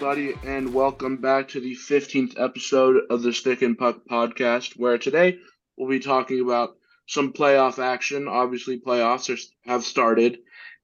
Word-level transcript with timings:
Everybody, 0.00 0.38
and 0.44 0.72
welcome 0.72 1.16
back 1.16 1.48
to 1.48 1.60
the 1.60 1.74
15th 1.74 2.38
episode 2.38 3.02
of 3.10 3.22
the 3.22 3.32
Stick 3.32 3.62
and 3.62 3.76
Puck 3.76 4.02
podcast, 4.08 4.76
where 4.76 4.96
today 4.96 5.40
we'll 5.76 5.88
be 5.88 5.98
talking 5.98 6.40
about 6.40 6.76
some 7.08 7.32
playoff 7.32 7.80
action. 7.80 8.28
Obviously, 8.28 8.78
playoffs 8.78 9.28
are, 9.28 9.68
have 9.68 9.82
started, 9.82 10.38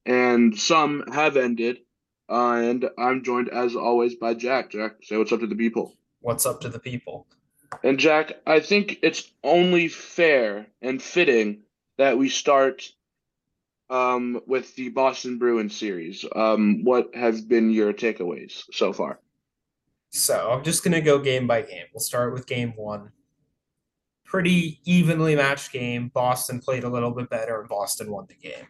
and 0.04 0.58
some 0.58 1.04
have 1.12 1.36
ended. 1.36 1.78
Uh, 2.28 2.54
and 2.54 2.90
I'm 2.98 3.22
joined, 3.22 3.50
as 3.50 3.76
always, 3.76 4.16
by 4.16 4.34
Jack. 4.34 4.72
Jack, 4.72 4.96
say 5.04 5.16
what's 5.16 5.30
up 5.30 5.38
to 5.38 5.46
the 5.46 5.54
people. 5.54 5.94
What's 6.20 6.44
up 6.44 6.60
to 6.62 6.68
the 6.68 6.80
people? 6.80 7.28
And 7.84 8.00
Jack, 8.00 8.32
I 8.44 8.58
think 8.58 8.98
it's 9.02 9.30
only 9.44 9.86
fair 9.86 10.66
and 10.82 11.00
fitting 11.00 11.62
that 11.98 12.18
we 12.18 12.28
start 12.28 12.82
um, 13.90 14.40
with 14.46 14.74
the 14.76 14.88
Boston 14.90 15.38
Bruins 15.38 15.76
series. 15.76 16.24
Um, 16.34 16.84
what 16.84 17.14
have 17.14 17.48
been 17.48 17.70
your 17.70 17.92
takeaways 17.92 18.64
so 18.72 18.92
far? 18.92 19.20
So 20.10 20.50
I'm 20.50 20.62
just 20.62 20.84
gonna 20.84 21.00
go 21.00 21.18
game 21.18 21.46
by 21.46 21.62
game. 21.62 21.86
We'll 21.92 22.00
start 22.00 22.32
with 22.32 22.46
game 22.46 22.72
one. 22.76 23.10
Pretty 24.24 24.80
evenly 24.84 25.36
matched 25.36 25.72
game. 25.72 26.10
Boston 26.14 26.60
played 26.60 26.84
a 26.84 26.88
little 26.88 27.10
bit 27.10 27.30
better, 27.30 27.60
and 27.60 27.68
Boston 27.68 28.10
won 28.10 28.26
the 28.28 28.34
game. 28.34 28.66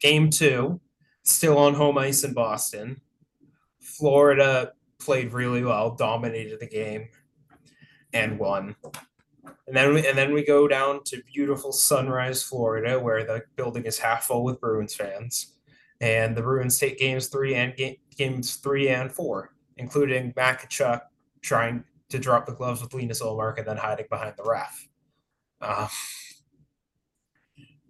Game 0.00 0.30
two, 0.30 0.80
still 1.22 1.58
on 1.58 1.74
home 1.74 1.98
ice 1.98 2.24
in 2.24 2.34
Boston. 2.34 3.00
Florida 3.80 4.72
played 4.98 5.32
really 5.32 5.62
well, 5.62 5.94
dominated 5.94 6.60
the 6.60 6.66
game, 6.66 7.08
and 8.12 8.38
won. 8.38 8.76
And 9.66 9.74
then 9.74 9.94
we, 9.94 10.06
and 10.06 10.16
then 10.16 10.32
we 10.32 10.44
go 10.44 10.68
down 10.68 11.02
to 11.04 11.22
beautiful 11.32 11.72
Sunrise, 11.72 12.42
Florida, 12.42 13.00
where 13.00 13.24
the 13.24 13.42
building 13.56 13.84
is 13.84 13.98
half 13.98 14.24
full 14.24 14.44
with 14.44 14.60
Bruins 14.60 14.94
fans, 14.94 15.54
and 16.00 16.36
the 16.36 16.42
Bruins 16.42 16.78
take 16.78 16.98
games 16.98 17.28
three 17.28 17.54
and 17.54 17.74
game, 17.74 17.96
games 18.16 18.56
three 18.56 18.88
and 18.90 19.10
four, 19.10 19.54
including 19.78 20.34
Makachuk 20.34 21.00
trying 21.40 21.84
to 22.10 22.18
drop 22.18 22.44
the 22.44 22.52
gloves 22.52 22.82
with 22.82 22.92
Linus 22.92 23.22
Ullmark 23.22 23.58
and 23.58 23.66
then 23.66 23.78
hiding 23.78 24.06
behind 24.10 24.34
the 24.36 24.44
ref. 24.44 24.86
Uh, 25.62 25.88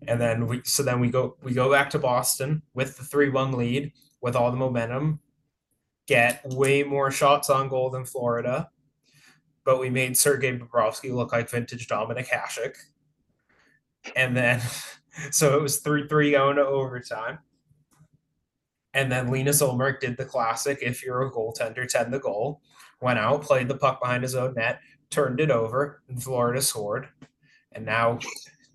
and 0.06 0.20
then 0.20 0.46
we 0.46 0.60
so 0.64 0.82
then 0.84 1.00
we 1.00 1.10
go 1.10 1.36
we 1.42 1.52
go 1.52 1.70
back 1.72 1.90
to 1.90 1.98
Boston 1.98 2.62
with 2.74 2.96
the 2.96 3.04
three 3.04 3.30
one 3.30 3.52
lead 3.52 3.92
with 4.20 4.36
all 4.36 4.50
the 4.52 4.56
momentum, 4.56 5.18
get 6.06 6.42
way 6.50 6.84
more 6.84 7.10
shots 7.10 7.50
on 7.50 7.68
goal 7.68 7.90
than 7.90 8.04
Florida 8.04 8.70
but 9.64 9.80
we 9.80 9.90
made 9.90 10.16
Sergei 10.16 10.56
Bobrovsky 10.56 11.12
look 11.12 11.32
like 11.32 11.50
vintage 11.50 11.88
Dominik 11.88 12.28
Hasek. 12.28 12.76
And 14.14 14.36
then, 14.36 14.60
so 15.30 15.56
it 15.56 15.62
was 15.62 15.78
3 15.78 16.08
3 16.08 16.32
going 16.32 16.56
to 16.56 16.66
overtime. 16.66 17.38
And 18.92 19.10
then 19.10 19.30
Linus 19.30 19.60
Ullmark 19.60 20.00
did 20.00 20.16
the 20.16 20.24
classic 20.24 20.78
if 20.80 21.04
you're 21.04 21.22
a 21.22 21.32
goaltender, 21.32 21.86
10 21.86 22.12
the 22.12 22.20
goal, 22.20 22.60
went 23.00 23.18
out, 23.18 23.42
played 23.42 23.66
the 23.66 23.76
puck 23.76 24.00
behind 24.00 24.22
his 24.22 24.36
own 24.36 24.54
net, 24.54 24.80
turned 25.10 25.40
it 25.40 25.50
over, 25.50 26.02
and 26.08 26.22
Florida 26.22 26.62
scored. 26.62 27.08
And 27.72 27.84
now, 27.84 28.20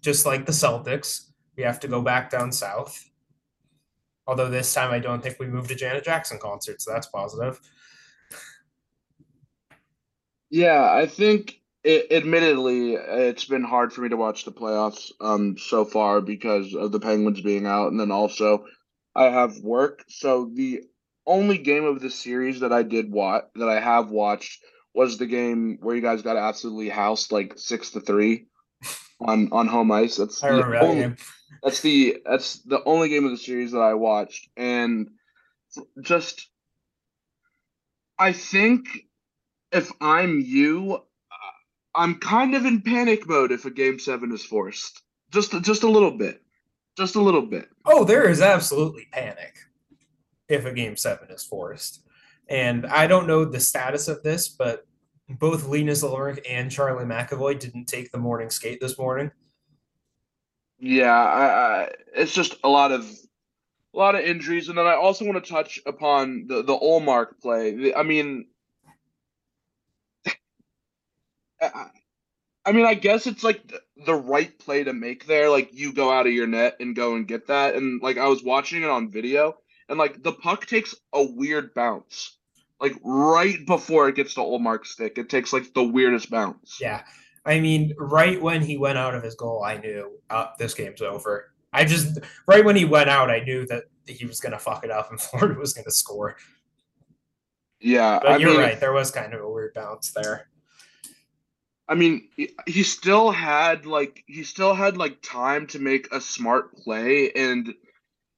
just 0.02 0.26
like 0.26 0.46
the 0.46 0.52
Celtics, 0.52 1.30
we 1.56 1.64
have 1.64 1.80
to 1.81 1.88
go 1.88 2.02
back 2.02 2.30
down 2.30 2.52
south. 2.52 3.09
Although 4.28 4.50
this 4.50 4.74
time 4.74 4.92
I 4.92 5.00
don't 5.00 5.24
think 5.24 5.40
we 5.40 5.48
moved 5.48 5.70
to 5.70 5.76
Janet 5.76 6.03
Jackson 6.03 6.38
concert, 6.38 6.81
so 6.81 6.92
that's 6.92 7.08
positive. 7.08 7.59
Yeah, 10.50 10.92
I 10.92 11.06
think 11.06 11.60
it, 11.84 12.12
admittedly 12.12 12.94
it's 12.94 13.46
been 13.46 13.64
hard 13.64 13.94
for 13.94 14.02
me 14.02 14.10
to 14.10 14.18
watch 14.18 14.44
the 14.44 14.52
playoffs 14.52 15.12
um 15.22 15.58
so 15.58 15.86
far 15.86 16.22
because 16.22 16.74
of 16.76 16.92
the 16.92 17.00
Penguins 17.00 17.42
being 17.42 17.66
out 17.66 17.90
and 17.90 18.00
then 18.00 18.12
also 18.12 18.66
I 19.16 19.26
have 19.26 19.58
work. 19.60 20.04
So 20.10 20.52
the 20.54 20.84
only 21.26 21.58
game 21.58 21.86
of 21.86 22.02
the 22.02 22.10
series 22.10 22.62
that 22.62 22.74
I 22.74 22.84
did 22.84 23.12
watch 23.12 23.46
that 23.56 23.70
I 23.70 23.80
have 23.80 24.10
watched 24.10 24.62
was 24.94 25.18
the 25.18 25.28
game 25.28 25.78
where 25.82 25.96
you 25.96 26.02
guys 26.02 26.22
got 26.22 26.38
absolutely 26.38 26.90
housed 26.90 27.31
like 27.31 27.54
6 27.58 27.92
to 27.92 28.02
3 28.02 28.48
on 29.22 29.50
on 29.52 29.68
home 29.68 29.92
ice. 29.92 30.18
That's 30.18 30.44
I 30.44 30.48
remember 30.48 30.78
only, 30.78 30.96
that 31.02 31.10
game. 31.10 31.18
that's 31.64 31.81
the 31.81 32.18
that's 32.26 32.60
the 32.64 32.84
only 32.84 33.10
game 33.10 33.26
of 33.26 33.31
the 33.31 33.38
series 33.38 33.72
that 33.72 33.80
I 33.81 33.94
watched 33.94 34.50
and 34.58 35.10
just 36.02 36.50
I 38.18 38.34
think 38.34 39.09
if 39.72 39.91
I'm 40.02 40.40
you, 40.40 41.02
I'm 41.96 42.16
kind 42.19 42.56
of 42.56 42.66
in 42.66 42.81
panic 42.81 43.28
mode 43.28 43.52
if 43.52 43.66
a 43.66 43.72
game 43.72 44.00
seven 44.00 44.31
is 44.31 44.46
forced. 44.46 45.02
Just 45.31 45.52
just 45.62 45.84
a 45.84 45.90
little 45.90 46.12
bit, 46.12 46.41
just 46.97 47.16
a 47.16 47.22
little 47.22 47.41
bit. 47.41 47.69
Oh, 47.85 48.03
there 48.03 48.30
is 48.30 48.41
absolutely 48.41 49.07
panic 49.12 49.57
if 50.47 50.66
a 50.66 50.74
game 50.74 50.97
seven 50.97 51.30
is 51.30 51.44
forced, 51.44 52.03
and 52.47 52.85
I 52.88 53.06
don't 53.07 53.28
know 53.28 53.46
the 53.46 53.59
status 53.59 54.07
of 54.07 54.24
this, 54.24 54.50
but 54.50 54.88
both 55.30 55.68
Linus 55.68 56.03
Ullmark 56.03 56.40
and 56.50 56.72
Charlie 56.72 57.06
McAvoy 57.06 57.59
didn't 57.59 57.86
take 57.86 58.12
the 58.12 58.18
morning 58.18 58.50
skate 58.50 58.80
this 58.81 58.97
morning. 58.97 59.31
Yeah, 60.80 61.13
I, 61.13 61.46
I, 61.46 61.90
it's 62.16 62.34
just 62.34 62.56
a 62.63 62.69
lot 62.69 62.91
of 62.91 63.06
a 63.94 63.97
lot 63.97 64.16
of 64.16 64.22
injuries, 64.22 64.69
and 64.69 64.78
then 64.78 64.88
I 64.88 64.94
also 64.94 65.25
want 65.25 65.44
to 65.44 65.51
touch 65.51 65.80
upon 65.86 66.46
the 66.47 66.63
the 66.63 66.78
Ullmark 66.78 67.40
play. 67.41 67.94
I 67.94 68.03
mean, 68.03 68.46
I 71.62 72.72
mean, 72.72 72.86
I 72.86 72.94
guess 72.94 73.25
it's 73.25 73.44
like 73.44 73.74
the 74.06 74.16
right 74.16 74.58
play 74.59 74.84
to 74.84 74.94
make 74.94 75.25
there. 75.25 75.50
Like 75.50 75.70
you 75.74 75.94
go 75.94 76.12
out 76.12 76.28
of 76.28 76.34
your 76.34 76.47
net 76.47 76.75
and 76.80 76.96
go 76.96 77.16
and 77.16 77.28
get 77.28 77.47
that. 77.47 77.75
And 77.75 78.02
like 78.02 78.18
I 78.18 78.28
was 78.28 78.44
watching 78.44 78.84
it 78.84 78.90
on 78.90 79.12
video, 79.12 79.58
and 79.88 79.98
like 79.98 80.22
the 80.24 80.34
puck 80.34 80.66
takes 80.66 80.94
a 81.14 81.24
weird 81.24 81.74
bounce, 81.74 82.38
like 82.80 82.94
right 83.03 83.66
before 83.66 84.09
it 84.09 84.16
gets 84.16 84.34
to 84.36 84.42
Ullmark's 84.42 84.92
stick. 84.92 85.18
It 85.18 85.30
takes 85.30 85.53
like 85.53 85.74
the 85.74 85.84
weirdest 85.84 86.30
bounce. 86.30 86.78
Yeah, 86.80 87.03
I 87.46 87.59
mean, 87.59 87.94
right 87.98 88.40
when 88.42 88.62
he 88.62 88.78
went 88.78 88.98
out 88.98 89.16
of 89.16 89.24
his 89.24 89.36
goal, 89.36 89.64
I 89.64 89.78
knew 89.78 90.19
uh, 90.30 90.48
this 90.59 90.74
game's 90.74 91.02
over. 91.02 91.52
I 91.72 91.86
just 91.86 92.19
right 92.48 92.64
when 92.66 92.75
he 92.75 92.86
went 92.86 93.09
out, 93.09 93.30
I 93.30 93.40
knew 93.40 93.66
that 93.68 93.86
he 94.06 94.25
was 94.25 94.40
gonna 94.40 94.59
fuck 94.59 94.84
it 94.84 94.92
up 94.92 95.09
and 95.12 95.19
Florida 95.22 95.59
was 95.59 95.74
gonna 95.74 95.92
score. 95.92 96.36
Yeah, 97.80 98.19
but 98.22 98.31
I 98.31 98.38
you're 98.38 98.52
mean, 98.52 98.59
right. 98.59 98.80
There 98.80 98.94
was 98.94 99.09
kind 99.09 99.34
of 99.34 99.42
a 99.42 99.50
weird 99.50 99.74
bounce 99.74 100.12
there. 100.12 100.49
I 101.89 101.95
mean, 101.95 102.29
he- 102.38 102.83
still 102.83 103.31
had 103.31 103.88
like 103.88 104.23
he 104.27 104.44
still 104.44 104.75
had 104.75 104.95
like 104.95 105.23
time 105.23 105.66
to 105.67 105.79
make 105.79 106.13
a 106.13 106.22
smart 106.22 106.77
play, 106.77 107.31
and 107.31 107.73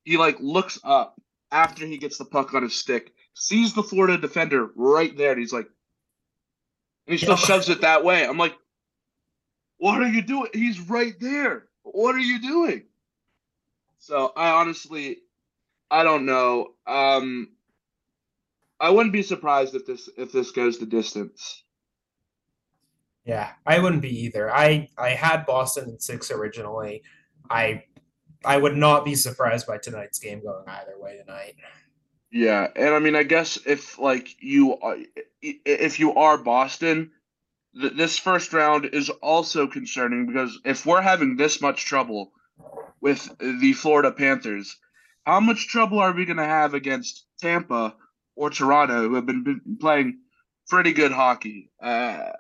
he 0.06 0.18
like 0.18 0.38
looks 0.40 0.80
up 0.86 1.20
after 1.52 1.86
he 1.86 1.98
gets 1.98 2.18
the 2.18 2.26
puck 2.26 2.54
on 2.54 2.64
his 2.64 2.76
stick, 2.76 3.14
sees 3.34 3.74
the 3.74 3.84
Florida 3.84 4.18
defender 4.18 4.70
right 4.76 5.16
there, 5.18 5.32
and 5.34 5.40
he's 5.42 5.52
like, 5.52 5.68
and 7.08 7.14
he 7.14 7.18
still 7.18 7.36
shoves 7.36 7.68
it 7.68 7.82
that 7.82 8.06
way. 8.06 8.26
I'm 8.26 8.38
like, 8.38 8.56
what 9.80 10.02
are 10.02 10.08
you 10.08 10.22
doing? 10.22 10.50
He's 10.54 10.80
right 10.80 11.20
there. 11.20 11.68
What 11.84 12.16
are 12.16 12.20
you 12.20 12.40
doing? 12.42 12.84
So 14.00 14.32
I 14.38 14.52
honestly, 14.52 15.18
I 15.92 16.04
don't 16.04 16.26
know. 16.26 16.74
Um, 16.88 17.50
I 18.80 18.92
wouldn't 18.92 19.14
be 19.14 19.24
surprised 19.24 19.76
if 19.76 19.86
this 19.86 20.10
if 20.18 20.32
this 20.32 20.52
goes 20.52 20.78
the 20.80 20.86
distance. 20.86 21.64
Yeah, 23.26 23.52
I 23.66 23.80
wouldn't 23.80 24.02
be 24.02 24.26
either. 24.26 24.54
I 24.54 24.90
I 24.98 25.10
had 25.10 25.46
Boston 25.46 25.90
in 25.90 26.00
six 26.00 26.32
originally. 26.32 27.04
I 27.50 27.84
I 28.44 28.58
would 28.58 28.76
not 28.76 29.06
be 29.06 29.16
surprised 29.16 29.68
by 29.68 29.78
tonight's 29.78 30.20
game 30.20 30.42
going 30.42 30.68
either 30.68 30.96
way 30.98 31.18
tonight. 31.18 31.56
Yeah, 32.32 32.68
and 32.76 32.96
I 32.96 33.00
mean, 33.00 33.16
I 33.16 33.24
guess 33.24 33.60
if 33.66 34.00
like 34.00 34.42
you 34.42 34.80
are, 34.80 34.98
if 35.42 36.00
you 36.00 36.16
are 36.16 36.38
Boston, 36.38 37.12
th- 37.80 37.94
this 37.94 38.18
first 38.18 38.54
round 38.54 38.86
is 38.86 39.10
also 39.10 39.68
concerning 39.68 40.26
because 40.26 40.60
if 40.66 40.86
we're 40.86 41.02
having 41.02 41.36
this 41.36 41.62
much 41.62 41.86
trouble 41.86 42.32
with 43.02 43.30
the 43.40 43.74
Florida 43.74 44.12
Panthers, 44.12 44.78
how 45.26 45.40
much 45.40 45.68
trouble 45.68 46.00
are 46.00 46.14
we 46.14 46.26
going 46.26 46.38
to 46.38 46.46
have 46.46 46.74
against 46.74 47.26
Tampa 47.40 47.96
or 48.36 48.50
Toronto, 48.50 49.08
who 49.10 49.16
have 49.16 49.26
been, 49.26 49.44
been 49.44 49.78
playing 49.80 50.20
pretty 50.70 50.94
good 50.94 51.12
hockey 51.12 51.70
uh, 51.82 52.32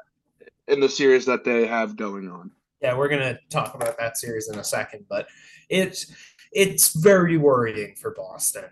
in 0.67 0.79
the 0.79 0.89
series 0.89 1.25
that 1.25 1.43
they 1.43 1.65
have 1.67 1.95
going 1.95 2.29
on? 2.29 2.51
Yeah, 2.81 2.97
we're 2.97 3.09
gonna 3.09 3.37
talk 3.49 3.75
about 3.75 3.97
that 3.99 4.17
series 4.17 4.49
in 4.49 4.57
a 4.59 4.63
second, 4.63 5.05
but 5.09 5.27
it's 5.69 6.11
it's 6.51 6.95
very 6.95 7.37
worrying 7.37 7.95
for 7.95 8.13
Boston. 8.13 8.65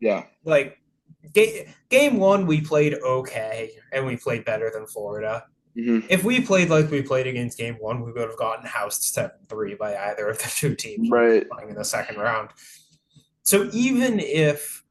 Yeah, 0.00 0.24
Like 0.44 0.78
ga- 1.32 1.66
game 1.88 2.18
one, 2.18 2.46
we 2.46 2.60
played 2.60 2.94
okay, 2.94 3.70
and 3.92 4.06
we 4.06 4.16
played 4.16 4.44
better 4.44 4.70
than 4.72 4.86
Florida. 4.86 5.44
hmm 5.74 6.00
If 6.08 6.24
we 6.24 6.40
played 6.40 6.68
like 6.70 6.90
we 6.90 7.02
played 7.02 7.26
against 7.26 7.58
game 7.58 7.76
one, 7.80 8.02
we 8.04 8.12
would 8.12 8.28
have 8.28 8.36
gotten 8.36 8.66
housed 8.66 9.02
seven 9.02 9.38
three 9.48 9.74
by 9.74 9.96
either 9.96 10.28
of 10.28 10.38
the 10.38 10.48
two 10.54 10.74
teams 10.74 11.08
right. 11.10 11.48
playing 11.50 11.70
in 11.70 11.76
the 11.76 11.84
second 11.84 12.16
round. 12.18 12.50
So 13.42 13.68
even 13.72 14.18
if 14.20 14.82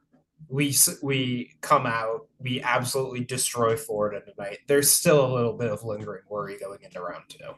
we 0.50 0.76
we 1.02 1.56
come 1.62 1.86
out, 1.86 2.28
we 2.40 2.62
absolutely 2.62 3.24
destroy 3.24 3.76
Florida 3.76 4.22
tonight. 4.22 4.60
There's 4.68 4.90
still 4.90 5.26
a 5.26 5.32
little 5.34 5.54
bit 5.54 5.72
of 5.72 5.84
lingering 5.84 6.24
worry 6.30 6.58
going 6.58 6.80
into 6.84 7.02
round 7.02 7.24
two. 7.28 7.54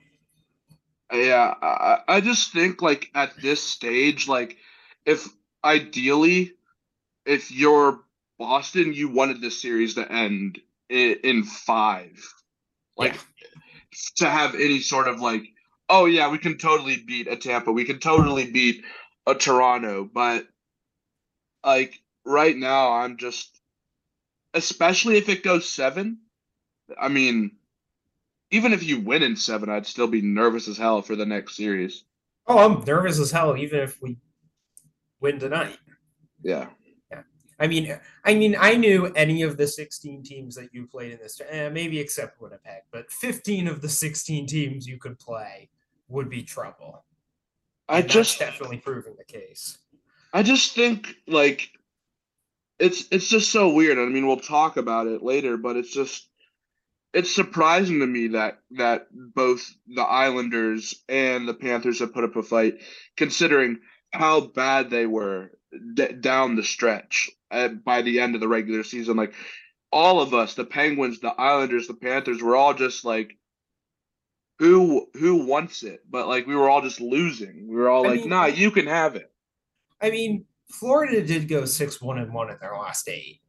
Yeah, 1.12 1.54
I, 1.62 2.00
I 2.08 2.22
just 2.22 2.52
think 2.54 2.82
like 2.82 3.10
at 3.16 3.32
this 3.42 3.62
stage, 3.62 4.28
like 4.28 4.58
if 5.06 5.28
ideally, 5.64 6.54
if 7.26 7.52
you're 7.52 8.02
Boston, 8.38 8.94
you 8.94 9.10
wanted 9.10 9.42
this 9.42 9.62
series 9.62 9.96
to 9.96 10.12
end 10.12 10.60
in, 10.90 11.18
in 11.24 11.44
five. 11.44 12.18
Like 12.98 13.14
Yeah. 13.14 13.48
to 14.18 14.30
have 14.30 14.56
any 14.56 14.80
sort 14.82 15.08
of 15.08 15.20
like, 15.20 15.44
oh 15.90 16.06
yeah, 16.06 16.30
we 16.30 16.38
can 16.38 16.58
totally 16.58 16.98
beat 16.98 17.28
a 17.28 17.36
Tampa, 17.36 17.72
we 17.72 17.86
can 17.86 18.00
totally 18.00 18.52
beat 18.52 18.84
a 19.26 19.36
Toronto, 19.36 20.10
but 20.12 20.48
like 21.66 22.00
right 22.26 22.56
now, 22.56 22.94
I'm 22.94 23.18
just, 23.18 23.60
especially 24.54 25.18
if 25.18 25.30
it 25.30 25.44
goes 25.44 25.70
seven. 25.70 26.20
I 27.00 27.08
mean, 27.08 27.52
even 28.52 28.74
if 28.74 28.84
you 28.84 29.00
win 29.00 29.24
in 29.24 29.36
seven, 29.36 29.70
I'd 29.70 29.86
still 29.86 30.08
be 30.08 30.22
nervous 30.22 30.68
as 30.68 30.78
hell 30.78 31.02
for 31.02 31.16
the 31.16 31.26
next 31.26 31.56
series. 31.56 32.04
Oh, 32.48 32.58
I'm 32.58 32.84
nervous 32.84 33.20
as 33.20 33.32
hell, 33.32 33.56
even 33.56 33.80
if 33.80 34.02
we 34.02 34.18
win 35.20 35.40
tonight. 35.40 35.78
Yeah. 36.42 36.70
Yeah. 37.12 37.22
I 37.60 37.68
mean, 37.68 38.00
I 38.24 38.34
mean, 38.34 38.56
I 38.60 38.76
knew 38.76 39.08
any 39.16 39.44
of 39.44 39.58
the 39.58 39.68
16 39.68 40.24
teams 40.24 40.56
that 40.56 40.74
you 40.74 40.88
played 40.88 41.12
in 41.12 41.20
this, 41.20 41.40
eh, 41.48 41.70
maybe 41.70 42.00
except 42.00 42.42
Winnipeg, 42.42 42.84
but 42.92 43.12
15 43.12 43.68
of 43.68 43.82
the 43.82 43.90
16 43.90 44.48
teams 44.48 44.88
you 44.88 44.98
could 44.98 45.20
play 45.20 45.70
would 46.08 46.30
be 46.30 46.42
trouble. 46.42 47.04
I 47.88 47.98
And 47.98 48.04
that's 48.06 48.14
just 48.14 48.40
definitely 48.40 48.78
proving 48.78 49.16
the 49.18 49.26
case. 49.26 49.78
I 50.34 50.44
just 50.44 50.74
think 50.74 51.16
like 51.28 51.70
it's 52.80 53.06
it's 53.12 53.28
just 53.28 53.52
so 53.52 53.70
weird. 53.74 53.98
I 54.00 54.06
mean, 54.06 54.28
we'll 54.28 54.38
talk 54.38 54.78
about 54.78 55.08
it 55.08 55.22
later, 55.24 55.58
but 55.58 55.76
it's 55.78 55.94
just 55.94 56.28
it's 57.14 57.34
surprising 57.34 58.00
to 58.00 58.08
me 58.08 58.30
that 58.30 58.60
that 58.72 59.08
both 59.12 59.70
the 59.88 60.02
Islanders 60.04 60.96
and 61.10 61.48
the 61.48 61.54
Panthers 61.54 62.00
have 62.00 62.14
put 62.14 62.24
up 62.24 62.36
a 62.36 62.44
fight, 62.44 62.76
considering 63.18 63.80
how 64.12 64.42
bad 64.42 64.90
they 64.90 65.06
were 65.06 65.52
d- 65.94 66.14
down 66.14 66.56
the 66.56 66.64
stretch 66.64 67.30
uh, 67.52 67.70
by 67.70 68.02
the 68.02 68.20
end 68.20 68.36
of 68.36 68.42
the 68.42 68.48
regular 68.48 68.84
season. 68.84 69.18
Like 69.18 69.34
all 69.92 70.22
of 70.22 70.34
us, 70.34 70.56
the 70.56 70.66
Penguins, 70.66 71.20
the 71.20 71.30
Islanders, 71.30 71.88
the 71.88 71.94
Panthers, 71.96 72.42
were 72.42 72.56
all 72.56 72.74
just 72.74 73.06
like. 73.06 73.36
Who 74.60 75.08
who 75.14 75.46
wants 75.46 75.84
it? 75.84 76.02
But 76.10 76.28
like 76.28 76.46
we 76.46 76.56
were 76.56 76.70
all 76.70 76.82
just 76.82 77.00
losing. 77.00 77.68
We 77.70 77.76
were 77.78 77.90
all 77.90 78.06
I 78.06 78.10
like, 78.10 78.20
mean, 78.22 78.30
"Nah, 78.30 78.48
you 78.48 78.72
can 78.72 78.88
have 78.88 79.16
it." 79.16 79.32
I 80.02 80.12
mean, 80.12 80.46
Florida 80.72 81.26
did 81.26 81.48
go 81.48 81.66
6 81.66 82.02
1 82.02 82.18
and 82.20 82.34
1 82.34 82.50
in 82.50 82.58
their 82.62 82.78
last 82.78 83.08
eight. 83.10 83.42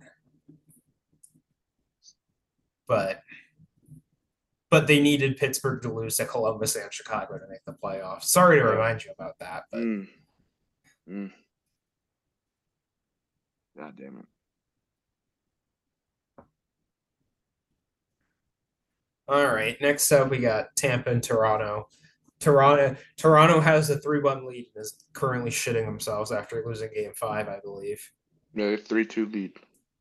But 2.87 3.23
but 4.71 4.87
they 4.87 5.01
needed 5.01 5.37
Pittsburgh 5.37 5.83
to 5.83 5.93
lose 5.93 6.17
to 6.17 6.25
Columbus 6.25 6.77
and 6.77 6.93
Chicago 6.93 7.39
to 7.39 7.47
make 7.49 7.65
the 7.67 7.73
playoffs. 7.73 8.25
Sorry 8.25 8.59
to 8.61 8.65
remind 8.65 9.05
you 9.05 9.11
about 9.11 9.39
that, 9.41 9.65
but 9.71 9.81
Mm. 9.81 10.09
Mm. 11.09 11.33
God 13.77 13.97
damn 13.97 14.19
it. 14.19 16.45
All 19.29 19.47
right. 19.47 19.81
Next 19.81 20.11
up, 20.13 20.31
we 20.31 20.39
got 20.39 20.75
Tampa 20.77 21.11
and 21.11 21.23
Toronto. 21.23 21.89
Toronto 22.41 22.97
Toronto 23.17 23.61
has 23.61 23.91
a 23.91 23.99
three-one 23.99 24.47
lead 24.47 24.67
and 24.75 24.83
is 24.83 25.05
currently 25.13 25.51
shitting 25.51 25.85
themselves 25.85 26.33
after 26.33 26.63
losing 26.67 26.91
Game 26.95 27.13
Five, 27.15 27.49
I 27.49 27.61
believe. 27.63 28.01
Yeah, 28.55 28.77
three 28.77 29.05
two 29.05 29.27
lead. 29.27 29.53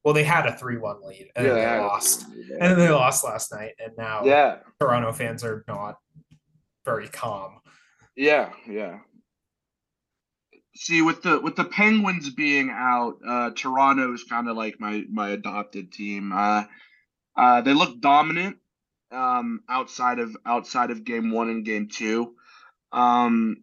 Well, 0.04 0.14
they 0.14 0.24
had 0.24 0.46
a 0.48 0.58
three-one 0.58 1.06
lead 1.06 1.30
and 1.36 1.46
yeah, 1.46 1.54
they 1.54 1.80
lost, 1.82 2.32
3-1 2.32 2.52
and 2.52 2.62
then 2.62 2.80
they 2.80 2.90
lost 2.90 3.26
last 3.26 3.52
night, 3.52 3.74
and 3.84 3.92
now 3.98 4.24
yeah, 4.24 4.60
Toronto 4.80 5.12
fans 5.12 5.44
are 5.44 5.66
not 5.68 5.98
very 6.86 7.10
calm. 7.10 7.60
yeah, 8.16 8.52
yeah. 8.68 9.00
See, 10.76 11.02
with 11.02 11.22
the 11.22 11.42
with 11.42 11.58
the 11.58 11.66
Penguins 11.66 12.30
being 12.30 12.70
out, 12.72 13.16
uh, 13.28 13.50
Toronto 13.52 14.14
is 14.14 14.24
kind 14.24 14.48
of 14.48 14.56
like 14.56 14.80
my 14.80 15.04
my 15.12 15.32
adopted 15.32 15.92
team. 15.92 16.32
Uh, 16.32 16.64
uh, 17.36 17.60
they 17.60 17.74
look 17.74 18.00
dominant 18.00 18.56
um, 19.12 19.62
outside 19.70 20.20
of 20.20 20.36
outside 20.46 20.92
of 20.92 21.04
game 21.04 21.32
one 21.32 21.50
and 21.50 21.66
game 21.66 21.88
two. 21.88 22.36
Um, 22.92 23.58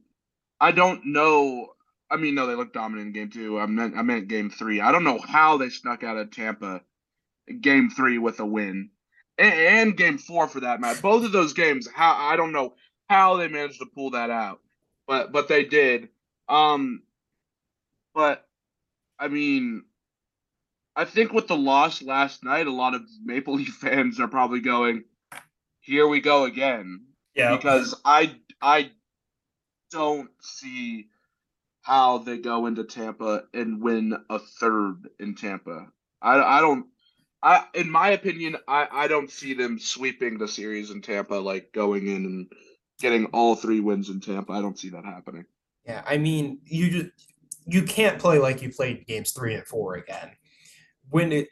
I 0.60 0.72
don't 0.72 1.06
know. 1.06 1.68
I 2.10 2.16
mean, 2.16 2.34
no, 2.34 2.46
they 2.46 2.54
look 2.54 2.72
dominant 2.72 3.08
in 3.08 3.12
game 3.12 3.30
two. 3.30 3.58
I 3.58 3.66
meant 3.66 3.96
I 3.96 4.02
meant 4.02 4.28
game 4.28 4.50
three. 4.50 4.80
I 4.80 4.92
don't 4.92 5.04
know 5.04 5.18
how 5.18 5.56
they 5.56 5.68
snuck 5.68 6.04
out 6.04 6.16
of 6.16 6.30
Tampa 6.30 6.82
game 7.60 7.90
three 7.90 8.18
with 8.18 8.40
a 8.40 8.46
win, 8.46 8.90
and, 9.38 9.54
and 9.54 9.96
game 9.96 10.18
four 10.18 10.48
for 10.48 10.60
that 10.60 10.80
matter. 10.80 11.00
Both 11.00 11.24
of 11.24 11.32
those 11.32 11.52
games, 11.52 11.88
how 11.92 12.14
I 12.14 12.36
don't 12.36 12.52
know 12.52 12.74
how 13.08 13.36
they 13.36 13.48
managed 13.48 13.80
to 13.80 13.86
pull 13.86 14.10
that 14.10 14.30
out, 14.30 14.60
but 15.06 15.32
but 15.32 15.48
they 15.48 15.64
did. 15.64 16.08
Um, 16.48 17.02
but 18.14 18.46
I 19.18 19.28
mean, 19.28 19.84
I 20.94 21.04
think 21.04 21.32
with 21.32 21.48
the 21.48 21.56
loss 21.56 22.02
last 22.02 22.44
night, 22.44 22.66
a 22.66 22.72
lot 22.72 22.94
of 22.94 23.02
Maple 23.24 23.54
Leaf 23.54 23.74
fans 23.80 24.20
are 24.20 24.28
probably 24.28 24.60
going, 24.60 25.04
"Here 25.86 26.06
we 26.06 26.20
go 26.20 26.44
again." 26.44 27.06
Yeah, 27.34 27.56
because 27.56 27.94
I 28.04 28.36
I 28.60 28.90
don't 29.90 30.30
see 30.40 31.08
how 31.82 32.18
they 32.18 32.38
go 32.38 32.66
into 32.66 32.84
Tampa 32.84 33.44
and 33.54 33.80
win 33.80 34.16
a 34.28 34.38
third 34.38 35.08
in 35.20 35.34
Tampa. 35.34 35.86
I 36.20 36.58
I 36.58 36.60
don't 36.60 36.86
I 37.42 37.64
in 37.74 37.90
my 37.90 38.10
opinion 38.10 38.56
I 38.66 38.88
I 38.90 39.08
don't 39.08 39.30
see 39.30 39.54
them 39.54 39.78
sweeping 39.78 40.38
the 40.38 40.48
series 40.48 40.90
in 40.90 41.00
Tampa 41.02 41.34
like 41.34 41.72
going 41.72 42.08
in 42.08 42.24
and 42.24 42.52
getting 43.00 43.26
all 43.26 43.54
three 43.54 43.80
wins 43.80 44.08
in 44.08 44.20
Tampa. 44.20 44.52
I 44.52 44.60
don't 44.60 44.78
see 44.78 44.88
that 44.90 45.04
happening. 45.04 45.44
yeah. 45.84 46.02
I 46.06 46.16
mean, 46.16 46.58
you 46.64 46.90
just 46.90 47.10
you 47.66 47.82
can't 47.82 48.18
play 48.18 48.38
like 48.38 48.62
you 48.62 48.72
played 48.72 49.06
games 49.06 49.32
three 49.32 49.54
and 49.54 49.66
four 49.66 49.94
again. 49.94 50.32
When 51.10 51.32
it 51.32 51.48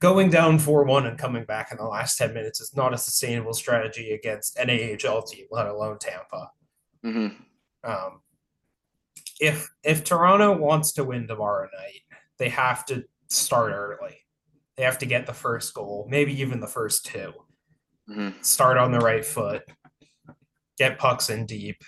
going 0.00 0.30
down 0.30 0.58
four 0.58 0.84
one 0.84 1.06
and 1.06 1.18
coming 1.18 1.44
back 1.44 1.70
in 1.70 1.78
the 1.78 1.84
last 1.84 2.16
ten 2.16 2.34
minutes 2.34 2.60
is 2.60 2.74
not 2.76 2.92
a 2.94 2.98
sustainable 2.98 3.52
strategy 3.54 4.12
against 4.12 4.58
an 4.58 4.70
AHL 4.70 5.22
team, 5.22 5.46
let 5.50 5.66
alone 5.66 5.98
Tampa. 5.98 6.50
hmm 7.02 7.28
Um, 7.84 8.20
if 9.40 9.68
if 9.82 10.02
Toronto 10.04 10.56
wants 10.56 10.92
to 10.92 11.04
win 11.04 11.26
tomorrow 11.26 11.68
night, 11.78 12.00
they 12.38 12.48
have 12.48 12.84
to 12.86 13.04
start 13.28 13.72
early. 13.72 14.18
They 14.76 14.82
have 14.84 14.98
to 14.98 15.06
get 15.06 15.26
the 15.26 15.32
first 15.34 15.72
goal, 15.74 16.06
maybe 16.10 16.38
even 16.40 16.60
the 16.60 16.66
first 16.66 17.06
two. 17.06 17.32
hmm 18.06 18.30
Start 18.40 18.76
on 18.78 18.92
the 18.92 18.98
right 19.00 19.24
foot, 19.24 19.62
get 20.78 20.98
pucks 20.98 21.30
in 21.30 21.46
deep, 21.46 21.82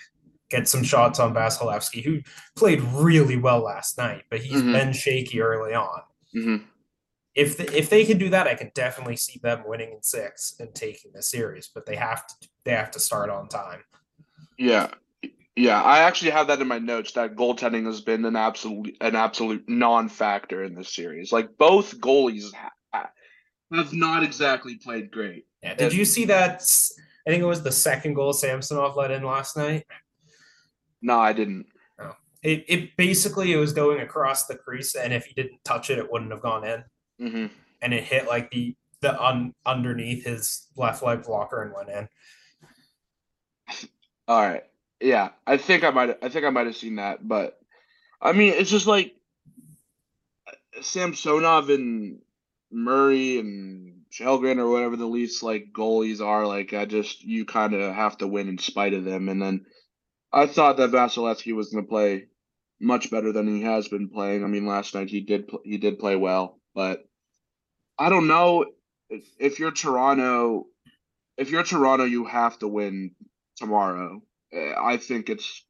get 0.49 0.67
some 0.67 0.83
shots 0.83 1.19
on 1.19 1.33
Vasilevskiy, 1.33 2.03
who 2.03 2.19
played 2.55 2.81
really 2.81 3.37
well 3.37 3.59
last 3.59 3.97
night, 3.97 4.23
but 4.29 4.39
he's 4.41 4.61
Mhm. 4.61 4.71
been 4.73 4.93
shaky 4.93 5.41
early 5.41 5.73
on. 5.73 6.01
If 7.39 7.57
the, 7.57 7.77
if 7.77 7.89
they 7.89 8.03
can 8.03 8.17
do 8.17 8.29
that, 8.29 8.47
I 8.47 8.55
can 8.55 8.71
definitely 8.75 9.15
see 9.15 9.39
them 9.41 9.63
winning 9.65 9.93
in 9.93 10.03
six 10.03 10.55
and 10.59 10.75
taking 10.75 11.11
the 11.13 11.21
series. 11.21 11.69
But 11.73 11.85
they 11.85 11.95
have 11.95 12.27
to 12.27 12.33
they 12.65 12.71
have 12.71 12.91
to 12.91 12.99
start 12.99 13.29
on 13.29 13.47
time. 13.47 13.81
Yeah. 14.57 14.89
Yeah, 15.55 15.81
I 15.81 15.99
actually 15.99 16.31
have 16.31 16.47
that 16.47 16.61
in 16.61 16.67
my 16.67 16.79
notes 16.79 17.11
that 17.13 17.35
goaltending 17.35 17.85
has 17.85 18.01
been 18.01 18.23
an 18.25 18.35
absolute 18.35 18.95
an 19.01 19.15
absolute 19.15 19.67
non-factor 19.67 20.63
in 20.63 20.75
this 20.75 20.93
series. 20.93 21.31
Like 21.31 21.57
both 21.57 21.99
goalies 21.99 22.53
ha- 22.53 23.09
have 23.73 23.93
not 23.93 24.23
exactly 24.23 24.75
played 24.75 25.11
great. 25.11 25.45
Yeah. 25.63 25.75
Did 25.75 25.93
you 25.93 26.05
see 26.05 26.25
that? 26.25 26.61
I 27.25 27.29
think 27.29 27.43
it 27.43 27.45
was 27.45 27.63
the 27.63 27.71
second 27.71 28.15
goal 28.15 28.33
Samsonov 28.33 28.95
let 28.95 29.11
in 29.11 29.23
last 29.23 29.57
night. 29.57 29.85
No, 31.01 31.19
I 31.19 31.33
didn't. 31.33 31.67
Oh. 31.99 32.15
It, 32.41 32.65
it 32.67 32.97
basically 32.97 33.53
it 33.53 33.57
was 33.57 33.73
going 33.73 33.99
across 33.99 34.45
the 34.45 34.55
crease, 34.55 34.95
and 34.95 35.13
if 35.13 35.25
he 35.25 35.33
didn't 35.33 35.63
touch 35.63 35.89
it, 35.89 35.99
it 35.99 36.11
wouldn't 36.11 36.31
have 36.31 36.41
gone 36.41 36.65
in. 36.65 36.83
Hmm 37.19 37.47
And 37.81 37.93
it 37.93 38.03
hit 38.03 38.27
like 38.27 38.51
the 38.51 38.75
the 39.01 39.21
un, 39.21 39.53
underneath 39.65 40.25
his 40.25 40.67
left 40.75 41.01
leg 41.03 41.23
blocker 41.23 41.63
and 41.63 41.73
went 41.73 41.89
in. 41.89 42.09
All 44.27 44.41
right. 44.41 44.63
Yeah, 44.99 45.29
I 45.47 45.57
think 45.57 45.83
I 45.83 45.91
might. 45.91 46.17
I 46.21 46.29
think 46.29 46.45
I 46.45 46.49
might 46.49 46.65
have 46.67 46.75
seen 46.75 46.97
that, 46.97 47.25
but 47.25 47.57
I 48.21 48.33
mean, 48.33 48.53
it's 48.53 48.69
just 48.69 48.87
like 48.87 49.15
Samsonov 50.81 51.69
and 51.69 52.19
Murray 52.71 53.39
and 53.39 54.01
Källgren 54.11 54.57
or 54.57 54.69
whatever 54.69 54.97
the 54.97 55.05
Leafs 55.05 55.41
like 55.41 55.71
goalies 55.73 56.21
are. 56.21 56.45
Like, 56.45 56.73
I 56.73 56.85
just 56.85 57.23
you 57.23 57.45
kind 57.45 57.73
of 57.73 57.95
have 57.95 58.17
to 58.17 58.27
win 58.27 58.49
in 58.49 58.57
spite 58.57 58.93
of 58.93 59.05
them. 59.05 59.29
And 59.29 59.41
then 59.41 59.65
I 60.33 60.47
thought 60.47 60.77
that 60.77 60.91
Vasilevskiy 60.91 61.55
was 61.55 61.69
going 61.69 61.85
to 61.85 61.89
play 61.89 62.27
much 62.79 63.09
better 63.11 63.31
than 63.31 63.47
he 63.47 63.63
has 63.63 63.87
been 63.87 64.09
playing. 64.09 64.43
I 64.43 64.47
mean, 64.47 64.65
last 64.65 64.95
night 64.95 65.09
he 65.09 65.21
did 65.21 65.49
he 65.63 65.77
did 65.77 65.99
play 65.99 66.15
well, 66.15 66.59
but 66.75 67.05
I 67.99 68.09
don't 68.09 68.27
know 68.27 68.65
if, 69.09 69.23
if 69.37 69.59
you're 69.59 69.71
Toronto. 69.71 70.67
If 71.37 71.51
you're 71.51 71.63
Toronto, 71.63 72.05
you 72.05 72.25
have 72.25 72.57
to 72.59 72.67
win 72.67 73.11
tomorrow. 73.57 74.21
Uh, 74.55 74.73
I 74.81 74.97
think 74.97 75.29
it's 75.29 75.65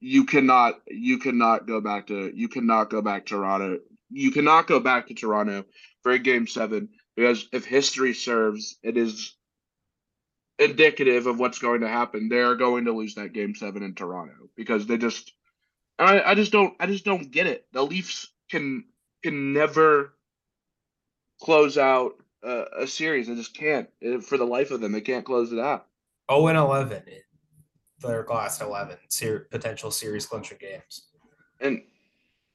you 0.00 0.24
cannot 0.24 0.74
you 0.88 1.18
cannot 1.18 1.66
go 1.66 1.80
back 1.80 2.08
to 2.08 2.30
you 2.34 2.48
cannot 2.48 2.90
go 2.90 3.00
back 3.00 3.26
to 3.26 3.36
Toronto. 3.36 3.78
You 4.10 4.32
cannot 4.32 4.66
go 4.66 4.80
back 4.80 5.08
to 5.08 5.14
Toronto 5.14 5.64
for 6.02 6.12
a 6.12 6.18
game 6.18 6.46
seven 6.46 6.90
because 7.16 7.48
if 7.52 7.64
history 7.64 8.14
serves, 8.14 8.76
it 8.82 8.96
is 8.96 9.34
indicative 10.58 11.26
of 11.26 11.38
what's 11.38 11.58
going 11.58 11.80
to 11.80 11.88
happen. 11.88 12.28
They 12.28 12.40
are 12.40 12.56
going 12.56 12.84
to 12.84 12.92
lose 12.92 13.14
that 13.14 13.32
game 13.32 13.54
seven 13.54 13.82
in 13.82 13.94
Toronto 13.94 14.50
because 14.56 14.86
they 14.86 14.98
just 14.98 15.32
I, 15.98 16.20
I 16.22 16.34
just 16.34 16.52
don't 16.52 16.74
I 16.80 16.86
just 16.86 17.04
don't 17.04 17.30
get 17.30 17.46
it. 17.46 17.66
The 17.72 17.82
Leafs 17.82 18.28
can 18.50 18.84
can 19.22 19.52
never 19.52 20.13
close 21.40 21.78
out 21.78 22.12
a, 22.42 22.64
a 22.80 22.86
series. 22.86 23.28
They 23.28 23.34
just 23.34 23.56
can't. 23.56 23.88
For 24.22 24.38
the 24.38 24.44
life 24.44 24.70
of 24.70 24.80
them, 24.80 24.92
they 24.92 25.00
can't 25.00 25.24
close 25.24 25.52
it 25.52 25.58
out. 25.58 25.86
Oh, 26.28 26.46
and 26.46 26.56
eleven 26.58 27.02
their 28.06 28.26
last 28.28 28.60
eleven 28.60 28.96
ser- 29.08 29.48
potential 29.50 29.90
series 29.90 30.26
clincher 30.26 30.56
games. 30.56 31.08
And 31.60 31.82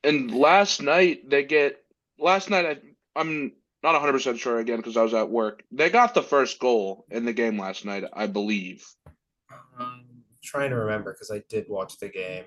and 0.04 0.32
last 0.32 0.82
night 0.82 1.30
they 1.30 1.44
get 1.44 1.84
last 2.18 2.50
night 2.50 2.66
I 2.66 3.20
I'm 3.20 3.54
not 3.84 3.94
100 3.94 4.12
percent 4.12 4.40
sure 4.40 4.60
again 4.60 4.78
because 4.78 4.98
I 4.98 5.04
was 5.04 5.14
at 5.14 5.30
work. 5.30 5.64
They 5.72 5.90
got 5.90 6.14
the 6.14 6.22
first 6.22 6.60
goal 6.60 7.06
in 7.10 7.26
the 7.26 7.34
game 7.34 7.60
last 7.60 7.86
night, 7.86 8.04
I 8.14 8.28
believe. 8.28 8.86
Um, 9.80 10.06
trying 10.44 10.70
to 10.70 10.76
remember 10.76 11.14
because 11.14 11.32
I 11.32 11.44
did 11.50 11.66
watch 11.70 11.98
the 11.98 12.10
game. 12.10 12.46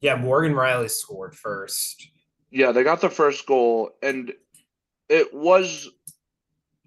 Yeah, 0.00 0.16
Morgan 0.16 0.52
Rielly 0.52 0.90
scored 0.90 1.34
first. 1.34 2.08
Yeah, 2.50 2.72
they 2.72 2.84
got 2.84 3.00
the 3.00 3.10
first 3.10 3.46
goal, 3.46 3.90
and 4.02 4.32
it 5.08 5.32
was 5.32 5.88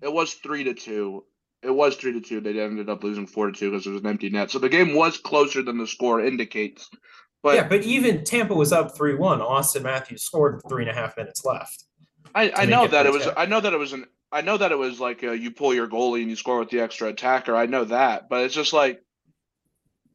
it 0.01 0.11
was 0.11 0.33
three 0.33 0.63
to 0.65 0.73
two. 0.73 1.25
It 1.63 1.71
was 1.71 1.95
three 1.95 2.13
to 2.13 2.21
two. 2.21 2.39
They 2.39 2.59
ended 2.59 2.89
up 2.89 3.03
losing 3.03 3.27
four 3.27 3.47
to 3.47 3.51
two 3.51 3.71
because 3.71 3.87
it 3.87 3.91
was 3.91 4.01
an 4.01 4.07
empty 4.07 4.29
net. 4.29 4.51
So 4.51 4.59
the 4.59 4.69
game 4.69 4.93
was 4.93 5.17
closer 5.17 5.63
than 5.63 5.77
the 5.77 5.87
score 5.87 6.23
indicates. 6.23 6.89
But 7.43 7.55
yeah, 7.55 7.67
but 7.67 7.83
even 7.83 8.23
Tampa 8.23 8.53
was 8.53 8.71
up 8.73 8.95
three 8.95 9.15
one. 9.15 9.39
Auston 9.39 9.83
Matthews 9.83 10.23
scored 10.23 10.61
three 10.67 10.83
and 10.83 10.91
a 10.91 10.93
half 10.93 11.17
minutes 11.17 11.45
left. 11.45 11.85
I, 12.35 12.51
I 12.55 12.65
know 12.65 12.87
that 12.87 13.05
it 13.05 13.11
was. 13.11 13.27
I 13.35 13.45
know 13.45 13.59
that 13.59 13.73
it 13.73 13.79
was 13.79 13.93
an. 13.93 14.05
I 14.31 14.41
know 14.41 14.57
that 14.57 14.71
it 14.71 14.77
was 14.77 14.99
like 14.99 15.23
a, 15.23 15.37
you 15.37 15.51
pull 15.51 15.73
your 15.73 15.87
goalie 15.87 16.21
and 16.21 16.29
you 16.29 16.35
score 16.35 16.59
with 16.59 16.69
the 16.69 16.81
extra 16.81 17.07
attacker. 17.07 17.55
I 17.55 17.65
know 17.65 17.85
that, 17.85 18.27
but 18.29 18.43
it's 18.43 18.53
just 18.53 18.73
like, 18.73 19.01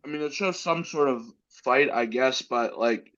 I 0.04 0.08
mean, 0.08 0.20
it 0.20 0.34
shows 0.34 0.60
some 0.60 0.84
sort 0.84 1.08
of 1.08 1.24
fight, 1.64 1.90
I 1.90 2.04
guess. 2.04 2.42
But 2.42 2.78
like, 2.78 3.10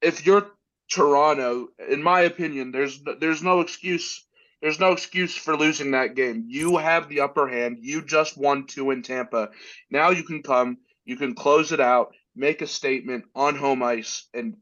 if 0.00 0.24
you're 0.24 0.50
Toronto, 0.90 1.68
in 1.88 2.02
my 2.02 2.22
opinion, 2.22 2.72
there's 2.72 3.00
there's 3.20 3.42
no 3.42 3.60
excuse. 3.60 4.26
There's 4.60 4.80
no 4.80 4.92
excuse 4.92 5.34
for 5.34 5.56
losing 5.56 5.92
that 5.92 6.14
game. 6.14 6.44
You 6.48 6.76
have 6.76 7.08
the 7.08 7.20
upper 7.20 7.48
hand. 7.48 7.78
You 7.80 8.04
just 8.04 8.36
won 8.36 8.66
two 8.66 8.90
in 8.90 9.02
Tampa. 9.02 9.50
Now 9.90 10.10
you 10.10 10.22
can 10.22 10.42
come. 10.42 10.78
You 11.04 11.16
can 11.16 11.34
close 11.34 11.72
it 11.72 11.80
out. 11.80 12.12
Make 12.36 12.60
a 12.60 12.66
statement 12.66 13.24
on 13.34 13.56
home 13.56 13.82
ice, 13.82 14.26
and 14.34 14.56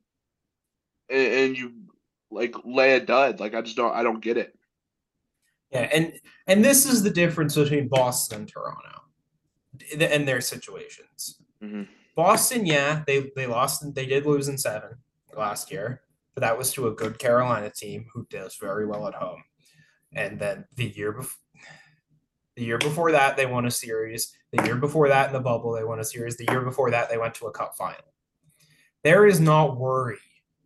and 1.10 1.56
you 1.56 1.72
like 2.30 2.54
lay 2.64 2.94
a 2.94 3.00
dud. 3.00 3.40
Like 3.40 3.54
I 3.54 3.62
just 3.62 3.76
don't. 3.76 3.94
I 3.94 4.02
don't 4.02 4.22
get 4.22 4.36
it. 4.36 4.54
Yeah, 5.72 5.88
and 5.92 6.12
and 6.46 6.64
this 6.64 6.86
is 6.86 7.02
the 7.02 7.10
difference 7.10 7.54
between 7.56 7.88
Boston 7.88 8.40
and 8.40 8.48
Toronto, 8.48 9.02
and 9.98 10.28
their 10.28 10.40
situations. 10.40 11.40
Mm-hmm. 11.62 11.82
Boston, 12.14 12.66
yeah, 12.66 13.02
they 13.06 13.30
they 13.34 13.46
lost. 13.46 13.94
They 13.94 14.06
did 14.06 14.26
lose 14.26 14.48
in 14.48 14.58
seven 14.58 14.96
last 15.36 15.70
year, 15.70 16.02
but 16.38 16.46
that 16.46 16.56
was 16.56 16.72
to 16.72 16.86
a 16.86 16.92
good 16.92 17.18
Carolina 17.18 17.68
team 17.68 18.06
who 18.14 18.24
does 18.30 18.54
very 18.60 18.86
well 18.86 19.08
at 19.08 19.14
home. 19.14 19.42
And 20.14 20.38
then 20.38 20.66
the 20.76 20.86
year 20.86 21.10
before, 21.10 21.36
the 22.54 22.64
year 22.64 22.78
before 22.78 23.10
that, 23.10 23.36
they 23.36 23.44
won 23.44 23.66
a 23.66 23.72
series. 23.72 24.32
The 24.52 24.64
year 24.64 24.76
before 24.76 25.08
that, 25.08 25.26
in 25.26 25.32
the 25.32 25.40
bubble, 25.40 25.72
they 25.72 25.82
won 25.82 25.98
a 25.98 26.04
series. 26.04 26.36
The 26.36 26.46
year 26.48 26.60
before 26.60 26.92
that, 26.92 27.10
they 27.10 27.18
went 27.18 27.34
to 27.34 27.46
a 27.46 27.50
cup 27.50 27.72
final. 27.76 28.14
There 29.02 29.26
is 29.26 29.40
not 29.40 29.78
worry 29.78 30.18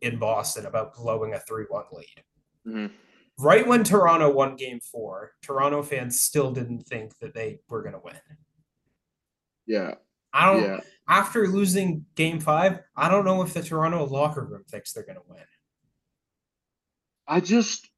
in 0.02 0.18
Boston 0.18 0.66
about 0.66 0.94
blowing 0.94 1.32
a 1.32 1.40
3 1.40 1.64
1 1.66 1.84
lead. 1.92 2.06
Mm-hmm. 2.68 2.94
Right 3.38 3.66
when 3.66 3.82
Toronto 3.82 4.30
won 4.30 4.56
game 4.56 4.78
four, 4.80 5.32
Toronto 5.40 5.82
fans 5.82 6.20
still 6.20 6.52
didn't 6.52 6.82
think 6.82 7.18
that 7.20 7.32
they 7.32 7.60
were 7.70 7.80
going 7.80 7.94
to 7.94 8.00
win. 8.04 8.20
Yeah. 9.66 9.94
I 10.32 10.52
don't, 10.52 10.62
Yeah. 10.62 10.80
after 11.08 11.46
losing 11.46 12.06
game 12.14 12.40
five, 12.40 12.80
I 12.96 13.08
don't 13.08 13.24
know 13.24 13.42
if 13.42 13.52
the 13.52 13.62
Toronto 13.62 14.04
locker 14.06 14.44
room 14.44 14.64
thinks 14.64 14.92
they're 14.92 15.04
going 15.04 15.16
to 15.18 15.22
win. 15.28 15.44
I 17.32 17.40
just 17.40 17.88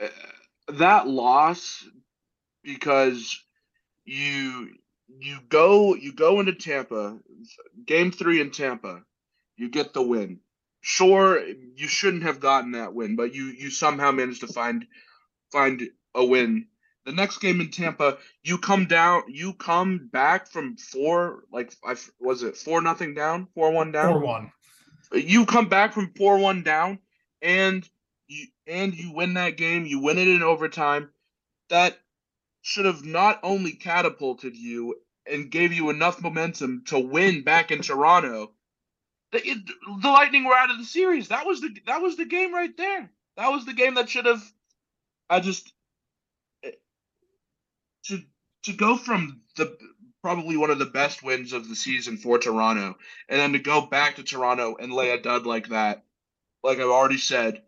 uh, 0.00 0.06
that 0.74 1.08
loss 1.08 1.84
because 2.62 3.42
you 4.04 4.68
you 5.08 5.38
go 5.48 5.96
you 5.96 6.12
go 6.12 6.38
into 6.38 6.52
Tampa, 6.52 7.18
game 7.84 8.12
three 8.12 8.40
in 8.40 8.52
Tampa, 8.52 9.02
you 9.56 9.68
get 9.68 9.94
the 9.94 10.02
win. 10.02 10.38
Sure, 10.80 11.44
you 11.74 11.88
shouldn't 11.88 12.22
have 12.22 12.38
gotten 12.38 12.70
that 12.72 12.94
win, 12.94 13.16
but 13.16 13.34
you 13.34 13.46
you 13.46 13.70
somehow 13.70 14.12
managed 14.12 14.42
to 14.42 14.46
find 14.46 14.86
find 15.50 15.82
a 16.14 16.24
win. 16.24 16.68
The 17.04 17.10
next 17.10 17.38
game 17.38 17.60
in 17.60 17.72
Tampa, 17.72 18.18
you 18.44 18.58
come 18.58 18.86
down, 18.86 19.24
you 19.26 19.54
come 19.54 20.08
back 20.12 20.46
from 20.46 20.76
four, 20.76 21.42
like 21.50 21.74
I 21.84 21.96
was 22.20 22.44
it 22.44 22.56
four 22.56 22.80
nothing 22.80 23.14
down, 23.14 23.48
four 23.56 23.72
one 23.72 23.90
down, 23.90 24.12
4 24.12 24.20
1. 24.20 24.52
you 25.14 25.46
come 25.46 25.68
back 25.68 25.94
from 25.94 26.12
four 26.16 26.38
one 26.38 26.62
down, 26.62 27.00
and 27.42 27.84
you 28.28 28.46
and 28.66 28.94
you 28.94 29.12
win 29.12 29.34
that 29.34 29.56
game. 29.56 29.86
You 29.86 30.00
win 30.00 30.18
it 30.18 30.28
in 30.28 30.42
overtime. 30.42 31.10
That 31.70 31.98
should 32.62 32.84
have 32.84 33.04
not 33.04 33.40
only 33.42 33.72
catapulted 33.72 34.56
you 34.56 34.96
and 35.26 35.50
gave 35.50 35.72
you 35.72 35.90
enough 35.90 36.22
momentum 36.22 36.84
to 36.86 36.98
win 36.98 37.42
back 37.42 37.70
in 37.70 37.82
Toronto. 37.82 38.52
The, 39.32 39.46
it, 39.46 39.58
the 40.00 40.08
Lightning 40.08 40.44
were 40.44 40.54
out 40.54 40.70
of 40.70 40.78
the 40.78 40.84
series. 40.84 41.28
That 41.28 41.46
was 41.46 41.60
the 41.60 41.76
that 41.86 42.00
was 42.00 42.16
the 42.16 42.24
game 42.24 42.54
right 42.54 42.74
there. 42.76 43.10
That 43.36 43.50
was 43.50 43.66
the 43.66 43.74
game 43.74 43.94
that 43.94 44.08
should 44.08 44.26
have. 44.26 44.42
I 45.28 45.40
just 45.40 45.72
eh, 46.64 46.70
to 48.04 48.22
to 48.64 48.72
go 48.72 48.96
from 48.96 49.42
the 49.56 49.76
probably 50.22 50.56
one 50.56 50.70
of 50.70 50.78
the 50.78 50.86
best 50.86 51.22
wins 51.22 51.52
of 51.52 51.68
the 51.68 51.76
season 51.76 52.16
for 52.16 52.38
Toronto, 52.38 52.96
and 53.28 53.38
then 53.38 53.52
to 53.52 53.58
go 53.58 53.86
back 53.86 54.16
to 54.16 54.22
Toronto 54.22 54.76
and 54.80 54.92
lay 54.92 55.10
a 55.10 55.20
dud 55.20 55.46
like 55.46 55.68
that, 55.68 56.04
like 56.62 56.78
I've 56.78 56.86
already 56.86 57.18
said, 57.18 57.62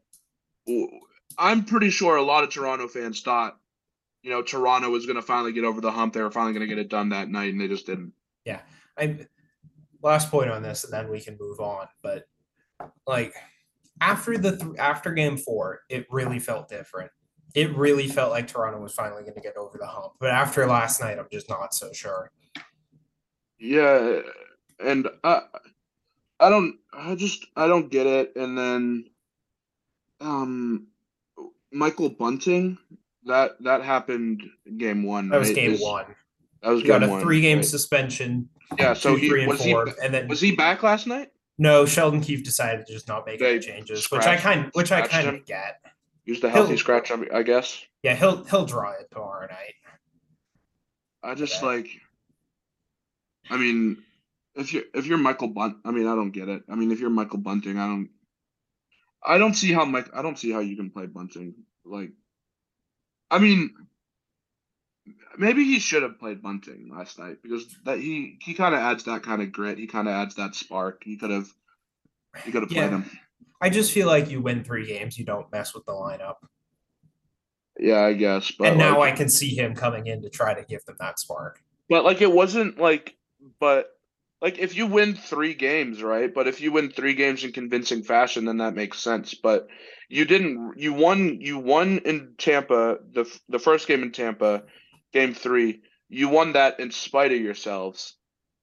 I'm 1.38 1.64
pretty 1.64 1.90
sure 1.90 2.16
a 2.16 2.22
lot 2.22 2.44
of 2.44 2.50
Toronto 2.50 2.88
fans 2.88 3.20
thought, 3.20 3.58
you 4.22 4.30
know, 4.30 4.42
Toronto 4.42 4.90
was 4.90 5.06
going 5.06 5.16
to 5.16 5.22
finally 5.22 5.52
get 5.52 5.64
over 5.64 5.80
the 5.80 5.90
hump. 5.90 6.12
They 6.12 6.22
were 6.22 6.30
finally 6.30 6.52
going 6.52 6.68
to 6.68 6.74
get 6.74 6.78
it 6.78 6.88
done 6.90 7.08
that 7.10 7.28
night, 7.28 7.52
and 7.52 7.60
they 7.60 7.68
just 7.68 7.86
didn't. 7.86 8.12
Yeah. 8.44 8.60
I 8.98 9.26
last 10.02 10.30
point 10.30 10.50
on 10.50 10.62
this, 10.62 10.84
and 10.84 10.92
then 10.92 11.08
we 11.10 11.20
can 11.20 11.36
move 11.40 11.60
on. 11.60 11.86
But 12.02 12.26
like 13.06 13.34
after 14.00 14.36
the 14.36 14.56
th- 14.56 14.78
after 14.78 15.12
game 15.12 15.36
four, 15.36 15.80
it 15.88 16.06
really 16.10 16.38
felt 16.38 16.68
different. 16.68 17.10
It 17.54 17.74
really 17.76 18.06
felt 18.06 18.30
like 18.30 18.46
Toronto 18.46 18.80
was 18.80 18.94
finally 18.94 19.22
going 19.22 19.34
to 19.34 19.40
get 19.40 19.56
over 19.56 19.76
the 19.78 19.86
hump. 19.86 20.12
But 20.20 20.30
after 20.30 20.66
last 20.66 21.00
night, 21.00 21.18
I'm 21.18 21.26
just 21.32 21.48
not 21.48 21.74
so 21.74 21.92
sure. 21.92 22.30
Yeah, 23.58 24.20
and 24.78 25.08
I, 25.24 25.42
I 26.38 26.48
don't, 26.48 26.78
I 26.92 27.14
just, 27.14 27.46
I 27.56 27.66
don't 27.66 27.90
get 27.90 28.06
it. 28.06 28.36
And 28.36 28.56
then, 28.56 29.06
um, 30.20 30.86
Michael 31.72 32.10
Bunting, 32.10 32.78
that 33.24 33.52
that 33.62 33.82
happened 33.82 34.42
game 34.76 35.02
one. 35.02 35.28
That 35.28 35.40
was 35.40 35.50
game 35.52 35.72
Is- 35.72 35.80
one. 35.82 36.06
That 36.62 36.70
was 36.70 36.82
game. 36.82 36.88
Got 36.88 37.02
a 37.04 37.08
one, 37.08 37.20
three 37.22 37.40
game 37.40 37.58
right? 37.58 37.64
suspension. 37.64 38.48
Yeah, 38.78 38.92
so 38.94 39.14
two, 39.14 39.20
he 39.22 39.28
three, 39.28 39.40
and 39.42 39.50
was 39.50 39.62
he 39.62 39.72
four, 39.72 39.88
and 40.02 40.12
then 40.14 40.28
was 40.28 40.40
he 40.40 40.54
back 40.54 40.82
last 40.82 41.06
night? 41.06 41.30
no, 41.58 41.84
Sheldon 41.84 42.20
Keefe 42.22 42.42
decided 42.44 42.86
to 42.86 42.92
just 42.92 43.06
not 43.08 43.26
make 43.26 43.42
any 43.42 43.58
changes, 43.58 44.10
which 44.10 44.22
I 44.24 44.36
kind 44.36 44.70
which 44.74 44.92
I 44.92 45.06
kind 45.06 45.28
of 45.28 45.44
get. 45.46 45.80
Used 46.24 46.44
a 46.44 46.50
healthy 46.50 46.70
He'll- 46.70 46.78
scratch, 46.78 47.10
I 47.32 47.42
guess. 47.42 47.82
Yeah, 48.02 48.14
he'll 48.14 48.44
he'll 48.44 48.64
draw 48.66 48.92
it 48.92 49.08
tomorrow 49.10 49.46
night. 49.46 49.74
I 51.22 51.34
just 51.34 51.56
Okay. 51.56 51.66
like. 51.66 51.88
I 53.50 53.56
mean, 53.56 53.98
if 54.54 54.72
you're 54.72 54.84
if 54.94 55.06
you're 55.06 55.18
Michael 55.18 55.48
Bunt, 55.48 55.78
I 55.84 55.90
mean, 55.90 56.06
I 56.06 56.14
don't 56.14 56.30
get 56.30 56.48
it. 56.48 56.62
I 56.68 56.76
mean, 56.76 56.92
if 56.92 57.00
you're 57.00 57.10
Michael 57.10 57.38
Bunting, 57.38 57.78
I 57.78 57.86
don't. 57.86 58.10
I 59.24 59.38
don't 59.38 59.54
see 59.54 59.72
how 59.72 59.84
Mike. 59.84 60.10
I 60.14 60.22
don't 60.22 60.38
see 60.38 60.50
how 60.52 60.60
you 60.60 60.76
can 60.76 60.90
play 60.90 61.06
Bunting. 61.06 61.54
Like, 61.84 62.12
I 63.30 63.38
mean, 63.38 63.74
maybe 65.38 65.64
he 65.64 65.78
should 65.78 66.02
have 66.02 66.18
played 66.18 66.42
Bunting 66.42 66.90
last 66.94 67.18
night 67.18 67.38
because 67.42 67.66
that 67.84 67.98
he 67.98 68.38
he 68.40 68.54
kind 68.54 68.74
of 68.74 68.80
adds 68.80 69.04
that 69.04 69.22
kind 69.22 69.42
of 69.42 69.52
grit. 69.52 69.78
He 69.78 69.86
kind 69.86 70.08
of 70.08 70.14
adds 70.14 70.36
that 70.36 70.54
spark. 70.54 71.02
He 71.04 71.16
could 71.16 71.30
have. 71.30 71.48
He 72.44 72.52
could 72.52 72.62
have 72.62 72.72
Yeah. 72.72 72.88
played 72.88 72.92
him. 72.92 73.10
I 73.60 73.68
just 73.68 73.92
feel 73.92 74.06
like 74.06 74.30
you 74.30 74.40
win 74.40 74.64
three 74.64 74.86
games, 74.86 75.18
you 75.18 75.24
don't 75.24 75.50
mess 75.52 75.74
with 75.74 75.84
the 75.84 75.92
lineup. 75.92 76.36
Yeah, 77.78 78.00
I 78.00 78.14
guess. 78.14 78.50
But 78.52 78.68
and 78.68 78.78
now 78.78 78.98
like, 79.00 79.14
I 79.14 79.16
can 79.16 79.28
see 79.28 79.54
him 79.54 79.74
coming 79.74 80.06
in 80.06 80.22
to 80.22 80.30
try 80.30 80.54
to 80.54 80.64
give 80.64 80.84
them 80.86 80.96
that 80.98 81.18
spark. 81.18 81.60
But 81.88 82.04
like 82.04 82.22
it 82.22 82.32
wasn't 82.32 82.78
like 82.78 83.16
but 83.58 83.90
like 84.40 84.58
if 84.58 84.74
you 84.74 84.86
win 84.86 85.14
3 85.14 85.54
games, 85.54 86.02
right? 86.02 86.32
But 86.32 86.48
if 86.48 86.60
you 86.60 86.72
win 86.72 86.90
3 86.90 87.14
games 87.14 87.44
in 87.44 87.52
convincing 87.52 88.02
fashion 88.02 88.46
then 88.46 88.58
that 88.58 88.74
makes 88.74 88.98
sense. 89.00 89.34
But 89.34 89.68
you 90.08 90.24
didn't 90.24 90.74
you 90.76 90.92
won 90.92 91.40
you 91.40 91.58
won 91.58 91.98
in 91.98 92.34
Tampa 92.38 92.98
the 93.12 93.30
the 93.48 93.58
first 93.58 93.86
game 93.86 94.02
in 94.02 94.12
Tampa, 94.12 94.64
game 95.12 95.34
3. 95.34 95.82
You 96.08 96.28
won 96.28 96.54
that 96.54 96.80
in 96.80 96.90
spite 96.90 97.32
of 97.32 97.40
yourselves. 97.40 98.16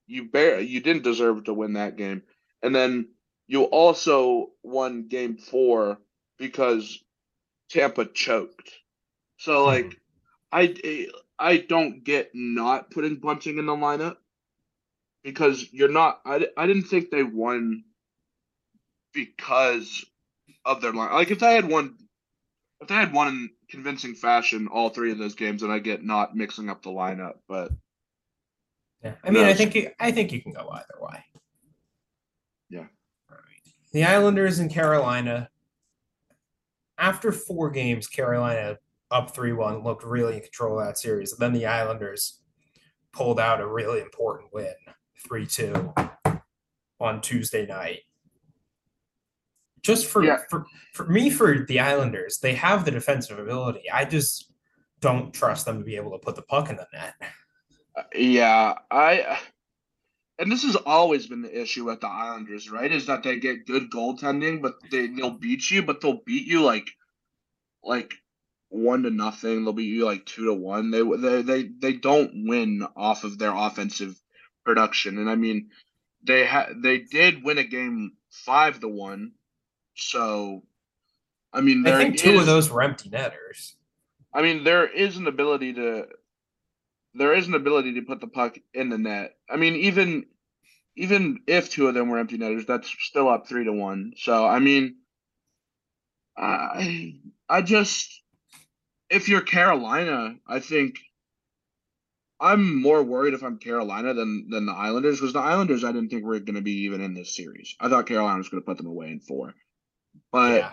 You 0.08 0.30
bear 0.30 0.60
you 0.60 0.82
didn't 0.82 1.04
deserve 1.04 1.44
to 1.46 1.54
win 1.54 1.74
that 1.74 1.96
game. 1.96 2.24
And 2.62 2.76
then 2.76 3.10
you 3.48 3.64
also 3.64 4.48
won 4.64 5.08
game 5.08 5.38
4 5.38 6.00
because 6.38 7.00
Tampa 7.70 8.06
choked. 8.06 8.72
So 9.38 9.62
hmm. 9.62 9.68
like 9.68 10.02
I 10.52 11.08
I 11.40 11.58
don't 11.58 12.04
get 12.04 12.32
not 12.34 12.92
putting 12.92 13.18
Bunting 13.18 13.58
in 13.58 13.66
the 13.66 13.76
lineup 13.76 14.18
because 15.28 15.68
you're 15.74 15.92
not. 15.92 16.22
I, 16.26 16.48
I 16.56 16.68
didn't 16.68 16.84
think 16.84 17.12
they 17.12 17.22
won 17.22 17.84
because 19.14 20.06
of 20.64 20.80
their 20.82 20.94
line. 20.94 21.12
Like 21.12 21.32
if 21.32 21.44
I 21.44 21.52
had 21.52 21.68
won, 21.68 21.98
if 22.80 22.88
they 22.88 22.96
had 22.96 23.12
won 23.12 23.28
in 23.28 23.50
convincing 23.70 24.16
fashion 24.16 24.70
all 24.70 24.88
three 24.90 25.12
of 25.12 25.18
those 25.18 25.36
games, 25.36 25.64
then 25.64 25.70
I 25.70 25.80
get 25.80 26.02
not 26.02 26.34
mixing 26.34 26.70
up 26.70 26.82
the 26.82 26.92
lineup. 26.92 27.40
But 27.46 27.74
yeah, 29.04 29.16
I 29.22 29.32
mean, 29.32 29.44
I 29.44 29.54
think 29.54 29.76
you, 29.76 29.92
I 30.00 30.12
think 30.12 30.32
you 30.32 30.42
can 30.42 30.54
go 30.54 30.70
either 30.70 30.96
way. 31.02 31.26
Yeah. 32.70 32.86
Right. 33.30 33.74
The 33.92 34.06
Islanders 34.06 34.60
in 34.60 34.70
Carolina. 34.70 35.50
After 36.98 37.34
four 37.34 37.70
games, 37.70 38.08
Carolina 38.08 38.78
up 39.12 39.36
three 39.36 39.52
one 39.52 39.84
looked 39.84 40.06
really 40.06 40.36
in 40.36 40.42
control 40.42 40.80
of 40.80 40.86
that 40.86 40.98
series, 40.98 41.34
and 41.34 41.42
then 41.42 41.52
the 41.52 41.66
Islanders 41.66 42.40
pulled 43.12 43.42
out 43.42 43.60
a 43.60 43.68
really 43.68 44.00
important 44.00 44.54
win, 44.54 44.74
three 45.26 45.46
two, 45.46 45.94
on 47.00 47.22
Tuesday 47.22 47.66
night. 47.66 48.02
Just 49.82 50.08
for, 50.08 50.24
Yeah. 50.24 50.40
for 50.50 50.66
for 50.94 51.06
me, 51.06 51.30
for 51.30 51.66
the 51.66 51.80
Islanders, 51.80 52.40
they 52.40 52.56
have 52.56 52.84
the 52.84 52.92
defensive 52.92 53.40
ability. 53.40 53.90
I 53.90 54.06
just 54.06 54.52
don't 55.00 55.34
trust 55.34 55.66
them 55.66 55.80
to 55.80 55.86
be 55.86 55.96
able 55.96 56.12
to 56.12 56.18
put 56.18 56.36
the 56.36 56.42
puck 56.42 56.70
in 56.70 56.76
the 56.76 56.88
net. 56.92 57.14
uh, 57.96 58.04
yeah, 58.16 58.74
I 58.92 59.40
and 60.40 60.52
this 60.52 60.64
has 60.64 60.76
always 60.76 61.28
been 61.28 61.42
the 61.42 61.62
issue 61.62 61.86
with 61.86 62.02
the 62.02 62.08
Islanders, 62.08 62.70
right? 62.70 62.92
Is 62.92 63.06
that 63.08 63.24
they 63.24 63.40
get 63.40 63.66
good 63.66 63.90
goaltending, 63.92 64.62
but 64.62 64.76
they 64.92 65.08
they'll 65.08 65.32
beat 65.32 65.70
you, 65.72 65.84
but 65.84 66.02
they'll 66.02 66.22
beat 66.26 66.48
you 66.48 66.62
like 66.64 66.88
like 67.84 68.14
one 68.70 69.04
to 69.04 69.10
nothing. 69.10 69.64
They'll 69.64 69.74
beat 69.74 69.94
you 69.94 70.06
like 70.06 70.26
two 70.26 70.46
to 70.46 70.54
one. 70.54 70.92
They 70.92 71.02
they 71.02 71.42
they 71.44 71.64
they 71.80 71.94
don't 71.94 72.48
win 72.48 72.86
off 72.96 73.24
of 73.24 73.38
their 73.38 73.56
offensive 73.56 74.20
production, 74.68 75.18
and 75.18 75.30
I 75.30 75.36
mean 75.36 75.70
they 76.24 76.46
had 76.46 76.82
they 76.84 76.98
did 77.00 77.44
win 77.44 77.58
a 77.58 77.64
game 77.64 78.12
five 78.30 78.80
to 78.82 78.88
one. 78.90 79.32
So, 79.96 80.64
I 81.54 81.62
mean, 81.62 81.88
I 81.88 81.90
there 81.92 82.00
think 82.00 82.18
two 82.18 82.32
is- 82.32 82.42
of 82.42 82.46
those 82.46 82.70
were 82.70 82.82
empty 82.84 83.10
netters. 83.10 83.76
I 84.34 84.42
mean, 84.42 84.64
there 84.66 84.86
is 84.86 85.16
an 85.18 85.26
ability 85.26 85.74
to 85.74 86.08
there 87.14 87.34
is 87.34 87.48
an 87.48 87.56
ability 87.56 87.94
to 87.96 88.02
put 88.02 88.20
the 88.20 88.28
puck 88.28 88.58
in 88.74 88.90
the 88.90 88.98
net. 88.98 89.36
I 89.50 89.56
mean, 89.56 89.76
even 89.76 90.26
even 90.98 91.40
if 91.48 91.70
two 91.70 91.88
of 91.88 91.94
them 91.96 92.10
were 92.10 92.20
empty 92.20 92.38
netters, 92.38 92.66
that's 92.66 92.90
still 93.00 93.30
up 93.30 93.48
three 93.48 93.64
to 93.64 93.72
one. 93.72 94.14
So 94.18 94.46
I 94.46 94.60
mean, 94.60 94.98
I 96.38 97.16
I 97.50 97.62
just 97.62 98.22
if 99.10 99.30
you're 99.30 99.42
Carolina, 99.42 100.36
I 100.46 100.60
think 100.60 101.00
I'm 102.40 102.82
more 102.82 103.02
worried 103.02 103.34
if 103.34 103.44
I'm 103.44 103.58
Carolina 103.58 104.14
than 104.14 104.48
than 104.50 104.66
the 104.66 104.74
Islanders 104.74 105.20
because 105.20 105.34
the 105.34 105.40
Islanders 105.40 105.84
I 105.84 105.92
didn't 105.92 106.10
think 106.10 106.24
we 106.24 106.30
were 106.30 106.40
going 106.40 106.56
to 106.56 106.62
be 106.62 106.84
even 106.84 107.02
in 107.02 107.14
this 107.14 107.36
series. 107.36 107.76
I 107.80 107.90
thought 107.90 108.08
Carolina 108.08 108.38
was 108.38 108.50
going 108.50 108.62
to 108.62 108.66
put 108.66 108.78
them 108.78 108.88
away 108.88 109.12
in 109.12 109.20
four, 109.20 109.54
but 110.32 110.60
yeah. 110.60 110.72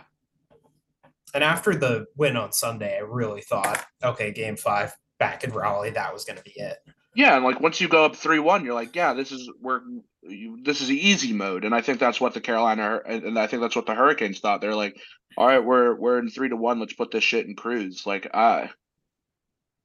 And 1.32 1.42
after 1.42 1.74
the 1.74 2.06
win 2.16 2.36
on 2.36 2.52
Sunday, 2.52 2.96
I 2.96 3.00
really 3.00 3.40
thought, 3.40 3.84
okay, 4.04 4.30
game 4.30 4.56
five 4.56 4.94
back 5.18 5.42
in 5.42 5.52
Raleigh, 5.52 5.90
that 5.90 6.12
was 6.12 6.24
going 6.24 6.38
to 6.38 6.44
be 6.44 6.52
it. 6.52 6.78
Yeah, 7.16 7.36
and 7.36 7.44
like 7.44 7.60
once 7.60 7.80
you 7.80 7.88
go 7.88 8.04
up 8.04 8.16
three 8.16 8.38
one, 8.38 8.64
you're 8.64 8.74
like, 8.74 8.94
yeah, 8.94 9.14
this 9.14 9.32
is 9.32 9.50
we're 9.60 9.80
you, 10.22 10.58
this 10.62 10.80
is 10.80 10.90
easy 10.90 11.32
mode, 11.32 11.64
and 11.64 11.74
I 11.74 11.80
think 11.80 11.98
that's 11.98 12.20
what 12.20 12.34
the 12.34 12.40
Carolina 12.40 13.00
and, 13.06 13.22
and 13.24 13.38
I 13.38 13.46
think 13.46 13.62
that's 13.62 13.76
what 13.76 13.86
the 13.86 13.94
Hurricanes 13.94 14.40
thought. 14.40 14.60
They're 14.60 14.74
like, 14.74 14.96
all 15.36 15.46
right, 15.46 15.64
we're 15.64 15.94
we're 15.94 16.18
in 16.18 16.28
three 16.28 16.48
to 16.48 16.56
one, 16.56 16.80
let's 16.80 16.92
put 16.92 17.10
this 17.10 17.24
shit 17.24 17.46
in 17.46 17.56
cruise. 17.56 18.04
Like 18.04 18.28
I, 18.34 18.70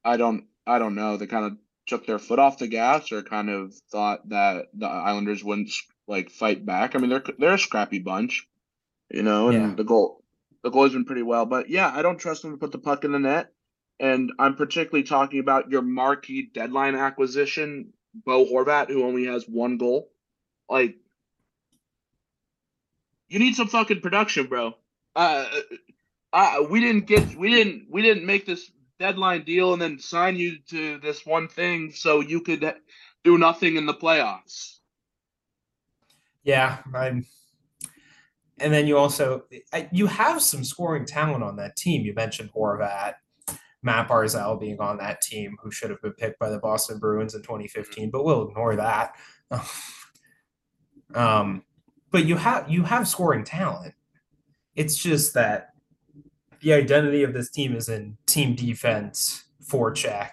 I 0.03 0.17
don't 0.17 0.45
I 0.65 0.79
don't 0.79 0.95
know. 0.95 1.17
They 1.17 1.27
kind 1.27 1.45
of 1.45 1.57
took 1.89 2.05
their 2.05 2.19
foot 2.19 2.39
off 2.39 2.59
the 2.59 2.67
gas, 2.67 3.11
or 3.11 3.21
kind 3.23 3.49
of 3.49 3.73
thought 3.91 4.29
that 4.29 4.67
the 4.73 4.87
Islanders 4.87 5.43
wouldn't 5.43 5.71
like 6.07 6.29
fight 6.29 6.65
back. 6.65 6.95
I 6.95 6.99
mean, 6.99 7.09
they're 7.09 7.23
they're 7.37 7.53
a 7.53 7.59
scrappy 7.59 7.99
bunch, 7.99 8.47
you 9.11 9.23
know, 9.23 9.49
and 9.49 9.69
Yeah. 9.71 9.75
the 9.75 9.83
goal 9.83 10.23
the 10.63 10.69
goal's 10.69 10.93
been 10.93 11.05
pretty 11.05 11.23
well, 11.23 11.45
but 11.45 11.69
yeah, 11.69 11.91
I 11.93 12.01
don't 12.01 12.17
trust 12.17 12.41
them 12.41 12.51
to 12.51 12.57
put 12.57 12.71
the 12.71 12.79
puck 12.79 13.03
in 13.03 13.11
the 13.11 13.19
net. 13.19 13.51
And 14.01 14.31
I'm 14.39 14.55
particularly 14.55 15.03
talking 15.03 15.39
about 15.39 15.69
your 15.71 15.81
marquee 15.81 16.49
deadline 16.53 16.95
acquisition, 16.95 17.91
Bo 18.13 18.45
Horvat, 18.45 18.87
who 18.87 19.03
only 19.03 19.25
has 19.25 19.43
one 19.45 19.77
goal. 19.77 20.09
Like, 20.69 20.95
you 23.27 23.39
need 23.39 23.55
some 23.55 23.67
fucking 23.67 23.99
production, 24.01 24.47
bro. 24.47 24.75
Uh, 25.15 25.45
uh, 26.31 26.63
we 26.69 26.79
didn't 26.79 27.07
get, 27.07 27.35
we 27.35 27.49
didn't, 27.49 27.87
we 27.89 28.01
didn't 28.01 28.25
make 28.25 28.45
this 28.45 28.71
deadline 28.99 29.43
deal 29.43 29.73
and 29.73 29.81
then 29.81 29.97
sign 29.97 30.35
you 30.35 30.57
to 30.69 30.99
this 30.99 31.25
one 31.25 31.47
thing 31.47 31.91
so 31.91 32.19
you 32.19 32.41
could 32.41 32.75
do 33.23 33.37
nothing 33.37 33.77
in 33.77 33.85
the 33.85 33.93
playoffs. 33.93 34.77
Yeah, 36.43 36.79
I'm. 36.93 37.25
And 38.61 38.73
then 38.73 38.87
you 38.87 38.97
also 38.97 39.43
you 39.91 40.07
have 40.07 40.41
some 40.41 40.63
scoring 40.63 41.05
talent 41.05 41.43
on 41.43 41.55
that 41.57 41.77
team. 41.77 42.05
You 42.05 42.13
mentioned 42.13 42.51
Horvat, 42.53 43.13
Matt 43.81 44.09
Barzal 44.09 44.59
being 44.59 44.79
on 44.79 44.97
that 44.97 45.21
team, 45.21 45.55
who 45.61 45.71
should 45.71 45.89
have 45.89 46.01
been 46.01 46.13
picked 46.13 46.39
by 46.39 46.49
the 46.49 46.59
Boston 46.59 46.99
Bruins 46.99 47.35
in 47.35 47.41
2015, 47.41 48.09
but 48.09 48.25
we'll 48.25 48.49
ignore 48.49 48.75
that. 48.75 49.15
um, 51.15 51.63
but 52.11 52.25
you 52.25 52.35
have 52.35 52.69
you 52.69 52.83
have 52.83 53.07
scoring 53.07 53.45
talent. 53.45 53.93
It's 54.75 54.97
just 54.97 55.33
that 55.35 55.69
the 56.61 56.73
identity 56.73 57.23
of 57.23 57.33
this 57.33 57.49
team 57.49 57.75
is 57.75 57.89
in 57.89 58.17
team 58.25 58.55
defense, 58.55 59.45
forecheck, 59.63 60.31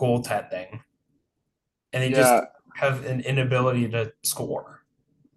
goaltending, 0.00 0.80
and 1.92 2.02
they 2.02 2.10
Yeah. 2.10 2.16
just 2.16 2.44
have 2.76 3.04
an 3.04 3.20
inability 3.20 3.88
to 3.90 4.12
score. 4.22 4.84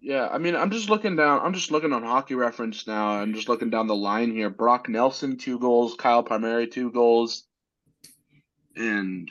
Yeah, 0.00 0.28
I 0.28 0.38
mean, 0.38 0.54
I'm 0.56 0.70
just 0.70 0.88
looking 0.88 1.16
down. 1.16 1.40
I'm 1.44 1.52
just 1.52 1.70
looking 1.70 1.92
on 1.92 2.02
Hockey 2.02 2.34
Reference 2.34 2.86
now. 2.86 3.08
I'm 3.10 3.34
just 3.34 3.48
looking 3.48 3.68
down 3.70 3.86
the 3.88 3.96
line 3.96 4.30
here. 4.30 4.48
Brock 4.50 4.88
Nelson 4.88 5.36
two 5.36 5.58
goals, 5.58 5.94
Kyle 5.96 6.22
Palmieri 6.22 6.66
two 6.68 6.90
goals, 6.92 7.44
and 8.76 9.30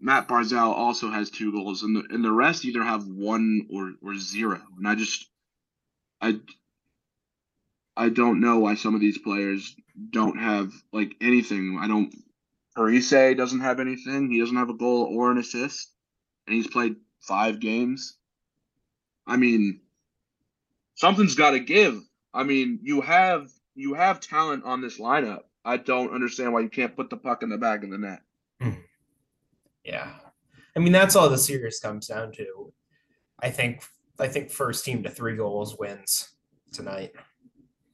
Matt 0.00 0.28
Barzal 0.28 0.72
also 0.74 1.10
has 1.10 1.30
two 1.30 1.52
goals, 1.52 1.82
and 1.82 1.94
the 1.96 2.04
and 2.10 2.24
the 2.24 2.32
rest 2.32 2.64
either 2.64 2.82
have 2.82 3.06
one 3.06 3.66
or 3.70 3.92
or 4.02 4.16
zero. 4.16 4.60
And 4.76 4.86
I 4.86 4.94
just, 4.94 5.28
I, 6.20 6.38
I 7.98 8.10
don't 8.10 8.40
know 8.40 8.60
why 8.60 8.76
some 8.76 8.94
of 8.94 9.00
these 9.00 9.18
players 9.18 9.74
don't 10.10 10.38
have 10.38 10.72
like 10.92 11.16
anything. 11.20 11.78
I 11.80 11.88
don't. 11.88 12.14
Parise 12.76 13.36
doesn't 13.36 13.60
have 13.60 13.80
anything. 13.80 14.30
He 14.30 14.38
doesn't 14.38 14.56
have 14.56 14.70
a 14.70 14.74
goal 14.74 15.12
or 15.12 15.32
an 15.32 15.38
assist, 15.38 15.92
and 16.46 16.54
he's 16.54 16.68
played 16.68 16.94
five 17.20 17.58
games. 17.58 18.16
I 19.26 19.36
mean, 19.36 19.80
something's 20.94 21.34
got 21.34 21.50
to 21.50 21.60
give. 21.60 22.00
I 22.32 22.44
mean, 22.44 22.78
you 22.82 23.00
have 23.00 23.50
you 23.74 23.94
have 23.94 24.20
talent 24.20 24.64
on 24.64 24.80
this 24.80 25.00
lineup. 25.00 25.42
I 25.64 25.76
don't 25.76 26.14
understand 26.14 26.52
why 26.52 26.60
you 26.60 26.68
can't 26.68 26.94
put 26.94 27.10
the 27.10 27.16
puck 27.16 27.42
in 27.42 27.48
the 27.48 27.58
back 27.58 27.82
of 27.82 27.90
the 27.90 27.98
net. 27.98 28.20
Hmm. 28.60 28.70
Yeah. 29.84 30.10
I 30.76 30.78
mean 30.78 30.92
that's 30.92 31.16
all 31.16 31.28
the 31.28 31.36
series 31.36 31.80
comes 31.80 32.06
down 32.06 32.30
to. 32.32 32.72
I 33.40 33.50
think 33.50 33.82
I 34.20 34.28
think 34.28 34.50
first 34.50 34.84
team 34.84 35.02
to 35.02 35.10
three 35.10 35.36
goals 35.36 35.76
wins 35.78 36.28
tonight. 36.72 37.12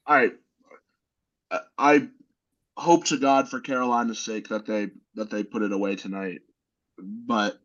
I- 0.07 0.33
I 1.79 2.09
hope 2.77 3.05
to 3.07 3.17
God 3.19 3.49
for 3.49 3.61
Carolina's 3.61 4.19
sake 4.19 4.49
that 4.49 4.67
they 4.67 4.91
that 5.15 5.31
they 5.31 5.45
put 5.45 5.63
it 5.63 5.73
away 5.73 5.95
tonight, 5.97 6.41
but 6.99 7.61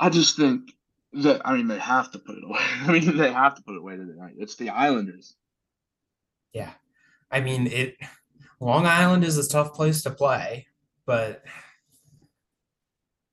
I 0.00 0.08
just 0.10 0.36
think 0.36 0.72
that 1.12 1.42
I 1.46 1.54
mean 1.54 1.68
they 1.68 1.78
have 1.78 2.10
to 2.12 2.18
put 2.18 2.36
it 2.38 2.44
away. 2.44 2.58
I 2.82 2.92
mean 2.92 3.16
they 3.16 3.32
have 3.32 3.54
to 3.56 3.62
put 3.62 3.74
it 3.74 3.80
away 3.80 3.96
tonight. 3.96 4.34
It's 4.38 4.56
the 4.56 4.70
Islanders. 4.70 5.36
Yeah. 6.52 6.72
I 7.30 7.40
mean 7.40 7.66
it 7.66 7.96
Long 8.60 8.86
Island 8.86 9.24
is 9.24 9.36
a 9.36 9.46
tough 9.48 9.74
place 9.74 10.02
to 10.02 10.10
play, 10.10 10.66
but 11.04 11.44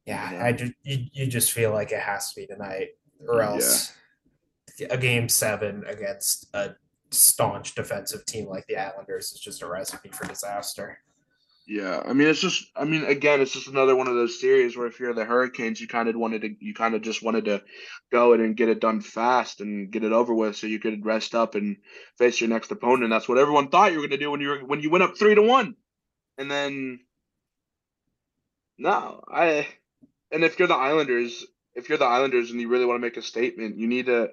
yeah, 0.06 0.32
Yeah. 0.34 0.46
I 0.46 0.52
just 0.52 0.74
you, 0.84 1.06
you 1.14 1.28
just 1.28 1.52
feel 1.54 1.72
like 1.72 1.92
it 1.92 2.02
has 2.02 2.34
to 2.34 2.42
be 2.42 2.48
tonight 2.48 2.90
or 3.28 3.40
Yeah. 3.40 3.52
else 3.52 3.94
a 4.90 4.98
game 4.98 5.30
seven 5.30 5.84
against 5.86 6.48
a 6.54 6.76
staunch 7.13 7.76
defensive 7.76 8.26
team 8.26 8.47
like 8.47 8.65
the 8.67 8.78
Islanders 8.78 9.32
is 9.32 9.39
just 9.39 9.62
a 9.62 9.67
recipe 9.67 10.10
for 10.10 10.28
disaster. 10.28 10.99
Yeah, 11.65 12.04
I 12.06 12.12
mean 12.12 12.28
it's 12.28 12.41
just 12.41 12.65
I 12.76 12.84
mean 12.84 13.06
again 13.06 13.39
it's 13.39 13.54
just 13.54 13.69
another 13.69 13.95
one 13.95 14.08
of 14.08 14.15
those 14.15 14.41
series 14.41 14.76
where 14.76 14.88
if 14.88 14.99
you're 14.99 15.13
the 15.13 15.23
Hurricanes 15.23 15.80
you 15.80 15.88
kind 15.88 16.10
of 16.10 16.15
wanted 16.15 16.41
to 16.41 16.56
you 16.60 16.73
kind 16.73 16.93
of 16.93 17.02
just 17.02 17.23
wanted 17.23 17.45
to 17.45 17.63
go 18.12 18.34
in 18.34 18.41
and 18.41 18.58
get 18.58 18.67
it 18.67 18.82
done 18.82 18.99
fast 18.99 19.62
and 19.62 19.89
get 19.89 20.04
it 20.04 20.12
over 20.12 20.34
with 20.34 20.58
so 20.58 20.67
you 20.67 20.80
could 20.80 21.06
rest 21.06 21.34
up 21.34 21.56
and 21.56 21.78
face 22.17 22.41
your 22.41 22.49
next 22.49 22.71
opponent. 22.71 23.12
That's 23.12 23.30
what 23.30 23.38
everyone 23.38 23.69
thought 23.69 23.93
you 23.93 23.99
were 23.99 24.08
going 24.08 24.19
to 24.19 24.26
do 24.26 24.32
when 24.32 24.41
you 24.41 24.49
were 24.49 24.60
when 24.65 24.82
you 24.82 24.89
went 24.89 25.06
up 25.06 25.17
3 25.17 25.36
to 25.36 25.41
1. 25.41 25.76
And 26.38 26.52
then 26.52 26.99
no, 28.78 29.23
I 29.32 29.65
and 30.32 30.43
if 30.43 30.60
you're 30.60 30.67
the 30.67 30.76
Islanders, 30.76 31.45
if 31.76 31.88
you're 31.88 31.97
the 31.97 32.06
Islanders 32.06 32.52
and 32.52 32.60
you 32.60 32.67
really 32.67 32.86
want 32.86 32.97
to 32.97 33.08
make 33.08 33.17
a 33.17 33.21
statement, 33.21 33.78
you 33.78 33.88
need 33.88 34.08
to 34.08 34.32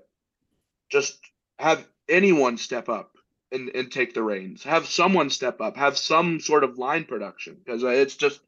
just 0.90 1.16
have 1.60 1.86
anyone 2.10 2.58
step 2.58 2.88
up 2.88 3.12
and, 3.52 3.70
and 3.74 3.90
take 3.90 4.14
the 4.14 4.22
reins. 4.22 4.62
Have 4.64 4.86
someone 4.86 5.30
step 5.30 5.60
up. 5.60 5.76
Have 5.76 5.96
some 5.96 6.40
sort 6.40 6.64
of 6.64 6.78
line 6.78 7.04
production 7.04 7.56
because 7.64 7.82
it's 7.82 8.16
just. 8.16 8.40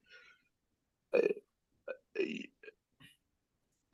uh, 1.14 1.20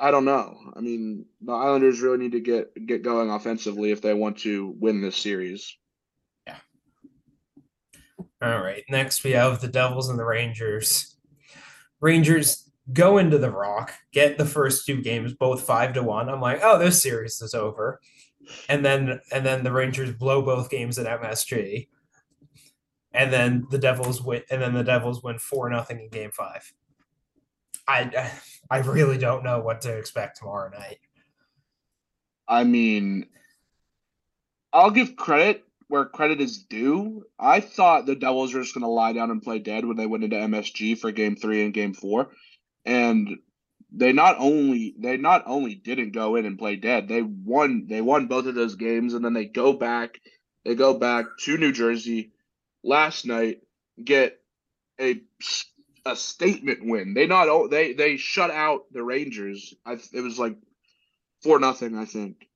I 0.01 0.13
don't 0.13 0.25
know. 0.25 0.57
I 0.77 0.81
mean, 0.81 1.25
the 1.41 1.53
Islanders 1.53 2.01
really 2.01 2.19
need 2.19 2.33
to 2.33 2.41
get 2.41 2.87
get 2.87 3.03
going 3.03 3.31
offensively 3.31 3.91
if 3.91 4.01
they 4.01 4.15
want 4.15 4.39
to 4.39 4.75
win 4.79 5.03
this 5.03 5.17
series. 5.17 5.77
Yeah. 6.47 6.57
All 8.41 8.61
right. 8.63 8.85
Next, 8.89 9.25
we 9.25 9.33
have 9.33 9.61
the 9.61 9.69
Devils 9.69 10.09
and 10.09 10.19
the 10.19 10.25
Rangers. 10.25 11.17
Rangers 12.01 12.71
go 12.93 13.19
into 13.19 13.39
the 13.39 13.51
Rock, 13.51 13.93
get 14.13 14.39
the 14.39 14.47
first 14.47 14.87
two 14.87 15.03
games 15.03 15.33
both 15.35 15.63
five 15.63 15.95
to 15.95 16.03
one. 16.03 16.29
I'm 16.29 16.41
like, 16.41 16.61
oh, 16.63 16.79
this 16.79 17.03
series 17.03 17.43
is 17.43 17.53
over, 17.53 18.01
and 18.69 18.85
then 18.85 19.21
and 19.33 19.45
then 19.45 19.65
the 19.65 19.73
Rangers 19.73 20.13
blow 20.13 20.43
both 20.43 20.71
games 20.71 20.99
at 20.99 21.21
MSG, 21.21 21.89
and 23.13 23.33
then 23.33 23.67
the 23.71 23.79
Devils 23.79 24.23
win, 24.23 24.43
and 24.51 24.61
then 24.61 24.75
the 24.75 24.85
Devils 24.85 25.23
win 25.23 25.39
four 25.39 25.69
nothing 25.71 26.01
in 26.01 26.09
Game 26.09 26.31
Five. 26.31 26.73
I 27.87 28.31
I 28.71 28.79
really 28.79 29.19
don't 29.19 29.45
know 29.45 29.61
what 29.61 29.81
to 29.83 29.97
expect 29.97 30.39
tomorrow 30.39 30.71
night. 30.71 30.99
I 32.47 32.65
mean, 32.65 33.27
I'll 34.73 34.91
give 34.91 35.17
credit 35.17 35.65
where 35.89 36.05
credit 36.05 36.41
is 36.41 36.65
due. 36.65 37.25
I 37.39 37.61
thought 37.61 38.07
the 38.07 38.15
Devils 38.15 38.53
were 38.53 38.61
just 38.61 38.75
going 38.75 38.83
to 38.83 38.89
lie 38.89 39.15
down 39.15 39.31
and 39.31 39.43
play 39.43 39.59
dead 39.59 39.87
when 39.87 39.97
they 39.97 40.07
went 40.07 40.25
into 40.25 40.37
MSG 40.37 40.99
for 40.99 41.11
Game 41.11 41.35
Three 41.35 41.65
and 41.65 41.75
Game 41.75 41.95
Four, 41.95 42.31
and 42.85 43.39
they 43.91 44.13
not 44.13 44.37
only 44.39 44.95
they 44.99 45.17
not 45.17 45.45
only 45.47 45.75
didn't 45.75 46.13
go 46.13 46.37
in 46.37 46.47
and 46.47 46.59
play 46.59 46.77
dead, 46.77 47.09
they 47.09 47.23
won 47.23 47.87
they 47.89 48.01
won 48.01 48.27
both 48.27 48.47
of 48.47 48.55
those 48.55 48.77
games, 48.77 49.15
and 49.15 49.25
then 49.25 49.33
they 49.33 49.47
go 49.47 49.73
back 49.73 50.21
they 50.65 50.75
go 50.75 50.95
back 50.95 51.27
to 51.41 51.57
New 51.57 51.73
Jersey 51.73 52.33
last 52.85 53.27
night, 53.27 53.63
get 54.03 54.39
a 55.01 55.23
a 56.05 56.17
statement 56.17 56.81
win. 56.83 57.15
They 57.15 57.27
not 57.27 57.71
they 57.71 57.95
they 57.95 58.17
shut 58.17 58.51
out 58.51 58.93
the 58.93 59.03
Rangers. 59.03 59.75
I 59.87 59.99
it 60.13 60.21
was 60.21 60.39
like 60.39 60.57
four 61.43 61.59
nothing, 61.59 61.97
I 61.97 62.05
think. 62.05 62.49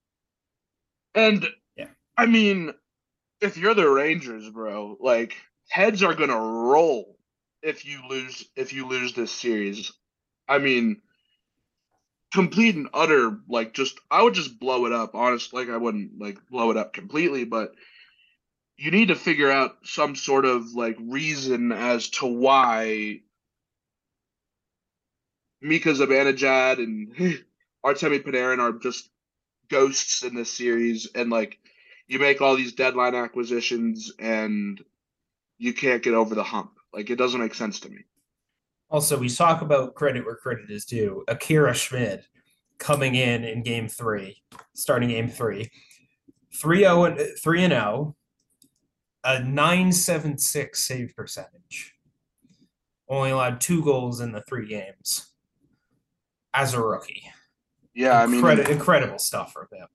And 1.15 1.47
yeah, 1.77 1.89
I 2.17 2.27
mean, 2.27 2.73
if 3.41 3.57
you're 3.57 3.75
the 3.75 3.89
Rangers, 3.89 4.49
bro, 4.51 4.97
like 5.01 5.35
heads 5.69 6.03
are 6.03 6.15
gonna 6.15 6.39
roll 6.39 7.17
if 7.63 7.85
you 7.85 8.01
lose 8.09 8.47
if 8.57 8.73
you 8.73 8.87
lose 8.87 9.15
this 9.15 9.33
series. 9.33 9.93
I 10.49 10.59
mean, 10.59 11.01
complete 12.33 12.75
and 12.75 12.89
utter 12.95 13.39
like 13.49 13.75
just 13.75 13.99
I 14.11 14.23
would 14.23 14.35
just 14.35 14.59
blow 14.59 14.87
it 14.87 14.93
up. 14.93 15.15
Honestly, 15.15 15.65
like 15.65 15.73
I 15.73 15.77
wouldn't 15.77 16.19
like 16.19 16.39
blow 16.51 16.71
it 16.71 16.77
up 16.77 16.93
completely, 16.93 17.45
but 17.45 17.75
you 18.77 18.91
need 18.91 19.09
to 19.09 19.15
figure 19.15 19.51
out 19.51 19.77
some 19.85 20.17
sort 20.17 20.45
of 20.45 20.73
like 20.73 20.97
reason 21.01 21.73
as 21.73 22.09
to 22.11 22.27
why 22.27 23.21
Mika 25.61 25.91
Zibanejad 25.91 26.79
and 26.79 27.15
Artemi 27.85 28.23
Panarin 28.23 28.59
are 28.59 28.73
just 28.79 29.09
ghosts 29.69 30.23
in 30.23 30.35
this 30.35 30.53
series, 30.53 31.09
and 31.15 31.31
like 31.31 31.59
you 32.09 32.19
make 32.19 32.41
all 32.41 32.57
these 32.57 32.73
deadline 32.73 33.15
acquisitions 33.15 34.13
and 34.19 34.83
you 35.59 35.73
can't 35.73 36.03
get 36.03 36.15
over 36.15 36.35
the 36.35 36.43
hump. 36.43 36.73
Like 36.93 37.11
it 37.11 37.17
doesn't 37.17 37.41
make 37.41 37.55
sense 37.55 37.81
to 37.81 37.89
me. 37.89 38.05
Also, 38.93 39.17
we 39.17 39.29
talk 39.31 39.63
about 39.63 39.95
credit 39.95 40.25
where 40.27 40.37
credit 40.37 40.71
is 40.71 40.85
due. 40.85 41.25
Akira 41.27 41.73
Schmid 41.73 42.27
coming 42.79 43.15
in 43.15 43.43
in 43.43 43.63
game 43.63 43.89
three, 43.89 44.43
starting 44.75 45.09
game 45.09 45.29
three, 45.29 45.71
3 46.55 46.81
0 46.81 47.05
and 47.05 47.21
3 47.43 47.65
and 47.65 47.73
0, 47.73 48.17
a 49.25 49.39
976 49.43 50.79
save 50.79 51.17
percentage. 51.17 51.95
Only 53.09 53.31
allowed 53.31 53.63
two 53.63 53.83
goals 53.83 54.21
in 54.21 54.31
the 54.33 54.43
three 54.43 54.69
games 54.69 55.33
as 56.53 56.75
a 56.75 56.83
rookie. 56.83 57.25
Yeah, 57.95 58.27
Incredi- 58.27 58.61
I 58.61 58.65
mean, 58.65 58.73
incredible 58.73 59.19
stuff 59.19 59.55
from 59.55 59.69
him. 59.73 59.87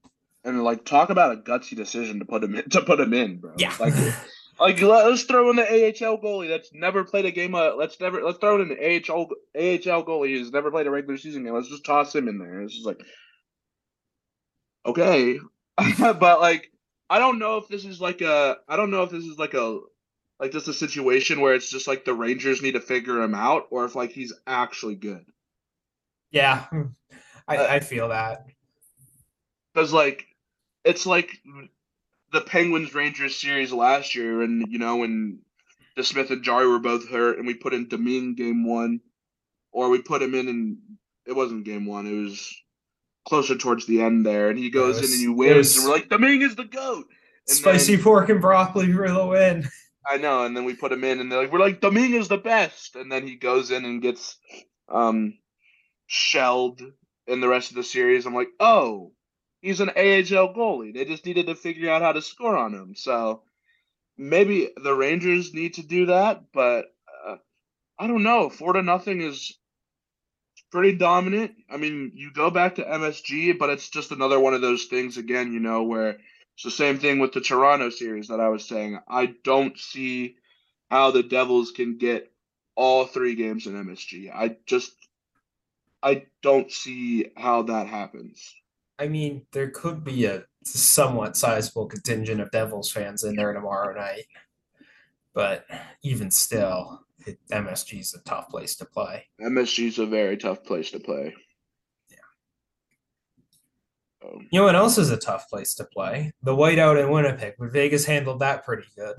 and 0.43 0.63
like 0.63 0.85
talk 0.85 1.11
about 1.11 1.33
a 1.33 1.37
gutsy 1.37 1.75
decision 1.75 2.17
to 2.17 2.25
put 2.25 2.43
him 2.43 2.55
in, 2.55 2.67
to 2.69 2.81
put 2.81 2.99
him 2.99 3.13
in, 3.13 3.37
bro. 3.37 3.53
Yeah. 3.57 3.73
like 3.79 3.93
like 4.59 4.81
let, 4.81 5.05
us 5.05 5.23
throw 5.23 5.49
in 5.49 5.55
the 5.55 5.63
AHL 5.63 6.17
goalie 6.17 6.49
that's 6.49 6.73
never 6.73 7.03
played 7.03 7.25
a 7.25 7.31
game. 7.31 7.55
Of, 7.55 7.77
let's 7.77 7.99
never 7.99 8.23
let's 8.23 8.39
throw 8.39 8.61
in 8.61 8.71
an 8.71 8.77
AHL 8.77 9.29
AHL 9.55 10.03
goalie 10.05 10.37
who's 10.37 10.51
never 10.51 10.71
played 10.71 10.87
a 10.87 10.91
regular 10.91 11.17
season 11.17 11.43
game. 11.43 11.53
Let's 11.53 11.69
just 11.69 11.85
toss 11.85 12.15
him 12.15 12.27
in 12.27 12.39
there. 12.39 12.61
It's 12.61 12.73
just 12.73 12.85
like 12.85 13.01
okay, 14.85 15.39
but 15.99 16.39
like 16.41 16.71
I 17.09 17.19
don't 17.19 17.39
know 17.39 17.57
if 17.57 17.67
this 17.67 17.85
is 17.85 18.01
like 18.01 18.21
a 18.21 18.57
I 18.67 18.75
don't 18.75 18.91
know 18.91 19.03
if 19.03 19.11
this 19.11 19.25
is 19.25 19.37
like 19.37 19.53
a 19.53 19.79
like 20.39 20.51
just 20.51 20.67
a 20.67 20.73
situation 20.73 21.41
where 21.41 21.55
it's 21.55 21.69
just 21.69 21.87
like 21.87 22.05
the 22.05 22.13
Rangers 22.13 22.61
need 22.61 22.73
to 22.73 22.81
figure 22.81 23.21
him 23.21 23.35
out, 23.35 23.67
or 23.71 23.85
if 23.85 23.95
like 23.95 24.11
he's 24.11 24.33
actually 24.45 24.95
good. 24.95 25.25
yeah, 26.31 26.65
I, 27.47 27.57
Uh, 27.57 27.67
I 27.69 27.79
feel 27.79 28.09
that. 28.09 28.45
because 29.73 29.93
like 29.93 30.25
it's 30.83 31.05
like 31.05 31.31
the 32.31 32.41
Penguins 32.41 32.93
Rangers 32.93 33.35
series 33.39 33.71
last 33.71 34.15
year, 34.15 34.41
and 34.41 34.65
you 34.69 34.79
know 34.79 34.97
when 34.97 35.39
DeSmith 35.97 36.29
and 36.29 36.43
Jarry 36.43 36.67
were 36.67 36.79
both 36.79 37.07
hurt, 37.09 37.37
and 37.37 37.47
we 37.47 37.53
put 37.53 37.73
in 37.73 37.87
Domingue 37.87 38.35
game 38.35 38.65
one, 38.67 38.99
or 39.71 39.89
we 39.89 40.01
put 40.01 40.21
him 40.21 40.35
in 40.35 40.47
and 40.47 40.77
it 41.25 41.35
wasn't 41.35 41.65
game 41.65 41.85
one, 41.85 42.05
it 42.07 42.13
was 42.13 42.55
closer 43.27 43.55
towards 43.57 43.85
the 43.87 44.01
end 44.01 44.25
there, 44.25 44.49
and 44.49 44.57
he 44.59 44.69
goes 44.69 44.99
was- 45.01 45.09
in 45.09 45.13
and 45.13 45.21
he 45.21 45.27
wins, 45.27 45.57
was- 45.57 45.77
and 45.77 45.85
we're 45.87 45.91
like 45.93 46.09
Domingue 46.09 46.41
is 46.43 46.55
the 46.55 46.63
goat. 46.65 47.05
And 47.47 47.57
Spicy 47.57 47.95
then- 47.95 48.03
pork 48.03 48.29
and 48.29 48.41
broccoli 48.41 48.91
for 48.93 49.09
the 49.09 49.25
win. 49.25 49.67
I 50.09 50.15
know, 50.17 50.45
and 50.45 50.55
then 50.55 50.63
we 50.63 50.73
put 50.73 50.93
him 50.93 51.03
in, 51.03 51.19
and 51.19 51.29
they're 51.29 51.41
like, 51.41 51.51
we're 51.51 51.59
like 51.59 51.81
Domingue 51.81 52.13
is 52.13 52.29
the 52.29 52.37
best, 52.37 52.95
and 52.95 53.11
then 53.11 53.27
he 53.27 53.35
goes 53.35 53.71
in 53.71 53.83
and 53.83 54.01
gets 54.01 54.37
um 54.89 55.33
shelled 56.05 56.81
in 57.27 57.41
the 57.41 57.47
rest 57.49 57.71
of 57.71 57.75
the 57.75 57.83
series. 57.83 58.25
I'm 58.25 58.33
like, 58.33 58.47
oh, 58.59 59.11
he's 59.61 59.79
an 59.79 59.89
AHL 59.89 60.53
goalie. 60.53 60.93
They 60.93 61.05
just 61.05 61.25
needed 61.25 61.47
to 61.47 61.55
figure 61.55 61.89
out 61.89 62.01
how 62.01 62.13
to 62.13 62.21
score 62.21 62.55
on 62.55 62.73
him. 62.73 62.95
So 62.95 63.43
maybe 64.17 64.69
the 64.81 64.93
Rangers 64.93 65.53
need 65.53 65.75
to 65.75 65.83
do 65.83 66.07
that, 66.07 66.45
but 66.53 66.85
uh, 67.25 67.37
I 67.99 68.07
don't 68.07 68.23
know. 68.23 68.49
Four 68.49 68.73
to 68.73 68.81
nothing 68.81 69.21
is 69.21 69.57
pretty 70.71 70.97
dominant. 70.97 71.53
I 71.69 71.77
mean, 71.77 72.11
you 72.15 72.31
go 72.31 72.49
back 72.49 72.75
to 72.75 72.83
MSG, 72.83 73.57
but 73.57 73.69
it's 73.69 73.89
just 73.89 74.11
another 74.11 74.39
one 74.39 74.53
of 74.53 74.61
those 74.61 74.85
things 74.85 75.17
again, 75.17 75.53
you 75.53 75.59
know, 75.59 75.83
where 75.83 76.17
it's 76.55 76.63
the 76.63 76.71
same 76.71 76.99
thing 76.99 77.19
with 77.19 77.33
the 77.33 77.41
Toronto 77.41 77.89
series 77.89 78.27
that 78.29 78.39
I 78.39 78.49
was 78.49 78.65
saying. 78.65 78.99
I 79.07 79.27
don't 79.43 79.77
see 79.77 80.35
how 80.89 81.11
the 81.11 81.23
Devils 81.23 81.71
can 81.71 81.97
get 81.97 82.31
all 82.75 83.05
three 83.05 83.35
games 83.35 83.67
in 83.67 83.73
MSG. 83.73 84.31
I 84.33 84.57
just 84.65 84.91
I 86.01 86.25
don't 86.43 86.71
see 86.71 87.31
how 87.35 87.63
that 87.63 87.87
happens. 87.87 88.53
I 88.99 89.07
mean, 89.07 89.45
there 89.51 89.69
could 89.69 90.03
be 90.03 90.25
a 90.25 90.43
somewhat 90.63 91.37
sizable 91.37 91.85
contingent 91.85 92.41
of 92.41 92.51
Devils 92.51 92.91
fans 92.91 93.23
in 93.23 93.35
there 93.35 93.53
tomorrow 93.53 93.95
night, 93.95 94.25
but 95.33 95.65
even 96.03 96.31
still, 96.31 97.01
it, 97.25 97.37
MSG 97.51 97.99
is 97.99 98.13
a 98.13 98.23
tough 98.27 98.49
place 98.49 98.75
to 98.77 98.85
play. 98.85 99.25
MSG 99.41 99.87
is 99.87 99.99
a 99.99 100.05
very 100.05 100.35
tough 100.37 100.63
place 100.63 100.91
to 100.91 100.99
play. 100.99 101.33
Yeah. 102.09 102.17
Um, 104.25 104.47
You 104.51 104.59
know 104.59 104.65
what 104.65 104.75
else 104.75 104.97
is 104.97 105.11
a 105.11 105.17
tough 105.17 105.47
place 105.49 105.73
to 105.75 105.85
play? 105.85 106.33
The 106.43 106.55
whiteout 106.55 107.01
in 107.01 107.11
Winnipeg, 107.11 107.53
but 107.59 107.71
Vegas 107.71 108.05
handled 108.05 108.39
that 108.39 108.65
pretty 108.65 108.87
good. 108.95 109.15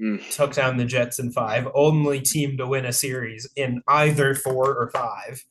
mm. 0.00 0.30
Took 0.34 0.54
down 0.54 0.76
the 0.78 0.84
Jets 0.84 1.18
in 1.18 1.32
five, 1.32 1.68
only 1.74 2.20
team 2.20 2.56
to 2.56 2.66
win 2.66 2.86
a 2.86 2.92
series 2.92 3.48
in 3.56 3.82
either 3.88 4.34
four 4.34 4.74
or 4.74 4.90
five. 4.90 5.44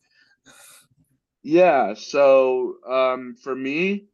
Yeah, 1.47 1.93
so 1.93 2.75
um, 2.85 3.37
for 3.41 3.55
me, 3.55 4.07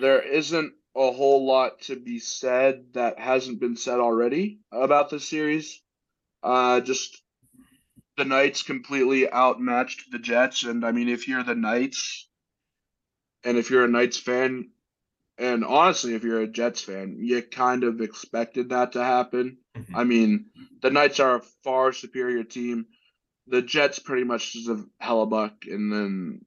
there 0.00 0.20
isn't 0.20 0.74
a 0.94 1.12
whole 1.12 1.46
lot 1.46 1.80
to 1.82 1.96
be 1.96 2.18
said 2.18 2.92
that 2.92 3.18
hasn't 3.18 3.58
been 3.58 3.74
said 3.74 4.00
already 4.00 4.60
about 4.70 5.08
this 5.08 5.26
series. 5.26 5.80
Uh, 6.42 6.82
just 6.82 7.22
the 8.18 8.26
Knights 8.26 8.64
completely 8.64 9.32
outmatched 9.32 10.12
the 10.12 10.18
Jets, 10.18 10.62
and 10.64 10.84
I 10.84 10.92
mean, 10.92 11.08
if 11.08 11.26
you're 11.26 11.42
the 11.42 11.54
Knights, 11.54 12.28
and 13.44 13.56
if 13.56 13.70
you're 13.70 13.86
a 13.86 13.88
Knights 13.88 14.18
fan, 14.18 14.70
and 15.38 15.64
honestly, 15.64 16.12
if 16.12 16.22
you're 16.22 16.42
a 16.42 16.46
Jets 16.46 16.82
fan, 16.82 17.16
you 17.18 17.40
kind 17.40 17.82
of 17.82 18.02
expected 18.02 18.68
that 18.68 18.92
to 18.92 19.02
happen. 19.02 19.56
Mhm. 19.74 19.86
I 19.94 20.04
mean, 20.04 20.50
the 20.82 20.90
Knights 20.90 21.18
are 21.18 21.36
a 21.36 21.42
far 21.64 21.94
superior 21.94 22.44
team. 22.44 22.88
The 23.48 23.62
Jets 23.62 23.98
pretty 23.98 24.24
much 24.24 24.52
just 24.52 24.68
a 24.68 24.84
Hellebuyck, 25.02 25.72
and 25.72 25.92
then 25.92 26.44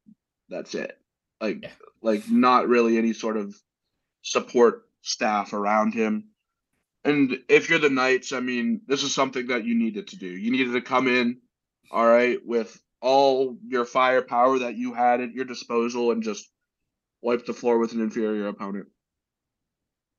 that's 0.50 0.76
it. 0.76 0.98
Like, 1.40 1.64
Yeah. 1.64 1.72
like 2.02 2.30
not 2.30 2.68
really 2.68 2.98
any 2.98 3.14
sort 3.14 3.38
of 3.38 3.56
support 4.22 4.88
staff 5.02 5.54
around 5.54 5.94
him. 5.94 6.30
And 7.04 7.40
if 7.50 7.70
you're 7.70 7.80
the 7.80 7.90
Knights, 7.90 8.32
I 8.32 8.40
mean, 8.40 8.82
this 8.86 9.02
is 9.02 9.14
something 9.14 9.48
that 9.48 9.66
you 9.66 9.74
needed 9.74 10.08
to 10.10 10.18
do. 10.18 10.28
You 10.28 10.52
needed 10.52 10.74
to 10.74 10.82
come 10.82 11.08
in, 11.08 11.42
all 11.90 12.06
right, 12.06 12.38
with 12.46 12.80
all 13.02 13.58
your 13.68 13.86
firepower 13.86 14.60
that 14.60 14.76
you 14.76 14.94
had 14.94 15.22
at 15.22 15.34
your 15.34 15.46
disposal 15.46 16.12
and 16.12 16.22
just 16.22 16.48
wipe 17.22 17.48
the 17.48 17.54
floor 17.54 17.80
with 17.80 17.94
an 17.94 18.02
inferior 18.02 18.48
opponent. 18.48 18.88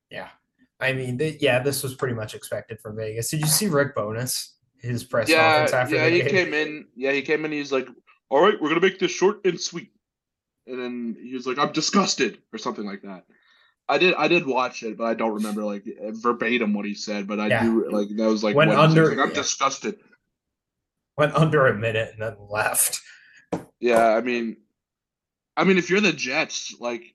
Yeah. 0.09 0.29
I 0.81 0.91
mean, 0.91 1.17
th- 1.17 1.41
yeah, 1.41 1.59
this 1.59 1.81
was 1.81 1.95
pretty 1.95 2.13
much 2.15 2.35
expected 2.35 2.81
from 2.81 2.97
Vegas. 2.97 3.29
Did 3.29 3.39
you 3.39 3.47
see 3.47 3.67
Rick 3.67 3.95
Bowness? 3.95 4.55
His 4.83 5.03
press 5.03 5.29
Yeah, 5.29 5.65
conference 5.65 5.73
after 5.73 5.95
yeah, 5.95 6.09
he 6.09 6.19
game? 6.21 6.29
came 6.29 6.53
in. 6.53 6.85
Yeah, 6.95 7.11
he 7.13 7.21
came 7.23 7.45
in. 7.45 7.51
He's 7.51 7.71
like, 7.71 7.87
"All 8.29 8.41
right, 8.41 8.59
we're 8.61 8.69
gonna 8.69 8.81
make 8.81 8.99
this 8.99 9.11
short 9.11 9.39
and 9.45 9.59
sweet," 9.59 9.91
and 10.67 10.77
then 10.79 11.17
he 11.23 11.33
was 11.33 11.47
like, 11.47 11.57
"I'm 11.57 11.71
disgusted" 11.71 12.39
or 12.53 12.59
something 12.59 12.85
like 12.85 13.01
that. 13.03 13.23
I 13.89 13.97
did 13.97 14.13
I 14.15 14.27
did 14.27 14.45
watch 14.45 14.83
it, 14.83 14.97
but 14.97 15.05
I 15.05 15.13
don't 15.13 15.33
remember 15.35 15.63
like 15.63 15.85
verbatim 16.11 16.73
what 16.73 16.85
he 16.85 16.93
said. 16.95 17.27
But 17.27 17.39
I 17.39 17.47
Yeah. 17.47 17.63
do 17.63 17.89
like 17.89 18.09
that 18.09 18.27
was 18.27 18.43
like 18.43 18.55
Went 18.55 18.71
under- 18.71 19.09
like, 19.09 19.19
I'm 19.19 19.29
yeah. 19.29 19.35
disgusted. 19.35 19.99
Went 21.17 21.33
under 21.35 21.67
a 21.67 21.73
minute 21.75 22.11
and 22.13 22.21
then 22.21 22.35
left. 22.49 22.99
Yeah, 23.79 24.07
I 24.15 24.21
mean, 24.21 24.57
I 25.55 25.63
mean, 25.63 25.77
if 25.77 25.89
you're 25.89 26.01
the 26.01 26.11
Jets, 26.13 26.75
like, 26.79 27.13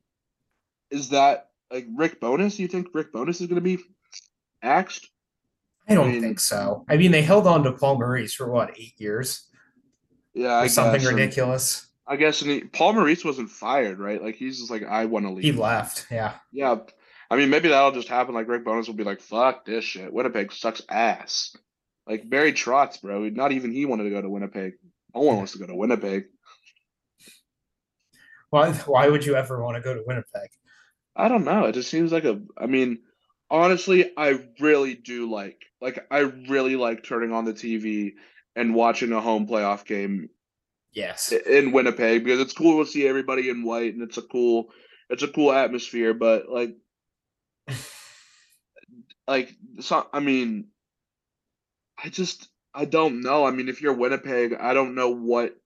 is 0.90 1.10
that 1.10 1.50
like 1.70 1.86
Rick 1.96 2.20
Bowness? 2.20 2.58
You 2.58 2.68
think 2.68 2.88
Rick 2.94 3.12
Bowness 3.12 3.40
is 3.40 3.46
going 3.48 3.62
to 3.62 3.76
be 3.76 3.82
axed? 4.62 5.10
I 5.88 5.94
don't 5.94 6.10
mean- 6.12 6.20
think 6.22 6.40
so. 6.40 6.84
I 6.88 6.96
mean, 6.96 7.10
they 7.12 7.22
held 7.22 7.46
on 7.46 7.62
to 7.64 7.72
Paul 7.72 7.98
Maurice 7.98 8.34
for 8.34 8.50
what 8.50 8.78
eight 8.78 8.94
years 8.98 9.48
Yeah, 10.34 10.54
I 10.54 10.66
something 10.66 11.00
guess. 11.00 11.10
ridiculous. 11.10 11.86
I 12.06 12.16
guess, 12.16 12.40
and 12.42 12.50
he, 12.50 12.60
Paul 12.62 12.94
Maurice 12.94 13.24
wasn't 13.24 13.50
fired, 13.50 13.98
right? 13.98 14.22
Like 14.22 14.36
he's 14.36 14.58
just 14.58 14.70
like, 14.70 14.82
I 14.84 15.04
want 15.04 15.26
to 15.26 15.32
leave. 15.32 15.44
He 15.44 15.52
left. 15.52 16.06
Yeah. 16.10 16.34
Yeah, 16.52 16.76
I 17.30 17.36
mean, 17.36 17.50
maybe 17.50 17.68
that'll 17.68 17.92
just 17.92 18.08
happen. 18.08 18.34
Like 18.34 18.48
Rick 18.48 18.64
Bowness 18.64 18.86
will 18.86 18.94
be 18.94 19.04
like, 19.04 19.20
"Fuck 19.20 19.66
this 19.66 19.84
shit. 19.84 20.10
Winnipeg 20.12 20.50
sucks 20.52 20.80
ass." 20.88 21.54
Like 22.06 22.30
Barry 22.30 22.54
Trotz, 22.54 23.02
bro. 23.02 23.28
Not 23.28 23.52
even 23.52 23.70
he 23.72 23.84
wanted 23.84 24.04
to 24.04 24.10
go 24.10 24.22
to 24.22 24.30
Winnipeg. 24.30 24.72
No 25.14 25.20
one 25.20 25.36
wants 25.36 25.52
to 25.52 25.58
go 25.58 25.66
to 25.66 25.74
Winnipeg. 25.74 26.24
Why? 28.50 28.72
Why 28.72 29.08
would 29.08 29.26
you 29.26 29.36
ever 29.36 29.62
want 29.62 29.76
to 29.76 29.82
go 29.82 29.92
to 29.94 30.02
Winnipeg? 30.06 30.48
I 31.14 31.28
don't 31.28 31.44
know. 31.44 31.64
It 31.66 31.72
just 31.72 31.90
seems 31.90 32.12
like 32.12 32.24
a. 32.24 32.40
I 32.56 32.64
mean, 32.66 33.00
honestly, 33.50 34.12
I 34.16 34.40
really 34.60 34.94
do 34.94 35.30
like. 35.30 35.60
Like, 35.80 36.06
I 36.10 36.18
really 36.20 36.76
like 36.76 37.04
turning 37.04 37.32
on 37.32 37.44
the 37.44 37.52
TV 37.54 38.14
and 38.56 38.74
watching 38.74 39.12
a 39.12 39.20
home 39.20 39.46
playoff 39.46 39.84
game 39.84 40.30
Yes. 40.92 41.32
in 41.32 41.72
Winnipeg 41.72 42.24
because 42.24 42.40
it's 42.40 42.54
cool 42.54 42.84
to 42.84 42.90
see 42.90 43.06
everybody 43.06 43.48
in 43.48 43.62
white 43.62 43.94
and 43.94 44.02
it's 44.02 44.18
a 44.18 44.22
cool, 44.22 44.70
it's 45.08 45.22
a 45.22 45.28
cool 45.28 45.52
atmosphere. 45.52 46.14
But 46.14 46.48
like, 46.48 46.76
like 49.28 49.54
so, 49.80 50.06
I 50.12 50.20
mean, 50.20 50.68
I 52.02 52.08
just 52.08 52.48
I 52.74 52.84
don't 52.84 53.20
know. 53.22 53.44
I 53.44 53.50
mean, 53.50 53.68
if 53.68 53.80
you're 53.82 53.94
Winnipeg, 53.94 54.54
I 54.54 54.74
don't 54.74 54.94
know 54.94 55.10
what 55.10 55.56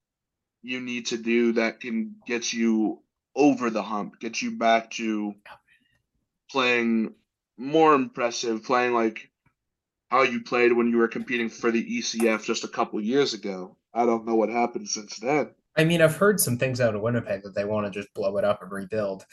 you 0.62 0.81
need 0.81 1.07
to 1.07 1.16
do 1.18 1.53
that 1.55 1.81
can 1.81 2.16
get 2.27 2.53
you 2.53 3.01
over 3.35 3.70
the 3.70 3.83
hump, 3.83 4.20
get 4.20 4.40
you 4.42 4.53
back 4.53 4.90
to 4.92 5.35
playing 6.51 7.14
more 7.57 7.94
impressive, 7.94 8.64
playing 8.64 8.94
like 8.94 9.31
how 10.12 10.22
you 10.22 10.42
played 10.42 10.75
when 10.75 10.88
you 10.88 10.98
were 10.98 11.09
competing 11.09 11.48
for 11.48 11.70
the 11.70 11.98
ECF 11.98 12.44
just 12.44 12.64
a 12.64 12.68
couple 12.68 13.01
years 13.01 13.33
ago. 13.33 13.79
I 13.94 14.05
don't 14.05 14.27
know 14.27 14.35
what 14.35 14.51
happened 14.51 14.87
since 14.87 15.16
then. 15.16 15.55
I 15.75 15.85
mean, 15.85 16.03
I've 16.03 16.16
heard 16.16 16.38
some 16.38 16.59
things 16.59 16.83
out 16.83 16.94
of 16.94 17.01
Winnipeg 17.01 17.42
that 17.44 17.55
they 17.55 17.64
want 17.64 17.87
to 17.87 17.90
just 17.90 18.12
blow 18.12 18.37
it 18.37 18.44
up 18.44 18.61
and 18.61 18.70
rebuild. 18.70 19.25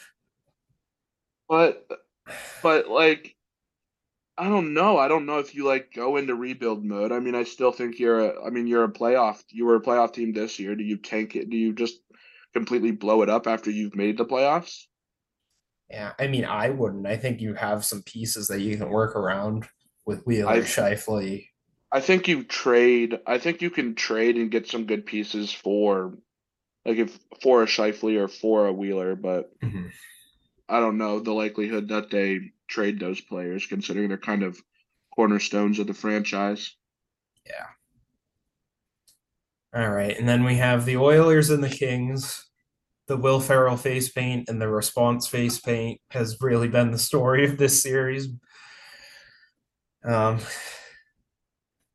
But 1.50 1.86
but 2.62 2.88
like 2.88 3.36
I 4.38 4.48
don't 4.48 4.72
know. 4.72 4.96
I 4.96 5.08
don't 5.08 5.26
know 5.26 5.38
if 5.38 5.54
you 5.54 5.66
like 5.66 5.92
go 5.92 6.16
into 6.16 6.34
rebuild 6.34 6.82
mode. 6.82 7.12
I 7.12 7.20
mean, 7.20 7.34
I 7.34 7.44
still 7.44 7.72
think 7.72 7.98
you're 7.98 8.30
a 8.30 8.46
I 8.46 8.48
mean, 8.48 8.66
you're 8.66 8.84
a 8.84 8.92
playoff 8.92 9.42
you 9.50 9.66
were 9.66 9.76
a 9.76 9.82
playoff 9.82 10.14
team 10.14 10.32
this 10.32 10.58
year. 10.58 10.74
Do 10.74 10.82
you 10.82 10.96
tank 10.96 11.36
it? 11.36 11.50
Do 11.50 11.58
you 11.58 11.74
just 11.74 12.00
completely 12.54 12.92
blow 12.92 13.20
it 13.20 13.28
up 13.28 13.46
after 13.46 13.70
you've 13.70 13.96
made 13.96 14.16
the 14.16 14.24
playoffs? 14.24 14.86
Yeah, 15.90 16.12
I 16.18 16.26
mean, 16.26 16.46
I 16.46 16.70
wouldn't. 16.70 17.06
I 17.06 17.18
think 17.18 17.42
you 17.42 17.52
have 17.52 17.84
some 17.84 18.02
pieces 18.02 18.48
that 18.48 18.60
you 18.60 18.78
can 18.78 18.88
work 18.88 19.14
around 19.14 19.68
with 20.10 20.26
Wheeler, 20.26 20.50
I- 20.50 20.60
Scheifele. 20.60 21.46
I 21.92 22.00
think 22.00 22.28
you 22.28 22.44
trade 22.44 23.18
I 23.26 23.38
think 23.38 23.62
you 23.62 23.70
can 23.70 23.94
trade 23.94 24.36
and 24.36 24.50
get 24.50 24.68
some 24.68 24.86
good 24.86 25.06
pieces 25.06 25.52
for 25.52 26.16
like 26.84 26.98
if 26.98 27.18
for 27.42 27.62
a 27.62 27.66
Scheifele 27.66 28.18
or 28.18 28.28
for 28.28 28.66
a 28.66 28.72
Wheeler, 28.72 29.16
but 29.16 29.50
mm-hmm. 29.60 29.88
I 30.68 30.80
don't 30.80 30.98
know 30.98 31.20
the 31.20 31.32
likelihood 31.32 31.88
that 31.88 32.10
they 32.10 32.52
trade 32.68 33.00
those 33.00 33.20
players 33.20 33.66
considering 33.66 34.08
they're 34.08 34.18
kind 34.18 34.42
of 34.42 34.60
cornerstones 35.14 35.78
of 35.78 35.88
the 35.88 35.94
franchise. 35.94 36.76
Yeah. 37.44 37.66
All 39.74 39.90
right, 39.90 40.16
and 40.16 40.28
then 40.28 40.44
we 40.44 40.56
have 40.56 40.84
the 40.84 40.96
Oilers 40.96 41.50
and 41.50 41.62
the 41.62 41.68
Kings. 41.68 42.46
The 43.08 43.16
Will 43.16 43.40
Ferrell 43.40 43.76
face 43.76 44.08
paint 44.08 44.48
and 44.48 44.62
the 44.62 44.68
response 44.68 45.26
face 45.26 45.58
paint 45.58 46.00
has 46.10 46.36
really 46.40 46.68
been 46.68 46.92
the 46.92 46.98
story 46.98 47.44
of 47.44 47.58
this 47.58 47.82
series. 47.82 48.28
Um, 50.04 50.38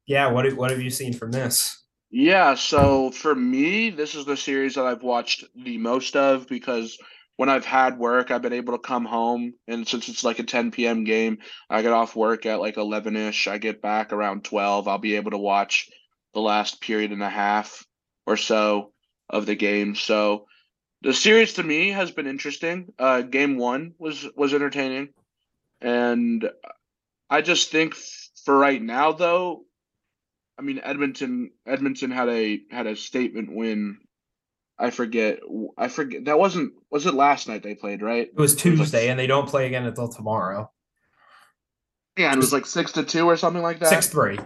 yeah, 0.06 0.28
what 0.28 0.52
what 0.54 0.72
have 0.72 0.82
you 0.82 0.90
seen 0.90 1.14
from 1.14 1.32
this? 1.32 1.84
Yeah, 2.12 2.56
so 2.56 3.12
for 3.12 3.36
me, 3.36 3.90
this 3.90 4.16
is 4.16 4.26
the 4.26 4.38
series 4.38 4.76
that 4.76 4.86
I've 4.86 5.04
watched 5.04 5.44
the 5.56 5.78
most 5.78 6.16
of 6.16 6.48
because 6.48 6.98
when 7.36 7.50
I've 7.50 7.66
had 7.66 7.98
work, 7.98 8.32
I've 8.32 8.42
been 8.42 8.54
able 8.54 8.74
to 8.74 8.80
come 8.80 9.04
home, 9.04 9.54
and 9.68 9.88
since 9.88 10.08
it's 10.08 10.24
like 10.24 10.40
a 10.40 10.44
10 10.44 10.72
p.m. 10.72 11.04
game, 11.04 11.40
I 11.70 11.82
get 11.82 11.92
off 11.92 12.16
work 12.16 12.46
at 12.46 12.62
like 12.62 12.76
11-ish. 12.76 13.48
I 13.48 13.58
get 13.58 13.82
back 13.82 14.14
around 14.14 14.46
12. 14.46 14.88
I'll 14.88 14.98
be 14.98 15.18
able 15.18 15.32
to 15.32 15.38
watch 15.38 15.90
the 16.34 16.40
last 16.40 16.80
period 16.80 17.12
and 17.12 17.24
a 17.24 17.30
half 17.30 17.86
or 18.26 18.38
so 18.38 18.94
of 19.30 19.46
the 19.46 19.56
game. 19.56 19.96
So 19.96 20.46
the 21.02 21.14
series 21.14 21.54
to 21.54 21.64
me 21.64 21.90
has 21.90 22.12
been 22.12 22.28
interesting. 22.28 22.94
Uh, 22.98 23.22
game 23.22 23.58
one 23.58 23.94
was 23.98 24.26
was 24.36 24.54
entertaining, 24.54 25.10
and 25.82 26.50
I 27.30 27.42
just 27.42 27.72
think 27.72 27.96
for 28.44 28.58
right 28.58 28.82
now, 28.82 29.12
though, 29.12 29.64
I 30.58 30.62
mean 30.62 30.80
Edmonton 30.84 31.52
Edmonton 31.66 32.12
had 32.12 32.30
a 32.30 32.62
had 32.72 32.88
a 32.88 32.96
statement 32.96 33.54
win. 33.54 33.98
I 34.78 34.90
forget. 34.90 35.40
I 35.78 35.88
forget. 35.88 36.26
That 36.26 36.38
wasn't. 36.40 36.74
Was 36.92 37.06
it 37.06 37.14
last 37.14 37.48
night 37.48 37.64
they 37.64 37.76
played? 37.76 38.02
Right. 38.02 38.28
It 38.28 38.36
was 38.36 38.54
It 38.54 38.56
was 38.56 38.66
like- 38.66 38.78
Tuesday, 38.78 39.10
and 39.10 39.20
they 39.20 39.28
don't 39.28 39.48
play 39.50 39.68
again 39.68 39.86
until 39.86 40.08
tomorrow. 40.10 40.70
Yeah, 42.18 42.28
and 42.28 42.36
it 42.38 42.40
was 42.40 42.54
like 42.54 42.66
six 42.66 42.92
to 42.94 43.04
two 43.04 43.26
or 43.26 43.36
something 43.38 43.62
like 43.64 43.80
that. 43.80 43.90
Six 43.90 44.08
three. 44.08 44.38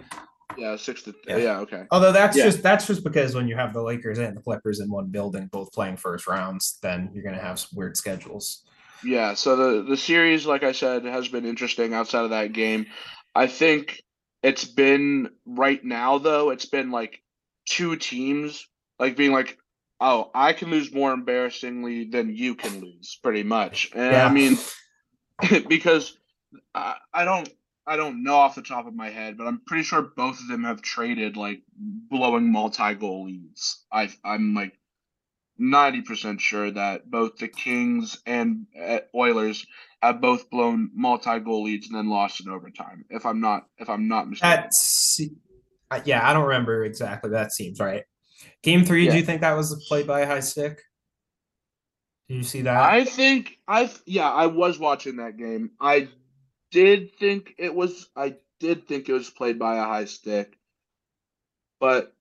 Yeah, 0.57 0.75
six 0.75 1.03
to. 1.03 1.13
Yeah. 1.27 1.37
Yeah. 1.37 1.59
okay. 1.59 1.85
Although 1.91 2.11
that's 2.11 2.35
Yeah. 2.35 2.45
just 2.45 2.63
that's 2.63 2.87
just 2.87 3.03
because 3.03 3.35
when 3.35 3.47
you 3.47 3.55
have 3.55 3.73
the 3.73 3.81
Lakers 3.83 4.17
and 4.17 4.35
the 4.35 4.41
Clippers 4.41 4.79
in 4.79 4.89
one 4.89 5.07
building, 5.07 5.47
both 5.51 5.71
playing 5.71 5.97
first 5.97 6.25
rounds, 6.27 6.79
then 6.81 7.09
you're 7.13 7.23
gonna 7.23 7.39
have 7.41 7.59
some 7.59 7.77
weird 7.77 7.95
schedules. 7.97 8.63
Yeah, 9.03 9.33
so 9.33 9.55
the 9.55 9.83
the 9.83 9.97
series, 9.97 10.45
like 10.45 10.63
I 10.63 10.71
said, 10.71 11.05
has 11.05 11.27
been 11.27 11.45
interesting 11.45 11.93
outside 11.93 12.23
of 12.23 12.31
that 12.31 12.53
game. 12.53 12.87
I 13.35 13.47
think 13.47 14.01
it's 14.43 14.65
been 14.65 15.29
right 15.45 15.83
now 15.83 16.17
though, 16.17 16.49
it's 16.49 16.65
been 16.65 16.91
like 16.91 17.21
two 17.65 17.95
teams 17.95 18.67
like 18.99 19.15
being 19.15 19.31
like, 19.31 19.57
"Oh, 19.99 20.31
I 20.33 20.53
can 20.53 20.69
lose 20.69 20.93
more 20.93 21.13
embarrassingly 21.13 22.05
than 22.05 22.35
you 22.35 22.55
can 22.55 22.81
lose," 22.81 23.17
pretty 23.21 23.43
much. 23.43 23.91
And 23.93 24.13
Yeah. 24.13 24.25
I 24.25 24.29
mean, 24.29 24.57
because 25.67 26.17
I, 26.73 26.95
I 27.13 27.25
don't 27.25 27.49
I 27.85 27.95
don't 27.95 28.23
know 28.23 28.35
off 28.35 28.55
the 28.55 28.61
top 28.61 28.85
of 28.85 28.93
my 28.93 29.09
head, 29.09 29.37
but 29.37 29.47
I'm 29.47 29.61
pretty 29.65 29.83
sure 29.83 30.01
both 30.01 30.39
of 30.39 30.47
them 30.47 30.63
have 30.63 30.81
traded 30.81 31.37
like 31.37 31.63
blowing 31.75 32.51
multi-goal 32.51 33.25
leads. 33.25 33.83
I 33.91 34.09
I'm 34.23 34.53
like 34.53 34.78
90% 35.59 36.39
sure 36.39 36.71
that 36.71 37.09
both 37.09 37.37
the 37.37 37.47
Kings 37.47 38.19
and 38.25 38.65
uh, 38.81 38.99
Oilers 39.15 39.65
have 40.01 40.21
both 40.21 40.49
blown 40.49 40.89
multi-goal 40.93 41.63
leads 41.63 41.87
and 41.87 41.97
then 41.97 42.09
lost 42.09 42.41
in 42.41 42.49
overtime. 42.49 43.05
If 43.09 43.25
I'm 43.25 43.41
not 43.41 43.67
if 43.77 43.89
I'm 43.89 44.07
not 44.07 44.29
mistaken. 44.29 44.61
That's 44.61 45.19
uh, 45.91 45.99
yeah, 46.05 46.27
I 46.27 46.33
don't 46.33 46.45
remember 46.47 46.83
exactly. 46.85 47.31
That 47.31 47.51
seems 47.51 47.79
right. 47.79 48.03
Game 48.63 48.85
three, 48.85 49.05
Yeah. 49.05 49.11
do 49.11 49.17
you 49.17 49.23
think 49.23 49.41
that 49.41 49.57
was 49.57 49.85
played 49.87 50.07
by 50.07 50.21
a 50.21 50.25
high 50.27 50.39
stick? 50.39 50.81
Do 52.29 52.35
you 52.35 52.43
see 52.43 52.61
that? 52.61 52.75
I 52.81 53.03
think 53.05 53.57
I 53.67 53.89
yeah, 54.05 54.29
I 54.29 54.45
was 54.47 54.79
watching 54.79 55.17
that 55.17 55.37
game. 55.37 55.71
I 55.81 56.09
did 56.71 57.15
think 57.15 57.55
it 57.57 57.73
was 57.73 58.07
I 58.15 58.35
did 58.59 58.87
think 58.87 59.09
it 59.09 59.13
was 59.13 59.29
played 59.29 59.57
by 59.59 59.77
a 59.77 59.83
high 59.83 60.05
stick. 60.05 60.55
But 61.79 62.13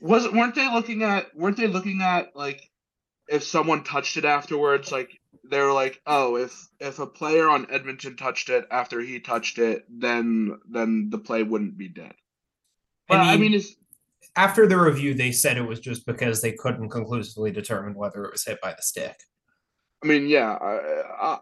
was 0.00 0.30
weren't 0.30 0.54
they 0.54 0.72
looking 0.72 1.02
at 1.02 1.34
weren't 1.36 1.56
they 1.56 1.66
looking 1.66 2.00
at 2.02 2.34
like 2.34 2.70
if 3.28 3.44
someone 3.44 3.84
touched 3.84 4.16
it 4.16 4.24
afterwards 4.24 4.90
like 4.90 5.20
they 5.44 5.60
were 5.60 5.72
like, 5.72 6.00
"Oh, 6.06 6.36
if 6.36 6.68
if 6.80 6.98
a 6.98 7.06
player 7.06 7.48
on 7.48 7.70
Edmonton 7.70 8.16
touched 8.16 8.48
it 8.50 8.66
after 8.70 9.00
he 9.00 9.20
touched 9.20 9.58
it, 9.58 9.84
then 9.88 10.58
then 10.68 11.10
the 11.10 11.18
play 11.18 11.42
wouldn't 11.42 11.78
be 11.78 11.88
dead." 11.88 12.14
But 13.08 13.18
I 13.18 13.32
mean, 13.32 13.52
mean- 13.52 13.54
it's 13.54 13.74
After 14.36 14.66
the 14.66 14.78
review, 14.78 15.14
they 15.14 15.32
said 15.32 15.56
it 15.56 15.62
was 15.66 15.80
just 15.80 16.06
because 16.06 16.40
they 16.40 16.52
couldn't 16.52 16.90
conclusively 16.90 17.50
determine 17.50 17.94
whether 17.94 18.24
it 18.24 18.32
was 18.32 18.44
hit 18.44 18.60
by 18.60 18.72
the 18.72 18.82
stick. 18.82 19.16
I 20.02 20.06
mean, 20.06 20.28
yeah. 20.28 20.52
I, 20.52 21.02
I, 21.20 21.38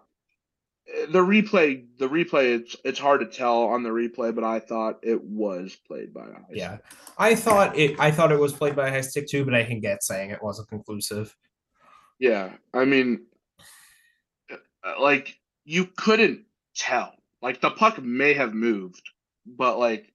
the 1.10 1.18
replay, 1.18 1.84
the 1.98 2.08
replay, 2.08 2.56
it's 2.56 2.76
it's 2.84 2.98
hard 2.98 3.20
to 3.20 3.26
tell 3.26 3.64
on 3.64 3.82
the 3.82 3.90
replay, 3.90 4.34
but 4.34 4.44
I 4.44 4.58
thought 4.60 5.00
it 5.02 5.22
was 5.22 5.76
played 5.86 6.14
by 6.14 6.22
high 6.22 6.40
Yeah, 6.52 6.76
stick. 6.76 6.84
I 7.18 7.34
thought 7.34 7.76
it. 7.78 7.98
I 7.98 8.10
thought 8.10 8.32
it 8.32 8.38
was 8.38 8.52
played 8.52 8.76
by 8.76 8.88
a 8.88 8.90
high 8.90 9.00
stick 9.02 9.28
too, 9.28 9.44
but 9.44 9.54
I 9.54 9.64
can 9.64 9.80
get 9.80 10.02
saying 10.02 10.30
it 10.30 10.42
wasn't 10.42 10.68
conclusive. 10.68 11.36
Yeah, 12.18 12.52
I 12.72 12.84
mean, 12.84 13.26
uh, 14.50 15.00
like 15.00 15.38
you 15.64 15.86
couldn't 15.86 16.46
tell. 16.74 17.14
Like 17.42 17.60
the 17.60 17.70
puck 17.70 18.02
may 18.02 18.32
have 18.32 18.54
moved, 18.54 19.02
but 19.46 19.78
like 19.78 20.12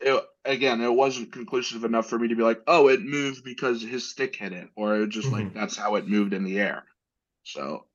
it 0.00 0.24
again, 0.44 0.80
it 0.80 0.92
wasn't 0.92 1.32
conclusive 1.32 1.84
enough 1.84 2.08
for 2.08 2.18
me 2.18 2.28
to 2.28 2.36
be 2.36 2.42
like, 2.42 2.62
oh, 2.66 2.88
it 2.88 3.02
moved 3.02 3.44
because 3.44 3.82
his 3.82 4.08
stick 4.08 4.36
hit 4.36 4.52
it, 4.52 4.68
or 4.76 4.94
it 4.96 5.00
was 5.06 5.14
just 5.14 5.32
like 5.32 5.46
Mhm. 5.46 5.54
that's 5.54 5.76
how 5.76 5.96
it 5.96 6.06
moved 6.08 6.32
in 6.32 6.44
the 6.44 6.60
air. 6.60 6.84
So 7.42 7.85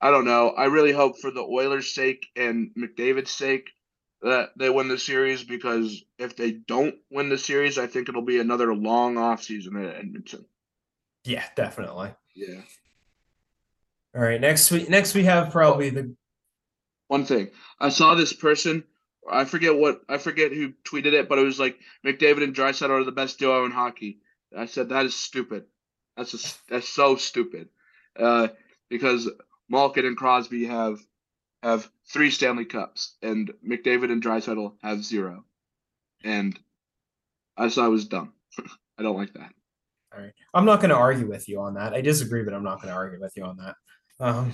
I 0.00 0.10
don't 0.10 0.24
know. 0.24 0.50
I 0.50 0.66
really 0.66 0.92
hope 0.92 1.18
for 1.18 1.30
the 1.30 1.40
Oilers' 1.40 1.94
sake 1.94 2.26
and 2.36 2.70
McDavid's 2.76 3.30
sake 3.30 3.70
that 4.22 4.50
they 4.56 4.70
win 4.70 4.88
the 4.88 4.98
series 4.98 5.44
because 5.44 6.02
if 6.18 6.36
they 6.36 6.52
don't 6.52 6.96
win 7.10 7.28
the 7.28 7.38
series, 7.38 7.78
I 7.78 7.86
think 7.86 8.08
it'll 8.08 8.22
be 8.22 8.40
another 8.40 8.74
long 8.74 9.14
offseason 9.14 9.82
at 9.82 9.96
Edmonton. 9.96 10.44
Yeah, 11.24 11.44
definitely. 11.54 12.10
Yeah. 12.34 12.60
All 14.14 14.22
right, 14.22 14.40
next 14.40 14.70
week 14.70 14.88
next 14.88 15.14
we 15.14 15.24
have 15.24 15.52
probably 15.52 15.90
the 15.90 16.14
One 17.08 17.24
thing. 17.24 17.50
I 17.78 17.90
saw 17.90 18.14
this 18.14 18.32
person 18.32 18.84
I 19.28 19.44
forget 19.44 19.76
what 19.76 20.02
I 20.08 20.18
forget 20.18 20.52
who 20.52 20.72
tweeted 20.84 21.12
it, 21.12 21.28
but 21.28 21.38
it 21.38 21.44
was 21.44 21.58
like 21.58 21.78
McDavid 22.04 22.42
and 22.42 22.54
Draisaitl 22.54 22.90
are 22.90 23.04
the 23.04 23.12
best 23.12 23.38
duo 23.38 23.64
in 23.64 23.72
hockey. 23.72 24.20
I 24.56 24.66
said 24.66 24.90
that 24.90 25.06
is 25.06 25.14
stupid. 25.14 25.64
That's 26.16 26.30
just 26.30 26.58
that's 26.68 26.88
so 26.88 27.16
stupid. 27.16 27.68
Uh, 28.18 28.48
because 28.88 29.28
Malkin 29.68 30.06
and 30.06 30.16
Crosby 30.16 30.66
have 30.66 30.98
have 31.62 31.88
three 32.12 32.30
Stanley 32.30 32.64
Cups, 32.64 33.16
and 33.22 33.52
McDavid 33.66 34.12
and 34.12 34.22
Draisaitl 34.22 34.74
have 34.82 35.02
zero. 35.02 35.44
And 36.24 36.58
I 37.56 37.68
saw 37.68 37.84
I 37.84 37.88
was 37.88 38.04
dumb. 38.04 38.32
I 38.98 39.02
don't 39.02 39.16
like 39.16 39.32
that. 39.34 39.52
All 40.14 40.22
right. 40.22 40.32
I'm 40.54 40.64
not 40.64 40.80
going 40.80 40.90
to 40.90 40.96
argue 40.96 41.28
with 41.28 41.48
you 41.48 41.60
on 41.60 41.74
that. 41.74 41.92
I 41.92 42.00
disagree, 42.00 42.42
but 42.42 42.54
I'm 42.54 42.64
not 42.64 42.80
going 42.80 42.88
to 42.88 42.94
argue 42.94 43.20
with 43.20 43.32
you 43.36 43.44
on 43.44 43.56
that. 43.56 43.74
Um, 44.20 44.52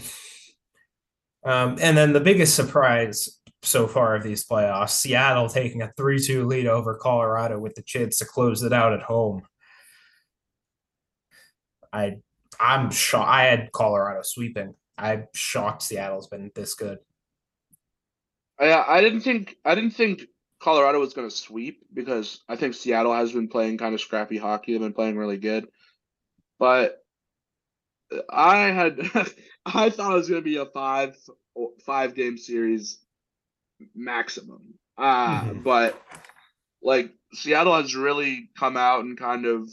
um, 1.44 1.79
and 1.81 1.96
then 1.96 2.12
the 2.12 2.20
biggest 2.20 2.55
surprise 2.55 3.38
so 3.62 3.87
far 3.87 4.16
of 4.16 4.22
these 4.22 4.46
playoffs, 4.46 4.90
Seattle 4.90 5.48
taking 5.48 5.83
a 5.83 5.92
3-2 5.98 6.46
lead 6.46 6.66
over 6.66 6.96
Colorado 6.96 7.59
with 7.59 7.75
the 7.75 7.83
chance 7.83 8.18
to 8.18 8.25
close 8.25 8.62
it 8.62 8.72
out 8.72 8.92
at 8.92 9.03
home. 9.03 9.42
I 11.92 12.16
I'm 12.59 12.90
shocked. 12.90 13.29
I 13.29 13.44
had 13.44 13.72
Colorado 13.72 14.22
sweeping. 14.22 14.75
I'm 14.98 15.26
shocked 15.35 15.83
Seattle's 15.83 16.28
been 16.28 16.50
this 16.55 16.74
good. 16.74 16.98
I 18.59 18.72
I 18.72 19.00
didn't 19.00 19.20
think 19.20 19.57
I 19.64 19.74
didn't 19.74 19.92
think 19.92 20.26
Colorado 20.61 21.00
was 21.00 21.14
going 21.14 21.28
to 21.28 21.35
sweep 21.35 21.85
because 21.92 22.40
I 22.48 22.57
think 22.57 22.74
Seattle 22.74 23.14
has 23.14 23.33
been 23.33 23.48
playing 23.48 23.78
kind 23.78 23.94
of 23.94 24.00
scrappy 24.00 24.38
hockey. 24.38 24.72
They've 24.72 24.81
been 24.81 24.92
playing 24.92 25.16
really 25.16 25.38
good, 25.38 25.66
but 26.59 27.02
I 28.31 28.66
had 28.66 28.98
I 29.66 29.90
thought 29.90 30.12
it 30.12 30.16
was 30.16 30.28
going 30.28 30.40
to 30.40 30.44
be 30.44 30.57
a 30.57 30.66
five 30.66 31.16
five 31.85 32.14
game 32.14 32.38
series 32.38 32.98
maximum. 33.94 34.74
Uh, 34.96 35.40
mm-hmm. 35.40 35.62
but 35.62 36.00
like 36.83 37.12
Seattle 37.33 37.74
has 37.74 37.96
really 37.96 38.50
come 38.59 38.76
out 38.76 39.05
and 39.05 39.18
kind 39.18 39.46
of 39.46 39.68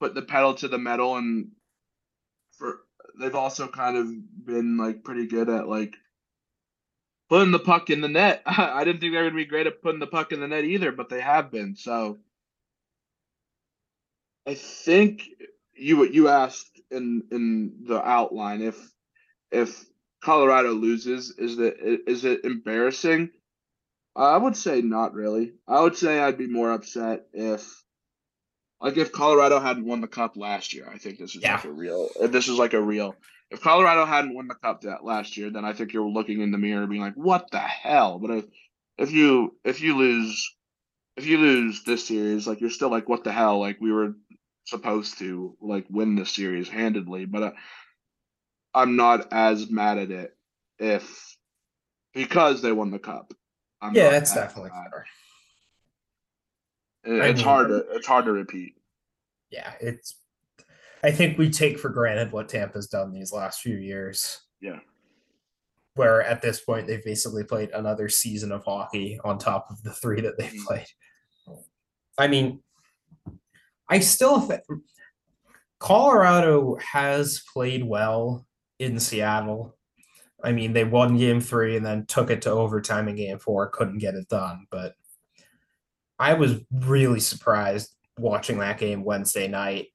put 0.00 0.14
the 0.14 0.22
pedal 0.22 0.54
to 0.54 0.68
the 0.68 0.78
metal 0.78 1.16
and 1.16 1.48
for 2.58 2.80
they've 3.18 3.34
also 3.34 3.68
kind 3.68 3.96
of 3.96 4.08
been 4.46 4.76
like 4.76 5.04
pretty 5.04 5.26
good 5.26 5.48
at 5.48 5.68
like 5.68 5.96
putting 7.28 7.52
the 7.52 7.58
puck 7.58 7.90
in 7.90 8.00
the 8.00 8.08
net. 8.08 8.42
I 8.46 8.84
didn't 8.84 9.00
think 9.00 9.12
they 9.12 9.18
were 9.18 9.30
going 9.30 9.34
to 9.34 9.44
be 9.44 9.44
great 9.44 9.66
at 9.66 9.82
putting 9.82 10.00
the 10.00 10.06
puck 10.06 10.32
in 10.32 10.40
the 10.40 10.48
net 10.48 10.64
either, 10.64 10.92
but 10.92 11.08
they 11.08 11.20
have 11.20 11.50
been. 11.50 11.76
So 11.76 12.18
I 14.46 14.54
think 14.54 15.22
you 15.74 16.04
you 16.04 16.28
asked 16.28 16.80
in 16.90 17.24
in 17.30 17.84
the 17.86 18.02
outline 18.02 18.62
if 18.62 18.76
if 19.50 19.84
Colorado 20.22 20.72
loses, 20.72 21.30
is 21.38 21.56
that 21.56 21.76
is 21.80 22.24
it 22.24 22.44
embarrassing? 22.44 23.30
I 24.16 24.36
would 24.36 24.56
say 24.56 24.80
not 24.80 25.14
really. 25.14 25.54
I 25.66 25.80
would 25.80 25.96
say 25.96 26.20
I'd 26.20 26.38
be 26.38 26.46
more 26.46 26.72
upset 26.72 27.26
if 27.32 27.83
like 28.80 28.96
if 28.96 29.12
Colorado 29.12 29.60
hadn't 29.60 29.86
won 29.86 30.00
the 30.00 30.08
cup 30.08 30.36
last 30.36 30.74
year. 30.74 30.88
I 30.92 30.98
think 30.98 31.18
this 31.18 31.34
is 31.34 31.42
yeah. 31.42 31.56
like 31.56 31.64
a 31.64 31.72
real 31.72 32.08
if 32.20 32.32
this 32.32 32.48
is 32.48 32.58
like 32.58 32.74
a 32.74 32.80
real 32.80 33.16
if 33.50 33.60
Colorado 33.60 34.04
hadn't 34.04 34.34
won 34.34 34.48
the 34.48 34.54
cup 34.54 34.82
that 34.82 35.04
last 35.04 35.36
year, 35.36 35.50
then 35.50 35.64
I 35.64 35.72
think 35.72 35.92
you're 35.92 36.08
looking 36.08 36.40
in 36.40 36.50
the 36.50 36.58
mirror 36.58 36.86
being 36.86 37.00
like, 37.00 37.14
what 37.14 37.50
the 37.50 37.60
hell? 37.60 38.18
But 38.18 38.30
if 38.30 38.44
if 38.98 39.12
you 39.12 39.56
if 39.64 39.80
you 39.80 39.96
lose 39.96 40.54
if 41.16 41.26
you 41.26 41.38
lose 41.38 41.84
this 41.84 42.06
series, 42.06 42.46
like 42.46 42.60
you're 42.60 42.70
still 42.70 42.90
like, 42.90 43.08
what 43.08 43.24
the 43.24 43.32
hell? 43.32 43.60
Like 43.60 43.80
we 43.80 43.92
were 43.92 44.14
supposed 44.64 45.18
to 45.18 45.56
like 45.60 45.86
win 45.88 46.16
this 46.16 46.30
series 46.30 46.68
handedly, 46.68 47.26
but 47.26 47.42
uh, 47.42 47.52
I'm 48.74 48.96
not 48.96 49.32
as 49.32 49.70
mad 49.70 49.98
at 49.98 50.10
it 50.10 50.36
if 50.78 51.36
because 52.12 52.62
they 52.62 52.72
won 52.72 52.90
the 52.90 52.98
cup. 52.98 53.32
I'm 53.80 53.94
yeah, 53.94 54.10
that's 54.10 54.34
definitely 54.34 54.70
fair. 54.70 55.06
It, 57.04 57.12
it's 57.12 57.38
mean, 57.38 57.44
hard 57.44 57.68
to 57.68 57.84
it's 57.90 58.06
hard 58.06 58.24
to 58.26 58.32
repeat. 58.32 58.74
Yeah, 59.50 59.72
it's. 59.80 60.16
I 61.02 61.10
think 61.10 61.36
we 61.36 61.50
take 61.50 61.78
for 61.78 61.90
granted 61.90 62.32
what 62.32 62.48
Tampa's 62.48 62.86
done 62.86 63.12
these 63.12 63.32
last 63.32 63.60
few 63.60 63.76
years. 63.76 64.40
Yeah. 64.60 64.78
Where 65.94 66.22
at 66.22 66.40
this 66.40 66.60
point 66.60 66.86
they've 66.86 67.04
basically 67.04 67.44
played 67.44 67.70
another 67.70 68.08
season 68.08 68.50
of 68.52 68.64
hockey 68.64 69.20
on 69.22 69.38
top 69.38 69.66
of 69.70 69.82
the 69.82 69.92
three 69.92 70.22
that 70.22 70.38
they've 70.38 70.50
mm-hmm. 70.50 70.64
played. 70.64 70.86
I 72.16 72.28
mean, 72.28 72.60
I 73.88 73.98
still 73.98 74.40
think 74.40 74.62
Colorado 75.78 76.76
has 76.76 77.42
played 77.52 77.84
well 77.84 78.46
in 78.78 78.98
Seattle. 78.98 79.76
I 80.42 80.52
mean, 80.52 80.72
they 80.72 80.84
won 80.84 81.18
game 81.18 81.40
three 81.40 81.76
and 81.76 81.84
then 81.84 82.06
took 82.06 82.30
it 82.30 82.42
to 82.42 82.50
overtime 82.50 83.08
in 83.08 83.16
game 83.16 83.38
four, 83.38 83.68
couldn't 83.68 83.98
get 83.98 84.14
it 84.14 84.28
done. 84.28 84.66
But 84.70 84.94
I 86.18 86.34
was 86.34 86.60
really 86.70 87.20
surprised 87.20 87.94
watching 88.18 88.58
that 88.58 88.78
game 88.78 89.04
Wednesday 89.04 89.48
night 89.48 89.88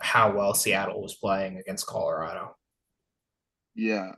how 0.00 0.32
well 0.32 0.54
Seattle 0.54 1.02
was 1.02 1.14
playing 1.14 1.58
against 1.58 1.86
Colorado. 1.86 2.56
Yeah. 3.74 4.12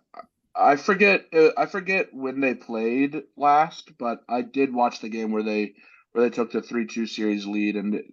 I 0.55 0.77
forget 0.77 1.27
uh, 1.33 1.51
I 1.57 1.67
forget 1.67 2.09
when 2.13 2.41
they 2.41 2.55
played 2.55 3.23
last, 3.37 3.97
but 3.99 4.21
I 4.29 4.43
did 4.43 4.75
watch 4.75 5.01
the 5.01 5.09
game 5.09 5.33
where 5.33 5.43
they 5.43 5.75
where 6.13 6.29
they 6.29 6.35
took 6.35 6.51
the 6.51 6.61
3-2 6.61 7.09
series 7.09 7.47
lead 7.47 7.77
and 7.77 7.95
it, 7.95 8.05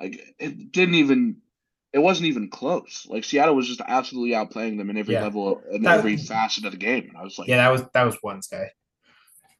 like 0.00 0.34
it 0.38 0.72
didn't 0.72 0.94
even 0.94 1.36
it 1.92 1.98
wasn't 1.98 2.28
even 2.28 2.48
close. 2.48 3.06
Like 3.08 3.24
Seattle 3.24 3.56
was 3.56 3.66
just 3.66 3.80
absolutely 3.86 4.36
outplaying 4.36 4.78
them 4.78 4.90
in 4.90 4.96
every 4.96 5.14
yeah. 5.14 5.22
level 5.22 5.60
in 5.72 5.82
that, 5.82 5.98
every 5.98 6.16
facet 6.16 6.64
of 6.64 6.72
the 6.72 6.78
game. 6.78 7.08
And 7.08 7.16
I 7.16 7.22
was 7.22 7.38
like, 7.38 7.48
yeah, 7.48 7.56
that 7.56 7.72
was 7.72 7.82
that 7.92 8.04
was 8.04 8.16
Wednesday. 8.22 8.70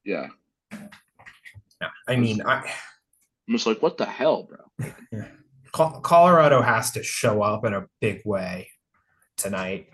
Yeah. 0.04 0.28
Yeah, 0.72 1.88
I 2.06 2.16
mean, 2.16 2.42
I. 2.42 2.70
I'm 3.50 3.56
just 3.56 3.66
like, 3.66 3.82
what 3.82 3.98
the 3.98 4.06
hell, 4.06 4.44
bro? 4.44 4.92
Yeah. 5.12 5.26
Colorado 5.72 6.62
has 6.62 6.92
to 6.92 7.02
show 7.02 7.42
up 7.42 7.64
in 7.64 7.74
a 7.74 7.86
big 8.00 8.22
way 8.24 8.70
tonight. 9.36 9.88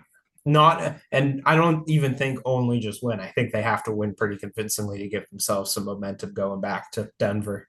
Not, 0.45 0.97
and 1.11 1.43
I 1.45 1.57
don't 1.57 1.89
even 1.89 2.15
think 2.15 2.39
only 2.45 2.81
just 2.81 3.03
win. 3.03 3.21
I 3.21 3.29
think 3.29 3.53
they 3.53 3.63
have 3.63 3.83
to 3.85 3.93
win 3.93 4.15
pretty 4.15 4.37
convincingly 4.37 4.99
to 4.99 5.09
give 5.09 5.29
themselves 5.29 5.73
some 5.73 5.85
momentum 5.85 6.33
going 6.33 6.61
back 6.61 6.93
to 6.93 7.11
Denver. 7.19 7.69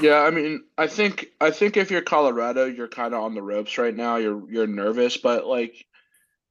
Yeah, 0.00 0.20
I 0.20 0.30
mean, 0.30 0.64
I 0.76 0.86
think 0.86 1.26
I 1.40 1.50
think 1.50 1.76
if 1.76 1.90
you're 1.90 2.00
Colorado, 2.00 2.64
you're 2.66 2.88
kind 2.88 3.14
of 3.14 3.22
on 3.22 3.34
the 3.34 3.42
ropes 3.42 3.78
right 3.78 3.94
now. 3.94 4.16
You're 4.16 4.50
you're 4.50 4.66
nervous, 4.66 5.16
but 5.16 5.46
like 5.46 5.84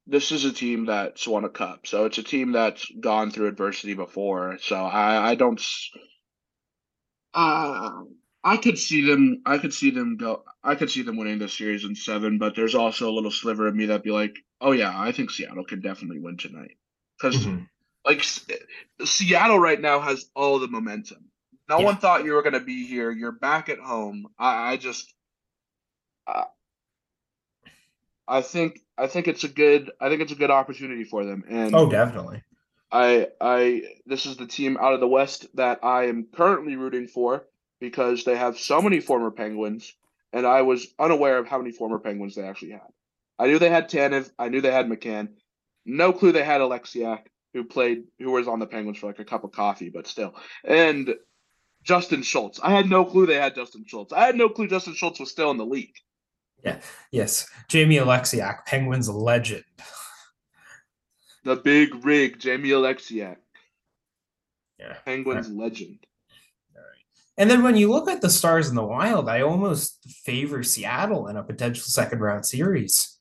this 0.06 0.32
is 0.32 0.46
a 0.46 0.54
team 0.54 0.86
that's 0.86 1.28
won 1.28 1.44
a 1.44 1.50
cup, 1.50 1.88
so 1.88 2.06
it's 2.06 2.18
a 2.18 2.24
team 2.24 2.52
that's 2.52 2.90
gone 3.00 3.32
through 3.32 3.48
adversity 3.48 3.94
before. 3.94 4.58
So 4.62 4.76
I 4.76 5.32
I 5.32 5.36
don't. 5.36 5.62
Uh, 7.34 8.04
I 8.48 8.56
could 8.56 8.80
see 8.80 9.02
them. 9.02 9.42
I 9.46 9.58
could 9.58 9.74
see 9.74 9.90
them 9.90 10.16
go. 10.16 10.46
I 10.64 10.76
could 10.76 10.90
see 10.90 11.02
them 11.02 11.18
winning 11.18 11.38
this 11.38 11.58
series 11.58 11.84
in 11.84 11.96
seven, 11.96 12.38
but 12.38 12.56
there's 12.56 12.76
also 12.76 13.10
a 13.10 13.12
little 13.12 13.30
sliver 13.30 13.68
of 13.68 13.76
me 13.76 13.88
that'd 13.88 14.04
be 14.04 14.12
like, 14.12 14.38
oh 14.62 14.72
yeah, 14.72 14.98
I 14.98 15.12
think 15.12 15.32
Seattle 15.32 15.66
can 15.66 15.82
definitely 15.82 16.20
win 16.20 16.38
tonight 16.38 16.78
because 17.18 17.46
mm-hmm. 17.46 17.64
like 18.06 18.24
Seattle 19.06 19.60
right 19.60 19.82
now 19.82 20.00
has 20.00 20.30
all 20.34 20.60
the 20.60 20.70
momentum. 20.70 21.26
No 21.68 21.80
yeah. 21.80 21.86
one 21.86 21.98
thought 21.98 22.24
you 22.24 22.32
were 22.36 22.42
going 22.42 22.54
to 22.54 22.62
be 22.62 22.88
here. 22.88 23.12
You're 23.12 23.34
back 23.34 23.68
at 23.68 23.80
home. 23.80 24.28
I, 24.40 24.72
I 24.72 24.78
just, 24.78 25.14
uh, 26.26 26.46
I 28.26 28.42
think, 28.44 28.80
I 28.98 29.08
think 29.08 29.28
it's 29.28 29.44
a 29.44 29.50
good, 29.50 29.92
I 30.00 30.08
think 30.08 30.22
it's 30.22 30.32
a 30.32 30.36
good 30.36 30.52
opportunity 30.52 31.04
for 31.04 31.26
them. 31.26 31.44
And 31.50 31.76
oh, 31.76 31.90
definitely. 31.90 32.44
I, 32.90 33.28
I, 33.42 33.82
this 34.06 34.26
is 34.26 34.38
the 34.38 34.48
team 34.48 34.78
out 34.78 34.94
of 34.94 35.02
the 35.02 35.08
West 35.10 35.48
that 35.56 35.84
I 35.84 36.06
am 36.06 36.28
currently 36.34 36.78
rooting 36.78 37.08
for 37.08 37.46
because 37.80 38.24
they 38.24 38.36
have 38.36 38.58
so 38.58 38.82
many 38.82 39.00
former 39.00 39.32
Penguins, 39.32 39.94
and 40.34 40.46
I 40.46 40.62
was 40.64 40.88
unaware 41.00 41.38
of 41.38 41.48
how 41.48 41.58
many 41.58 41.72
former 41.72 42.00
Penguins 42.00 42.36
they 42.36 42.44
actually 42.44 42.72
had. 42.72 42.82
I 43.40 43.48
knew 43.48 43.60
they 43.60 43.70
had 43.70 43.90
Tanev. 43.90 44.32
I 44.40 44.50
knew 44.50 44.62
they 44.62 44.72
had 44.72 44.88
McCann. 44.88 45.30
No 45.86 46.12
clue 46.12 46.32
they 46.32 46.44
had 46.44 46.62
Oleksiak, 46.62 47.28
who 47.54 47.64
played, 47.64 48.04
who 48.20 48.32
was 48.32 48.48
on 48.48 48.60
the 48.60 48.68
Penguins 48.68 48.98
for 48.98 49.08
like 49.08 49.20
a 49.20 49.26
cup 49.26 49.44
of 49.44 49.52
coffee, 49.52 49.90
but 49.90 50.08
still. 50.08 50.36
And 50.64 51.16
Justin 51.84 52.24
Schultz. 52.24 52.60
I 52.62 52.72
had 52.72 52.90
no 52.90 53.06
clue 53.06 53.26
they 53.26 53.36
had 53.36 53.56
Justin 53.56 53.86
Schultz. 53.88 54.12
I 54.12 54.26
had 54.26 54.36
no 54.36 54.50
clue 54.50 54.68
Justin 54.68 54.94
Schultz 54.94 55.20
was 55.20 55.32
still 55.32 55.52
in 55.52 55.58
the 55.58 55.66
league. 55.66 55.96
Yeah. 56.64 56.80
Yes. 57.12 57.48
Jamie 57.70 57.98
Oleksiak, 57.98 58.66
Penguins 58.66 59.10
legend. 59.10 59.64
The 61.44 61.56
big 61.56 62.04
rig, 62.04 62.40
Jamie 62.40 62.70
Oleksiak. 62.70 63.38
Yeah. 64.78 64.98
Penguins 65.06 65.48
right. 65.48 65.58
legend. 65.58 66.07
And 67.38 67.52
then 67.52 67.62
when 67.62 67.76
you 67.76 67.92
look 67.92 68.10
at 68.10 68.22
the 68.22 68.30
stars 68.30 68.68
in 68.68 68.76
the 68.76 68.84
wild, 68.84 69.30
I 69.30 69.42
almost 69.42 70.04
favor 70.24 70.64
Seattle 70.64 71.28
in 71.28 71.38
a 71.38 71.44
potential 71.44 71.84
second 71.84 72.20
round 72.20 72.46
series. 72.46 73.18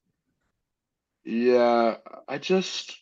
Yeah, 1.24 1.96
I 2.26 2.38
just 2.38 2.96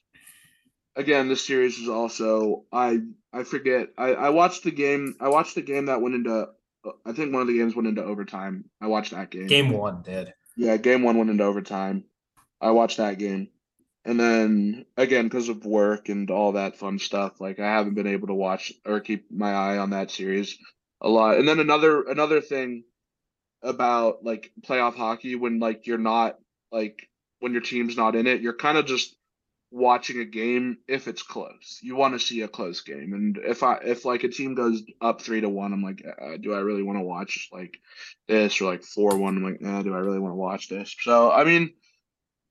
again, 0.97 1.29
this 1.29 1.47
series 1.47 1.79
is 1.79 1.89
also 1.89 2.65
I 2.73 3.01
I 3.33 3.45
forget. 3.45 3.89
I 3.97 4.15
I 4.15 4.31
watched 4.31 4.65
the 4.65 4.73
game. 4.73 5.15
I 5.21 5.29
watched 5.29 5.55
the 5.55 5.63
game 5.63 5.87
that 5.87 6.01
went 6.01 6.17
into. 6.17 6.49
I 7.07 7.13
think 7.13 7.33
one 7.33 7.43
of 7.43 7.49
the 7.49 7.59
games 7.59 7.77
went 7.77 7.89
into 7.89 8.05
overtime. 8.05 8.65
I 8.81 8.89
watched 8.89 9.13
that 9.13 9.31
game. 9.31 9.47
Game 9.47 9.71
one 9.71 10.03
did. 10.03 10.35
Yeah, 10.57 10.77
game 10.79 11.03
one 11.03 11.17
went 11.17 11.31
into 11.31 11.45
overtime. 11.45 12.05
I 12.61 12.73
watched 12.73 12.97
that 12.97 13.19
game, 13.19 13.49
and 14.05 14.19
then 14.19 14.85
again 14.97 15.27
because 15.27 15.49
of 15.49 15.65
work 15.65 16.09
and 16.09 16.31
all 16.31 16.53
that 16.53 16.77
fun 16.77 16.99
stuff, 16.99 17.41
like 17.41 17.61
I 17.61 17.71
haven't 17.71 17.95
been 17.95 18.07
able 18.09 18.29
to 18.29 18.35
watch 18.35 18.73
or 18.85 19.01
keep 19.01 19.31
my 19.31 19.53
eye 19.53 19.79
on 19.79 19.91
that 19.91 20.11
series 20.11 20.59
a 21.05 21.09
lot. 21.09 21.39
And 21.39 21.47
then 21.47 21.61
another 21.61 22.03
another 22.03 22.41
thing 22.41 22.83
about 23.63 24.25
like 24.25 24.51
playoff 24.63 24.97
hockey 24.97 25.37
when 25.37 25.61
like 25.61 25.87
you're 25.87 25.99
not 25.99 26.39
like 26.73 27.09
when 27.41 27.53
your 27.53 27.63
team's 27.63 27.97
not 27.97 28.17
in 28.17 28.27
it, 28.27 28.41
you're 28.41 28.57
kind 28.57 28.79
of 28.79 28.87
just 28.87 29.15
watching 29.71 30.21
a 30.21 30.25
game 30.25 30.79
if 30.89 31.07
it's 31.07 31.23
close. 31.23 31.79
You 31.83 31.95
want 31.95 32.15
to 32.15 32.25
see 32.25 32.41
a 32.41 32.49
close 32.49 32.81
game, 32.81 33.13
and 33.13 33.39
if 33.45 33.63
I 33.63 33.75
if 33.85 34.07
like 34.07 34.25
a 34.25 34.29
team 34.29 34.55
goes 34.55 34.83
up 35.01 35.21
three 35.21 35.43
to 35.43 35.49
one, 35.49 35.73
I'm 35.75 35.83
like, 35.83 36.03
uh, 36.05 36.39
do 36.39 36.55
I 36.55 36.61
really 36.61 36.83
want 36.83 36.99
to 36.99 37.05
watch 37.05 37.51
like 37.53 37.77
this 38.27 38.61
or 38.61 38.71
like 38.71 38.83
four 38.83 39.17
one? 39.19 39.37
I'm 39.37 39.45
like, 39.45 39.61
eh, 39.63 39.83
do 39.83 39.95
I 39.95 39.99
really 39.99 40.21
want 40.21 40.33
to 40.33 40.37
watch 40.37 40.71
this? 40.71 40.97
So 41.03 41.31
I 41.31 41.45
mean, 41.45 41.75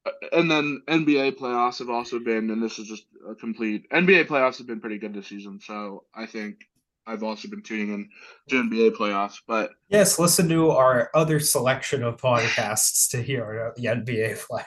uh, 0.05 0.11
and 0.31 0.51
then 0.51 0.83
NBA 0.87 1.37
playoffs 1.37 1.79
have 1.79 1.89
also 1.89 2.19
been, 2.19 2.51
and 2.51 2.61
this 2.61 2.77
is 2.77 2.87
just 2.87 3.05
a 3.27 3.33
complete 3.33 3.89
NBA 3.89 4.27
playoffs 4.27 4.59
have 4.59 4.67
been 4.67 4.81
pretty 4.81 4.99
good 4.99 5.15
this 5.15 5.27
season. 5.27 5.59
So 5.59 6.03
I 6.13 6.27
think 6.27 6.59
I've 7.05 7.23
also 7.23 7.49
been 7.49 7.61
tuning 7.61 7.93
in 7.93 8.09
to 8.49 8.63
NBA 8.63 8.95
playoffs. 8.95 9.37
But 9.47 9.71
yes, 9.89 10.19
listen 10.19 10.47
to 10.49 10.71
our 10.71 11.09
other 11.13 11.39
selection 11.39 12.03
of 12.03 12.17
podcasts 12.17 13.09
to 13.11 13.21
hear 13.21 13.73
the 13.75 13.85
NBA 13.85 14.39
playoffs 14.45 14.65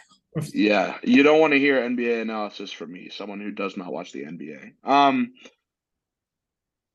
yeah, 0.52 0.98
you 1.02 1.22
don't 1.22 1.40
want 1.40 1.52
to 1.52 1.58
hear 1.58 1.80
NBA 1.80 2.22
analysis 2.22 2.70
from 2.72 2.92
me, 2.92 3.08
someone 3.08 3.40
who 3.40 3.50
does 3.50 3.76
not 3.76 3.92
watch 3.92 4.12
the 4.12 4.24
NBA. 4.24 4.72
Um, 4.84 5.32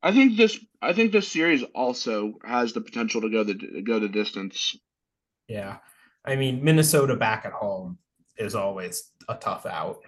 I 0.04 0.12
think 0.12 0.38
this. 0.38 0.60
I 0.82 0.94
think 0.94 1.12
this 1.12 1.28
series 1.28 1.64
also 1.76 2.34
has 2.44 2.74
the 2.74 2.82
potential 2.82 3.22
to 3.22 3.30
go 3.30 3.44
the 3.44 3.82
go 3.86 4.00
the 4.00 4.10
distance. 4.10 4.76
Yeah, 5.48 5.78
I 6.26 6.36
mean 6.36 6.64
Minnesota 6.64 7.16
back 7.16 7.46
at 7.46 7.54
home 7.54 7.98
is 8.38 8.56
always 8.56 9.10
a 9.28 9.36
tough 9.36 9.66
out. 9.66 10.00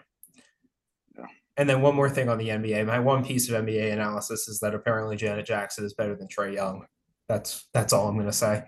And 1.55 1.69
then 1.69 1.81
one 1.81 1.95
more 1.95 2.09
thing 2.09 2.29
on 2.29 2.39
the 2.39 2.49
NBA. 2.49 2.85
My 2.87 2.99
one 2.99 3.23
piece 3.23 3.49
of 3.49 3.63
NBA 3.63 3.93
analysis 3.93 4.47
is 4.47 4.59
that 4.59 4.73
apparently 4.73 5.15
Janet 5.15 5.45
Jackson 5.45 5.85
is 5.85 5.93
better 5.93 6.15
than 6.15 6.27
Trae 6.27 6.53
Young. 6.53 6.85
That's 7.29 7.67
that's 7.73 7.93
all 7.93 8.07
I'm 8.07 8.15
going 8.15 8.25
to 8.25 8.33
say. 8.33 8.63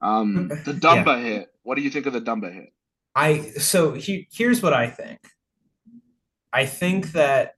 Um, 0.00 0.48
the 0.64 0.72
Dumba 0.72 1.06
yeah. 1.06 1.22
hit. 1.22 1.48
What 1.62 1.76
do 1.76 1.82
you 1.82 1.90
think 1.90 2.06
of 2.06 2.12
the 2.12 2.20
Dumba 2.20 2.52
hit? 2.52 2.72
I 3.14 3.40
so 3.58 3.94
he, 3.94 4.28
here's 4.32 4.62
what 4.62 4.72
I 4.72 4.88
think. 4.88 5.18
I 6.52 6.66
think 6.66 7.12
that 7.12 7.54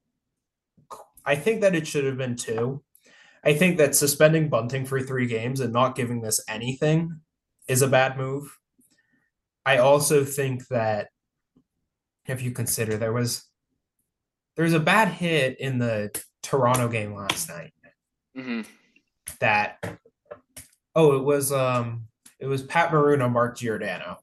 I 1.24 1.36
think 1.36 1.60
that 1.60 1.74
it 1.74 1.86
should 1.86 2.04
have 2.04 2.16
been 2.16 2.36
two. 2.36 2.82
I 3.44 3.54
think 3.54 3.78
that 3.78 3.94
suspending 3.94 4.48
Bunting 4.48 4.84
for 4.84 5.00
three 5.00 5.26
games 5.26 5.60
and 5.60 5.72
not 5.72 5.96
giving 5.96 6.20
this 6.20 6.42
anything 6.48 7.20
is 7.68 7.82
a 7.82 7.88
bad 7.88 8.16
move. 8.16 8.58
I 9.70 9.78
also 9.78 10.24
think 10.24 10.66
that 10.68 11.10
if 12.26 12.42
you 12.42 12.50
consider 12.50 12.96
there 12.96 13.12
was 13.12 13.44
there 14.56 14.64
was 14.64 14.74
a 14.74 14.80
bad 14.80 15.08
hit 15.08 15.60
in 15.60 15.78
the 15.78 16.10
Toronto 16.42 16.88
game 16.88 17.14
last 17.14 17.48
night. 17.48 17.72
Mm-hmm. 18.36 18.62
That 19.38 19.78
oh, 20.96 21.16
it 21.16 21.22
was 21.22 21.52
um 21.52 22.08
it 22.40 22.46
was 22.46 22.62
Pat 22.64 22.92
Maroon 22.92 23.22
on 23.22 23.32
Mark 23.32 23.58
Giordano. 23.58 24.18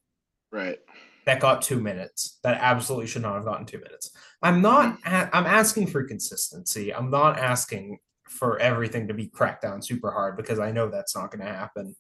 Right. 0.52 0.80
That 1.26 1.40
got 1.40 1.62
two 1.62 1.80
minutes. 1.80 2.40
That 2.44 2.58
absolutely 2.60 3.08
should 3.08 3.22
not 3.22 3.36
have 3.36 3.46
gotten 3.46 3.66
two 3.66 3.80
minutes. 3.80 4.12
I'm 4.42 4.62
not. 4.62 5.00
Mm-hmm. 5.02 5.30
I'm 5.34 5.46
asking 5.46 5.88
for 5.88 6.04
consistency. 6.04 6.94
I'm 6.94 7.10
not 7.10 7.40
asking 7.40 8.00
for 8.28 8.60
everything 8.60 9.08
to 9.08 9.14
be 9.14 9.28
cracked 9.28 9.62
down 9.62 9.82
super 9.82 10.12
hard 10.12 10.36
because 10.36 10.60
I 10.60 10.72
know 10.72 10.90
that's 10.90 11.16
not 11.16 11.32
going 11.32 11.46
to 11.46 11.54
happen. 11.54 11.96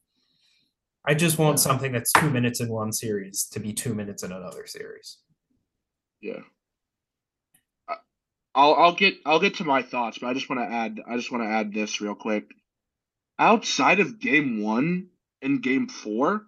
I 1.08 1.14
just 1.14 1.38
want 1.38 1.60
something 1.60 1.92
that's 1.92 2.12
two 2.12 2.30
minutes 2.30 2.60
in 2.60 2.70
one 2.70 2.92
series 2.92 3.46
to 3.52 3.60
be 3.60 3.74
two 3.74 3.94
minutes 3.94 4.24
in 4.24 4.32
another 4.32 4.68
series. 4.68 5.20
Yeah. 6.22 6.42
I'll 8.54 8.74
I'll 8.74 8.96
get 8.96 9.16
I'll 9.26 9.40
get 9.40 9.56
to 9.56 9.64
my 9.64 9.84
thoughts, 9.84 10.18
but 10.18 10.28
I 10.28 10.34
just 10.34 10.50
want 10.50 10.62
to 10.62 10.76
add 10.76 11.00
I 11.08 11.16
just 11.16 11.32
want 11.32 11.44
to 11.44 11.50
add 11.50 11.74
this 11.74 12.02
real 12.02 12.16
quick. 12.16 12.46
Outside 13.40 14.00
of 14.00 14.20
game 14.20 14.64
one, 14.64 15.10
and 15.42 15.62
game 15.62 15.88
four, 15.88 16.44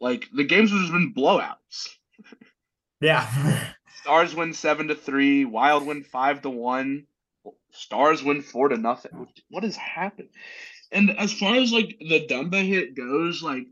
like 0.00 0.28
the 0.32 0.44
games 0.44 0.70
have 0.70 0.80
just 0.80 0.92
been 0.92 1.14
blowouts. 1.14 1.88
Yeah. 3.00 3.72
Stars 4.02 4.34
win 4.34 4.52
seven 4.52 4.88
to 4.88 4.94
three, 4.94 5.44
Wild 5.44 5.86
win 5.86 6.02
five 6.02 6.42
to 6.42 6.50
one, 6.50 7.06
Stars 7.70 8.22
win 8.22 8.42
four 8.42 8.68
to 8.68 8.76
nothing. 8.76 9.28
What 9.48 9.62
has 9.62 9.76
happened? 9.76 10.28
And 10.92 11.10
as 11.18 11.32
far 11.32 11.56
as 11.56 11.72
like 11.72 11.96
the 11.98 12.26
Dumba 12.26 12.64
hit 12.64 12.94
goes, 12.94 13.42
like 13.42 13.66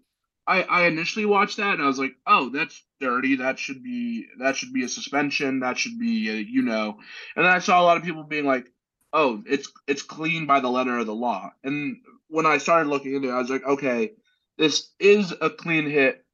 I, 0.47 0.63
I 0.63 0.87
initially 0.87 1.27
watched 1.27 1.59
that 1.59 1.75
and 1.75 1.83
I 1.83 1.87
was 1.87 1.99
like, 1.99 2.15
oh, 2.27 2.49
that's 2.49 2.83
dirty. 2.99 3.37
That 3.37 3.59
should 3.59 3.83
be 3.83 4.27
that 4.39 4.57
should 4.57 4.73
be 4.73 4.85
a 4.85 4.89
suspension. 4.89 5.61
That 5.61 5.79
should 5.79 5.99
be 5.99 6.29
a, 6.31 6.35
you 6.35 6.63
know. 6.63 6.99
And 7.37 7.45
then 7.45 7.53
I 7.53 7.59
saw 7.59 7.81
a 7.81 7.85
lot 7.85 7.99
of 7.99 8.03
people 8.03 8.25
being 8.25 8.47
like, 8.47 8.67
oh, 9.13 9.43
it's 9.47 9.71
it's 9.87 10.03
clean 10.03 10.47
by 10.47 10.61
the 10.61 10.71
letter 10.71 10.99
of 10.99 11.07
the 11.07 11.15
law. 11.15 11.53
And 11.63 11.99
when 12.29 12.47
I 12.47 12.59
started 12.59 12.89
looking 12.89 13.15
into 13.15 13.29
it, 13.29 13.33
I 13.33 13.39
was 13.39 13.51
like, 13.51 13.65
okay, 13.65 14.13
this 14.59 14.91
is 14.99 15.33
a 15.41 15.51
clean 15.51 15.89
hit 15.89 16.25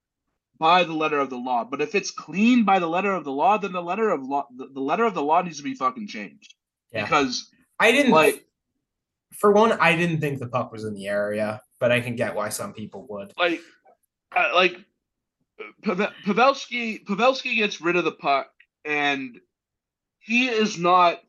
by 0.59 0.85
the 0.85 0.95
letter 0.95 1.19
of 1.19 1.29
the 1.31 1.37
law. 1.37 1.65
But 1.65 1.83
if 1.83 1.95
it's 1.95 2.11
clean 2.11 2.65
by 2.65 2.79
the 2.79 2.89
letter 2.89 3.13
of 3.13 3.25
the 3.25 3.33
law, 3.33 3.59
then 3.59 3.73
the 3.73 3.83
letter 3.83 4.11
of 4.11 4.23
law 4.23 4.47
the, 4.57 4.69
the 4.73 4.81
letter 4.81 5.05
of 5.05 5.15
the 5.15 5.23
law 5.23 5.43
needs 5.43 5.59
to 5.59 5.63
be 5.63 5.75
fucking 5.75 6.07
changed. 6.07 6.55
Yeah. 6.93 7.03
Because 7.03 7.51
I 7.79 7.91
didn't 7.91 8.13
like 8.13 8.47
for 9.39 9.53
one, 9.53 9.73
I 9.73 9.97
didn't 9.97 10.21
think 10.21 10.39
the 10.39 10.49
puck 10.49 10.73
was 10.73 10.85
in 10.85 10.95
the 10.95 11.09
area, 11.09 11.61
but 11.79 11.93
I 11.93 12.01
can 12.01 12.17
get 12.17 12.35
why 12.35 12.49
some 12.49 12.73
people 12.73 13.07
would. 13.11 13.33
Like 13.39 13.61
uh, 14.35 14.51
like 14.55 14.77
Pavelski 15.83 17.05
Pavelski 17.05 17.57
gets 17.57 17.81
rid 17.81 17.97
of 17.97 18.05
the 18.05 18.13
puck 18.13 18.51
and 18.85 19.41
he 20.19 20.49
is 20.49 20.79
not 20.79 21.23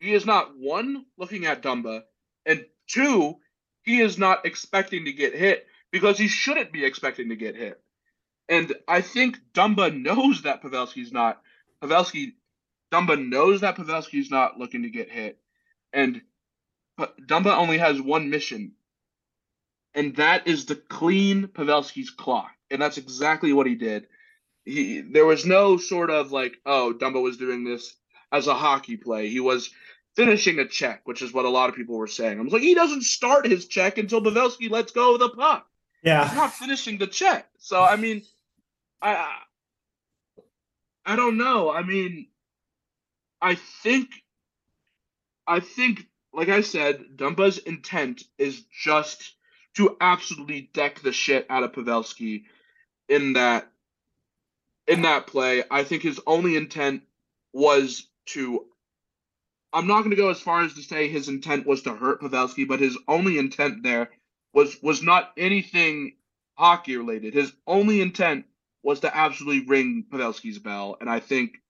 he 0.00 0.12
is 0.12 0.26
not 0.26 0.56
one 0.56 1.06
looking 1.18 1.46
at 1.46 1.62
Dumba 1.62 2.02
and 2.44 2.64
two 2.88 3.36
he 3.82 4.00
is 4.00 4.18
not 4.18 4.44
expecting 4.44 5.04
to 5.04 5.12
get 5.12 5.34
hit 5.34 5.66
because 5.90 6.18
he 6.18 6.28
shouldn't 6.28 6.72
be 6.72 6.84
expecting 6.84 7.28
to 7.28 7.36
get 7.36 7.56
hit. 7.56 7.80
And 8.48 8.74
I 8.86 9.00
think 9.00 9.38
Dumba 9.54 9.96
knows 9.96 10.42
that 10.42 10.62
Pavelski's 10.62 11.12
not 11.12 11.40
Pavelski 11.82 12.32
Dumba 12.92 13.28
knows 13.28 13.60
that 13.62 13.76
Pavelski's 13.76 14.30
not 14.30 14.58
looking 14.58 14.82
to 14.82 14.90
get 14.90 15.10
hit. 15.10 15.38
And 15.92 16.22
Dumba 16.98 17.56
only 17.56 17.78
has 17.78 18.00
one 18.00 18.30
mission. 18.30 18.72
And 19.94 20.16
that 20.16 20.46
is 20.46 20.66
to 20.66 20.74
clean 20.74 21.48
Pavelski's 21.48 22.10
clock. 22.10 22.50
And 22.70 22.80
that's 22.80 22.98
exactly 22.98 23.52
what 23.52 23.66
he 23.66 23.74
did. 23.74 24.06
He 24.64 25.00
there 25.00 25.24
was 25.24 25.46
no 25.46 25.76
sort 25.76 26.10
of 26.10 26.32
like, 26.32 26.58
oh, 26.66 26.94
Dumba 26.98 27.22
was 27.22 27.36
doing 27.36 27.64
this 27.64 27.94
as 28.32 28.46
a 28.46 28.54
hockey 28.54 28.96
play. 28.96 29.28
He 29.28 29.40
was 29.40 29.70
finishing 30.16 30.58
a 30.58 30.66
check, 30.66 31.02
which 31.04 31.22
is 31.22 31.32
what 31.32 31.44
a 31.44 31.50
lot 31.50 31.68
of 31.68 31.76
people 31.76 31.96
were 31.96 32.06
saying. 32.06 32.38
I 32.38 32.42
was 32.42 32.52
like, 32.52 32.62
he 32.62 32.74
doesn't 32.74 33.04
start 33.04 33.46
his 33.46 33.66
check 33.66 33.98
until 33.98 34.20
Pavelski 34.20 34.70
lets 34.70 34.92
go 34.92 35.14
of 35.14 35.20
the 35.20 35.28
puck. 35.28 35.66
Yeah. 36.02 36.26
He's 36.26 36.36
not 36.36 36.52
finishing 36.52 36.98
the 36.98 37.06
check. 37.06 37.48
So 37.58 37.82
I 37.82 37.96
mean, 37.96 38.22
I 39.00 39.38
I 41.04 41.16
don't 41.16 41.38
know. 41.38 41.70
I 41.70 41.82
mean, 41.82 42.26
I 43.40 43.54
think 43.54 44.08
I 45.46 45.60
think 45.60 46.06
like 46.36 46.50
I 46.50 46.60
said, 46.60 47.02
Dumba's 47.16 47.56
intent 47.56 48.22
is 48.36 48.62
just 48.64 49.32
to 49.76 49.96
absolutely 50.00 50.70
deck 50.74 51.00
the 51.00 51.12
shit 51.12 51.46
out 51.48 51.62
of 51.62 51.72
Pavelski 51.72 52.44
in 53.08 53.32
that 53.32 53.72
in 54.86 55.02
that 55.02 55.26
play. 55.26 55.64
I 55.70 55.82
think 55.82 56.02
his 56.02 56.20
only 56.26 56.56
intent 56.56 57.02
was 57.54 58.06
to 58.26 58.66
I'm 59.72 59.86
not 59.86 60.00
going 60.00 60.10
to 60.10 60.16
go 60.16 60.28
as 60.28 60.40
far 60.40 60.60
as 60.60 60.74
to 60.74 60.82
say 60.82 61.08
his 61.08 61.28
intent 61.28 61.66
was 61.66 61.82
to 61.82 61.94
hurt 61.94 62.20
Pavelski, 62.20 62.68
but 62.68 62.80
his 62.80 62.98
only 63.08 63.38
intent 63.38 63.82
there 63.82 64.10
was 64.52 64.76
was 64.82 65.02
not 65.02 65.32
anything 65.38 66.16
hockey 66.54 66.98
related. 66.98 67.32
His 67.32 67.50
only 67.66 68.02
intent 68.02 68.44
was 68.82 69.00
to 69.00 69.16
absolutely 69.16 69.66
ring 69.66 70.04
Pavelski's 70.12 70.58
bell, 70.58 70.98
and 71.00 71.08
I 71.08 71.20
think 71.20 71.62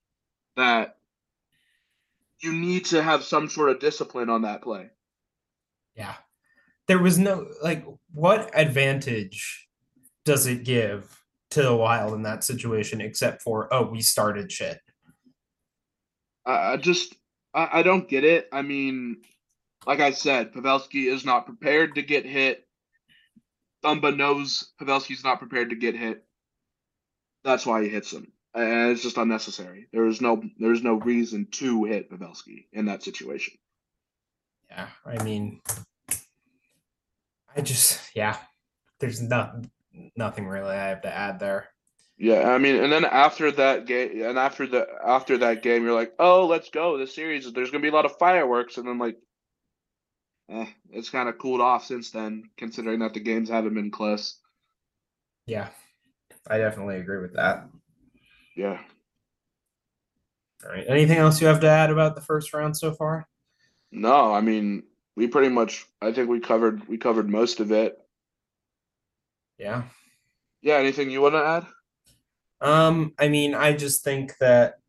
that 0.57 0.96
you 2.41 2.53
need 2.53 2.85
to 2.85 3.01
have 3.01 3.23
some 3.23 3.49
sort 3.49 3.69
of 3.69 3.79
discipline 3.79 4.29
on 4.29 4.43
that 4.43 4.61
play. 4.61 4.89
Yeah. 5.95 6.15
There 6.87 6.99
was 6.99 7.17
no 7.17 7.47
like 7.61 7.85
what 8.13 8.49
advantage 8.53 9.67
does 10.25 10.47
it 10.47 10.63
give 10.63 11.21
to 11.51 11.63
the 11.63 11.75
wild 11.75 12.13
in 12.13 12.23
that 12.23 12.43
situation 12.43 13.01
except 13.01 13.41
for 13.41 13.73
oh 13.73 13.87
we 13.87 14.01
started 14.01 14.51
shit. 14.51 14.79
I 16.45 16.77
just 16.77 17.15
I, 17.53 17.79
I 17.79 17.83
don't 17.83 18.07
get 18.07 18.23
it. 18.23 18.47
I 18.53 18.61
mean, 18.61 19.17
like 19.85 19.99
I 19.99 20.11
said, 20.11 20.53
Pavelski 20.53 21.11
is 21.11 21.25
not 21.25 21.45
prepared 21.45 21.95
to 21.95 22.01
get 22.01 22.25
hit. 22.25 22.65
Dumba 23.83 24.15
knows 24.15 24.71
Pavelski's 24.81 25.23
not 25.23 25.39
prepared 25.39 25.71
to 25.71 25.75
get 25.75 25.95
hit. 25.95 26.23
That's 27.43 27.65
why 27.65 27.83
he 27.83 27.89
hits 27.89 28.11
him. 28.11 28.31
And 28.57 28.91
it's 28.91 29.03
just 29.03 29.17
unnecessary. 29.17 29.87
There 29.91 30.07
is 30.07 30.19
no 30.19 30.41
there 30.57 30.71
is 30.71 30.81
no 30.81 30.95
reason 30.95 31.47
to 31.51 31.83
hit 31.83 32.09
Pavelski 32.09 32.65
in 32.73 32.85
that 32.85 33.03
situation. 33.03 33.53
Yeah, 34.69 34.87
I 35.05 35.23
mean, 35.23 35.61
I 37.55 37.61
just 37.61 38.15
yeah, 38.15 38.37
there's 38.99 39.21
not 39.21 39.63
nothing 40.15 40.47
really 40.47 40.75
I 40.75 40.89
have 40.89 41.03
to 41.03 41.13
add 41.13 41.39
there. 41.39 41.69
Yeah, 42.17 42.49
I 42.49 42.57
mean, 42.57 42.77
and 42.77 42.91
then 42.91 43.05
after 43.05 43.51
that 43.51 43.85
game, 43.85 44.23
and 44.23 44.39
after 44.39 44.65
the 44.65 44.87
after 45.05 45.37
that 45.37 45.61
game, 45.61 45.83
you're 45.83 45.93
like, 45.93 46.13
oh, 46.17 46.47
let's 46.47 46.71
go. 46.71 46.97
The 46.97 47.05
series, 47.05 47.51
there's 47.53 47.69
gonna 47.69 47.83
be 47.83 47.89
a 47.89 47.93
lot 47.93 48.05
of 48.05 48.17
fireworks, 48.17 48.77
and 48.77 48.87
then 48.87 48.97
like, 48.97 49.17
eh, 50.49 50.65
it's 50.89 51.11
kind 51.11 51.29
of 51.29 51.37
cooled 51.37 51.61
off 51.61 51.85
since 51.85 52.09
then, 52.09 52.49
considering 52.57 52.99
that 52.99 53.13
the 53.13 53.19
games 53.19 53.49
haven't 53.49 53.75
been 53.75 53.91
close. 53.91 54.39
Yeah, 55.45 55.67
I 56.49 56.57
definitely 56.57 56.97
agree 56.97 57.21
with 57.21 57.35
that. 57.35 57.67
Yeah. 58.57 58.79
All 60.65 60.71
right. 60.71 60.85
Anything 60.89 61.17
else 61.17 61.39
you 61.39 61.47
have 61.47 61.59
to 61.61 61.69
add 61.69 61.91
about 61.91 62.15
the 62.15 62.21
first 62.21 62.53
round 62.53 62.75
so 62.75 62.91
far? 62.91 63.27
No, 63.91 64.33
I 64.33 64.41
mean, 64.41 64.83
we 65.15 65.27
pretty 65.27 65.49
much. 65.49 65.85
I 66.01 66.11
think 66.11 66.27
we 66.27 66.39
covered 66.39 66.87
we 66.87 66.97
covered 66.97 67.29
most 67.29 67.59
of 67.59 67.71
it. 67.71 67.97
Yeah. 69.59 69.83
Yeah. 70.61 70.77
Anything 70.77 71.11
you 71.11 71.21
want 71.21 71.35
to 71.35 71.45
add? 71.45 71.67
Um, 72.59 73.13
I 73.19 73.27
mean, 73.27 73.53
I 73.53 73.73
just 73.73 74.03
think 74.03 74.35
that 74.39 74.79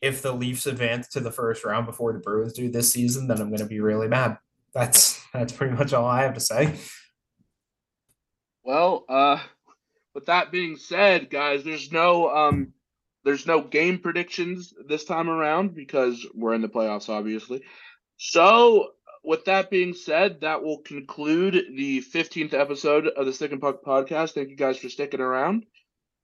if 0.00 0.22
the 0.22 0.32
Leafs 0.32 0.66
advance 0.66 1.08
to 1.08 1.20
the 1.20 1.30
first 1.30 1.62
round 1.62 1.84
before 1.84 2.14
the 2.14 2.18
Bruins 2.18 2.54
do 2.54 2.70
this 2.70 2.90
season, 2.90 3.28
then 3.28 3.42
I'm 3.42 3.50
going 3.50 3.60
to 3.60 3.66
be 3.66 3.80
really 3.80 4.08
mad. 4.08 4.38
That's 4.72 5.22
that's 5.34 5.52
pretty 5.52 5.74
much 5.76 5.92
all 5.92 6.06
I 6.06 6.22
have 6.22 6.34
to 6.34 6.40
say. 6.40 6.76
Well, 8.62 9.04
uh, 9.06 9.38
with 10.14 10.26
that 10.26 10.50
being 10.50 10.76
said, 10.76 11.30
guys, 11.30 11.64
there's 11.64 11.92
no 11.92 12.28
um, 12.28 12.72
there's 13.24 13.46
no 13.46 13.60
game 13.60 13.98
predictions 13.98 14.72
this 14.88 15.04
time 15.04 15.28
around 15.28 15.74
because 15.74 16.26
we're 16.34 16.54
in 16.54 16.62
the 16.62 16.68
playoffs, 16.68 17.08
obviously. 17.08 17.62
So, 18.16 18.92
with 19.22 19.44
that 19.46 19.70
being 19.70 19.94
said, 19.94 20.40
that 20.40 20.62
will 20.62 20.78
conclude 20.78 21.54
the 21.76 22.02
15th 22.02 22.54
episode 22.54 23.06
of 23.06 23.26
the 23.26 23.32
Stick 23.32 23.52
and 23.52 23.60
Puck 23.60 23.82
podcast. 23.84 24.32
Thank 24.32 24.50
you 24.50 24.56
guys 24.56 24.78
for 24.78 24.88
sticking 24.88 25.20
around. 25.20 25.66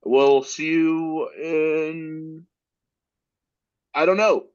We'll 0.05 0.43
see 0.43 0.69
you 0.69 1.29
in. 1.31 2.47
I 3.95 4.07
don't 4.07 4.17
know. 4.17 4.47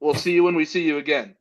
We'll 0.00 0.14
see 0.14 0.32
you 0.32 0.44
when 0.44 0.54
we 0.54 0.64
see 0.64 0.84
you 0.84 0.98
again. 0.98 1.36